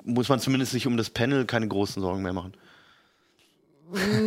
[0.06, 2.54] muss man zumindest sich um das Panel keine großen Sorgen mehr machen.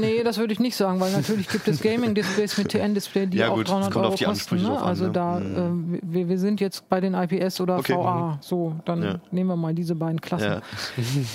[0.01, 3.51] Nee, das würde ich nicht sagen, weil natürlich gibt es Gaming-Displays mit TN-Display, die ja,
[3.51, 4.63] auch gut, 300 Euro kosten.
[4.63, 4.81] Ne?
[4.81, 5.95] Also an, da, mhm.
[5.97, 7.95] äh, wir, wir, sind jetzt bei den IPS oder okay.
[7.95, 8.27] VA.
[8.27, 8.39] Mhm.
[8.41, 9.21] So, dann ja.
[9.31, 10.45] nehmen wir mal diese beiden Klassen.
[10.45, 10.61] Ja.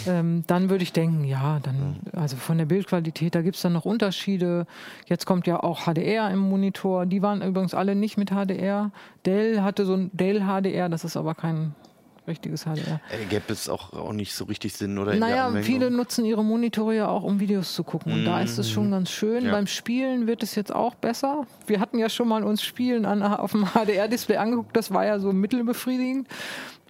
[0.07, 3.73] Ähm, dann würde ich denken, ja, dann, also von der Bildqualität, da gibt es dann
[3.73, 4.67] noch Unterschiede.
[5.07, 7.05] Jetzt kommt ja auch HDR im Monitor.
[7.05, 8.91] Die waren übrigens alle nicht mit HDR.
[9.25, 11.73] Dell hatte so ein Dell HDR, das ist aber kein
[12.27, 12.99] richtiges HDR.
[13.09, 15.15] Äh, gäbe es auch, auch nicht so richtig Sinn, oder?
[15.15, 18.13] Naja, viele nutzen ihre Monitore ja auch, um Videos zu gucken.
[18.13, 18.25] Und mm.
[18.25, 18.91] da ist es schon mhm.
[18.91, 19.45] ganz schön.
[19.45, 19.51] Ja.
[19.51, 21.45] Beim Spielen wird es jetzt auch besser.
[21.67, 25.19] Wir hatten ja schon mal uns Spielen an, auf dem HDR-Display angeguckt, das war ja
[25.19, 26.27] so mittelbefriedigend.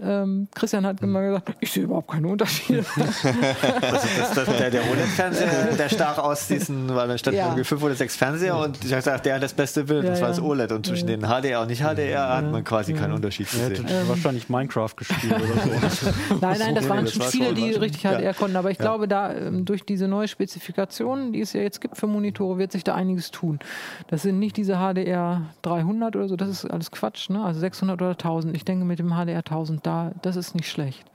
[0.01, 2.83] Ähm, Christian hat immer gesagt, ich sehe überhaupt keine Unterschiede.
[2.95, 3.29] also
[4.17, 7.45] das, das, der, der OLED-Fernseher, der stach aus diesen, weil da stand ja.
[7.45, 10.09] irgendwie fünf oder sechs Fernseher und ich habe gesagt, der hat das beste Bild, ja,
[10.09, 10.71] das war das OLED.
[10.73, 13.85] Und zwischen den HDR und nicht HDR hat man quasi keinen Unterschied gesehen.
[13.87, 16.09] Ähm, wahrscheinlich Minecraft gespielt oder so.
[16.41, 18.57] Nein, nein, das waren schon viele, die richtig HDR konnten.
[18.57, 22.07] Aber ich glaube, da ähm, durch diese neue Spezifikation, die es ja jetzt gibt für
[22.07, 23.59] Monitore, wird sich da einiges tun.
[24.07, 27.43] Das sind nicht diese HDR 300 oder so, das ist alles Quatsch, ne?
[27.43, 28.55] also 600 oder 1000.
[28.55, 31.05] Ich denke, mit dem HDR 1000 da, das ist nicht schlecht.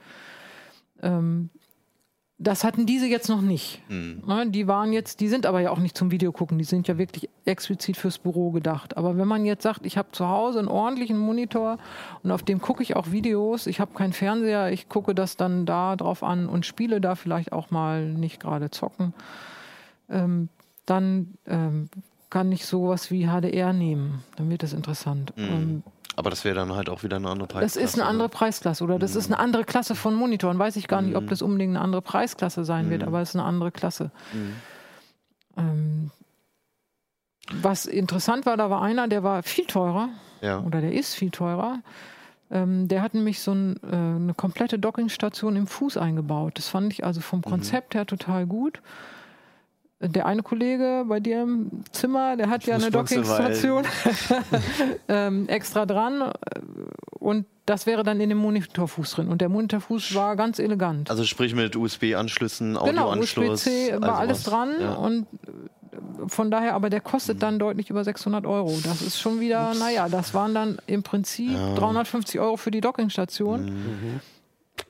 [1.01, 1.49] Ähm,
[2.41, 3.83] das hatten diese jetzt noch nicht.
[3.87, 4.51] Mhm.
[4.51, 6.97] Die waren jetzt, die sind aber ja auch nicht zum Video gucken, die sind ja
[6.97, 8.97] wirklich explizit fürs Büro gedacht.
[8.97, 11.77] Aber wenn man jetzt sagt, ich habe zu Hause einen ordentlichen Monitor
[12.23, 15.67] und auf dem gucke ich auch Videos, ich habe keinen Fernseher, ich gucke das dann
[15.67, 19.13] da drauf an und spiele da vielleicht auch mal nicht gerade zocken,
[20.09, 20.49] ähm,
[20.87, 21.89] dann ähm,
[22.31, 24.23] kann ich sowas wie HDR nehmen.
[24.37, 25.31] Dann wird das interessant.
[25.37, 25.43] Mhm.
[25.43, 25.83] Ähm,
[26.21, 27.79] aber das wäre dann halt auch wieder eine andere Preisklasse.
[27.79, 29.19] Das ist eine andere Preisklasse oder das mhm.
[29.19, 30.59] ist eine andere Klasse von Monitoren.
[30.59, 31.29] Weiß ich gar nicht, ob mhm.
[31.29, 32.89] das unbedingt eine andere Preisklasse sein mhm.
[32.91, 34.11] wird, aber es ist eine andere Klasse.
[34.31, 34.53] Mhm.
[35.57, 36.11] Ähm,
[37.53, 40.09] was interessant war, da war einer, der war viel teurer
[40.41, 40.59] ja.
[40.59, 41.79] oder der ist viel teurer.
[42.51, 46.59] Ähm, der hat nämlich so ein, äh, eine komplette Dockingstation im Fuß eingebaut.
[46.59, 47.49] Das fand ich also vom mhm.
[47.49, 48.79] Konzept her total gut
[50.01, 53.85] der eine Kollege bei dir im Zimmer, der hat ich ja eine Dockingstation
[55.07, 56.31] ähm, extra dran
[57.11, 59.27] und das wäre dann in dem Monitorfuß drin.
[59.29, 61.09] Und der Monitorfuß war ganz elegant.
[61.09, 63.35] Also sprich mit USB-Anschlüssen, Audioanschluss.
[63.35, 64.93] Genau, USB-C war alles dran ja.
[64.93, 65.27] und
[66.27, 67.41] von daher, aber der kostet mhm.
[67.41, 68.77] dann deutlich über 600 Euro.
[68.83, 69.79] Das ist schon wieder, Ups.
[69.79, 71.75] naja, das waren dann im Prinzip ja.
[71.75, 73.65] 350 Euro für die Dockingstation.
[73.65, 74.19] Mhm.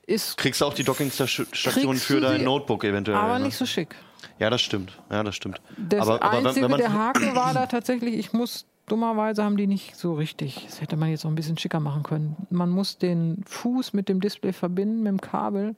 [0.05, 3.17] Ist, Kriegst du auch die Dockingstation für dein Notebook eventuell?
[3.17, 3.45] Aber ne?
[3.45, 3.95] nicht so schick.
[4.41, 4.97] Ja, das stimmt.
[5.11, 5.61] Ja, das stimmt.
[5.77, 9.67] Das aber, Einzige, aber wenn, der Haken war da tatsächlich, ich muss, dummerweise haben die
[9.67, 10.65] nicht so richtig.
[10.65, 12.35] Das hätte man jetzt noch ein bisschen schicker machen können.
[12.49, 15.75] Man muss den Fuß mit dem Display verbinden, mit dem Kabel.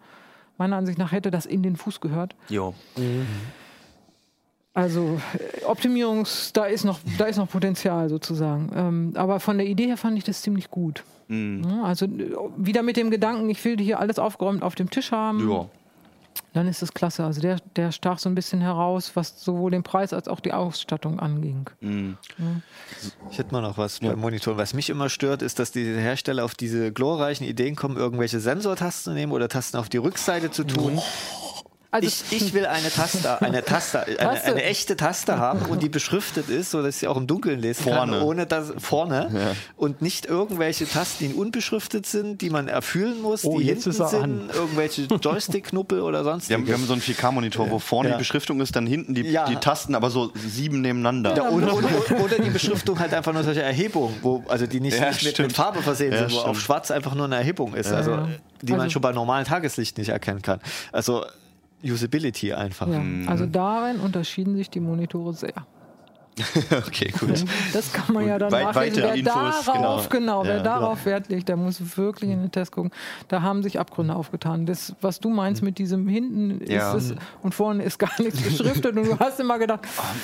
[0.58, 2.38] Meiner Ansicht nach hätte das in den Fuß gehört.
[2.48, 2.74] Jo.
[2.96, 3.28] Mhm.
[4.74, 8.72] Also äh, Optimierungs, da ist noch, da ist noch Potenzial sozusagen.
[8.74, 11.04] Ähm, aber von der Idee her fand ich das ziemlich gut.
[11.28, 11.82] Mhm.
[11.84, 15.50] Also äh, wieder mit dem Gedanken, ich will hier alles aufgeräumt auf dem Tisch haben.
[15.52, 15.68] Ja
[16.54, 17.24] dann ist es klasse.
[17.24, 20.54] Also der, der stach so ein bisschen heraus, was sowohl den Preis als auch die
[20.54, 21.70] Ausstattung anging.
[21.82, 22.18] Mhm.
[22.38, 22.46] Ja.
[23.32, 24.12] Ich hätte mal noch was ja.
[24.12, 24.58] beim Monitor.
[24.58, 29.12] Was mich immer stört, ist, dass die Hersteller auf diese glorreichen Ideen kommen, irgendwelche Sensortasten
[29.12, 30.98] zu nehmen oder Tasten auf die Rückseite zu tun.
[30.98, 31.43] Oh
[31.94, 35.90] also ich, ich will eine Taste, eine Taste, eine, eine, echte Taste haben und die
[35.90, 38.14] beschriftet ist, so dass ich sie auch im Dunkeln lesen vorne.
[38.14, 39.56] kann, ohne dass vorne ja.
[39.78, 44.14] und nicht irgendwelche Tasten, die unbeschriftet sind, die man erfüllen muss, oh, die hinten sind,
[44.14, 44.50] an.
[44.52, 46.50] irgendwelche Joystick-Knuppel oder sonst.
[46.50, 48.16] Wir haben, wir haben so einen 4K-Monitor, wo vorne ja.
[48.16, 49.46] die Beschriftung ist, dann hinten die, ja.
[49.46, 51.36] die Tasten, aber so sieben nebeneinander.
[51.36, 51.90] Ja, oder, oder,
[52.24, 55.54] oder, die Beschriftung halt einfach nur solche Erhebungen, wo also die nicht, nicht mit, mit,
[55.54, 56.48] Farbe versehen sind, wo stimmt.
[56.48, 58.28] auf Schwarz einfach nur eine Erhebung ist, also
[58.64, 60.60] die also, man schon bei normalem Tageslicht nicht erkennen kann.
[60.92, 61.26] Also
[61.84, 62.88] Usability einfach.
[62.88, 63.28] Ja, mhm.
[63.28, 65.66] Also darin unterschieden sich die Monitore sehr.
[66.88, 67.46] okay, gut.
[67.74, 69.04] Das kann man ja dann weit, nachlesen.
[69.04, 72.52] Wer Infos, darauf, genau, genau wer ja, darauf Wert legt, der muss wirklich in den
[72.52, 72.92] Test gucken.
[73.28, 74.66] Da haben sich Abgründe aufgetan.
[74.66, 76.96] Das, was du meinst mit diesem hinten ist Ja.
[76.96, 79.82] es und vorne ist gar nichts beschriftet und du hast immer gedacht,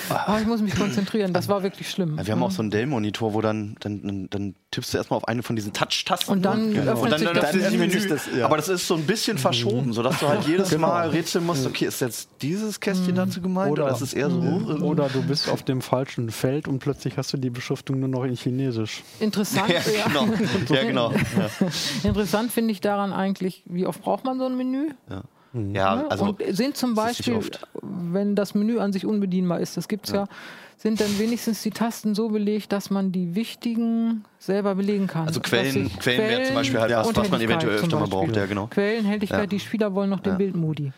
[0.10, 1.34] oh, ich muss mich konzentrieren.
[1.34, 2.18] Das war wirklich schlimm.
[2.18, 5.18] Ja, wir haben auch so einen Dell-Monitor, wo dann, dann, dann, dann tippst du erstmal
[5.18, 6.32] auf eine von diesen Touch-Tasten.
[6.32, 6.92] Und dann Genau.
[6.92, 7.94] öffnet und dann, sich dann das öffnet sich Menü.
[7.96, 8.08] Menü.
[8.10, 8.46] Das, ja.
[8.46, 11.86] Aber das ist so ein bisschen verschoben, sodass du halt jedes Mal rätseln musst, okay,
[11.86, 14.68] ist jetzt dieses Kästchen dazu gemeint oder, Oder- ist es eher so hoch?
[14.68, 14.84] irgendwie?
[14.84, 18.24] Oder du bist auf dem falschen Feld und plötzlich hast du die Beschriftung nur noch
[18.26, 19.04] in Chinesisch.
[19.20, 20.08] Interessant, ja, ja.
[20.08, 20.28] genau.
[20.76, 21.12] Ja, genau.
[21.14, 21.68] Ja.
[22.04, 24.90] Interessant finde ich daran eigentlich, wie oft braucht man so ein Menü?
[25.10, 26.06] Ja, Ne?
[26.12, 27.66] also und sind zum Beispiel, oft.
[27.82, 30.28] wenn das Menü an sich unbedienbar ist, das gibt es ja.
[30.82, 35.28] Sind dann wenigstens die Tasten so belegt, dass man die wichtigen selber belegen kann.
[35.28, 38.36] Also Quellen, ich- Quellen wäre zum Beispiel halt was, was man eventuell öfter mal braucht,
[38.36, 38.68] ja genau.
[38.68, 39.46] Quellenhelligkeit, Ja.
[39.46, 40.38] die Spieler wollen noch den Ja.
[40.38, 40.92] Bildmodi.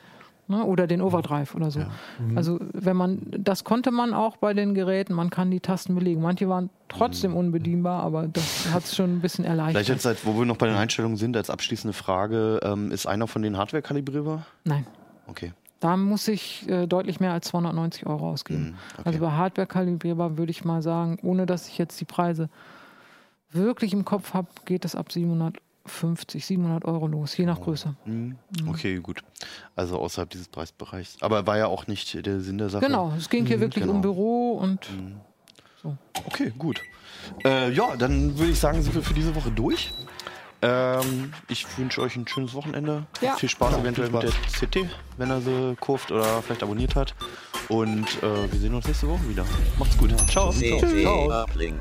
[0.47, 1.79] Ne, oder den Overdrive oder so.
[1.79, 2.37] Mhm.
[2.37, 6.21] Also wenn man, das konnte man auch bei den Geräten, man kann die Tasten belegen.
[6.21, 9.49] Manche waren trotzdem unbedienbar, aber das hat es schon ein bisschen Mhm.
[9.49, 9.87] Vielleicht erleichtert.
[9.87, 13.27] jetzt, halt, wo wir noch bei den Einstellungen sind, als abschließende Frage, ähm, ist einer
[13.27, 14.45] von den Hardware kalibrierbar?
[14.65, 14.85] Nein.
[15.27, 15.53] Okay.
[15.81, 18.67] Da muss ich äh, deutlich mehr als 290 Euro ausgeben.
[18.67, 19.01] Hm, okay.
[19.03, 22.49] Also bei Hardware kalibrierbar würde ich mal sagen, ohne dass ich jetzt die Preise
[23.51, 27.95] wirklich im Kopf habe, geht es ab 750, 700 Euro los, je nach Größe.
[28.05, 28.37] Hm,
[28.69, 29.23] Okay, gut.
[29.75, 31.17] Also außerhalb dieses Preisbereichs.
[31.19, 32.85] Aber war ja auch nicht der Sinn der Sache.
[32.85, 33.95] Genau, es ging hier wirklich genau.
[33.95, 34.87] um Büro und
[36.27, 36.79] Okay, gut.
[37.43, 39.91] Äh, ja, dann würde ich sagen, sind wir für diese Woche durch.
[40.61, 43.05] Ähm, ich wünsche euch ein schönes Wochenende.
[43.21, 43.35] Ja.
[43.35, 47.15] Viel Spaß eventuell mit der CT, wenn er sie kurft oder vielleicht abonniert hat.
[47.69, 49.45] Und äh, wir sehen uns nächste Woche wieder.
[49.79, 50.13] Macht's gut.
[50.29, 50.49] Ciao.
[50.49, 51.79] Uplink.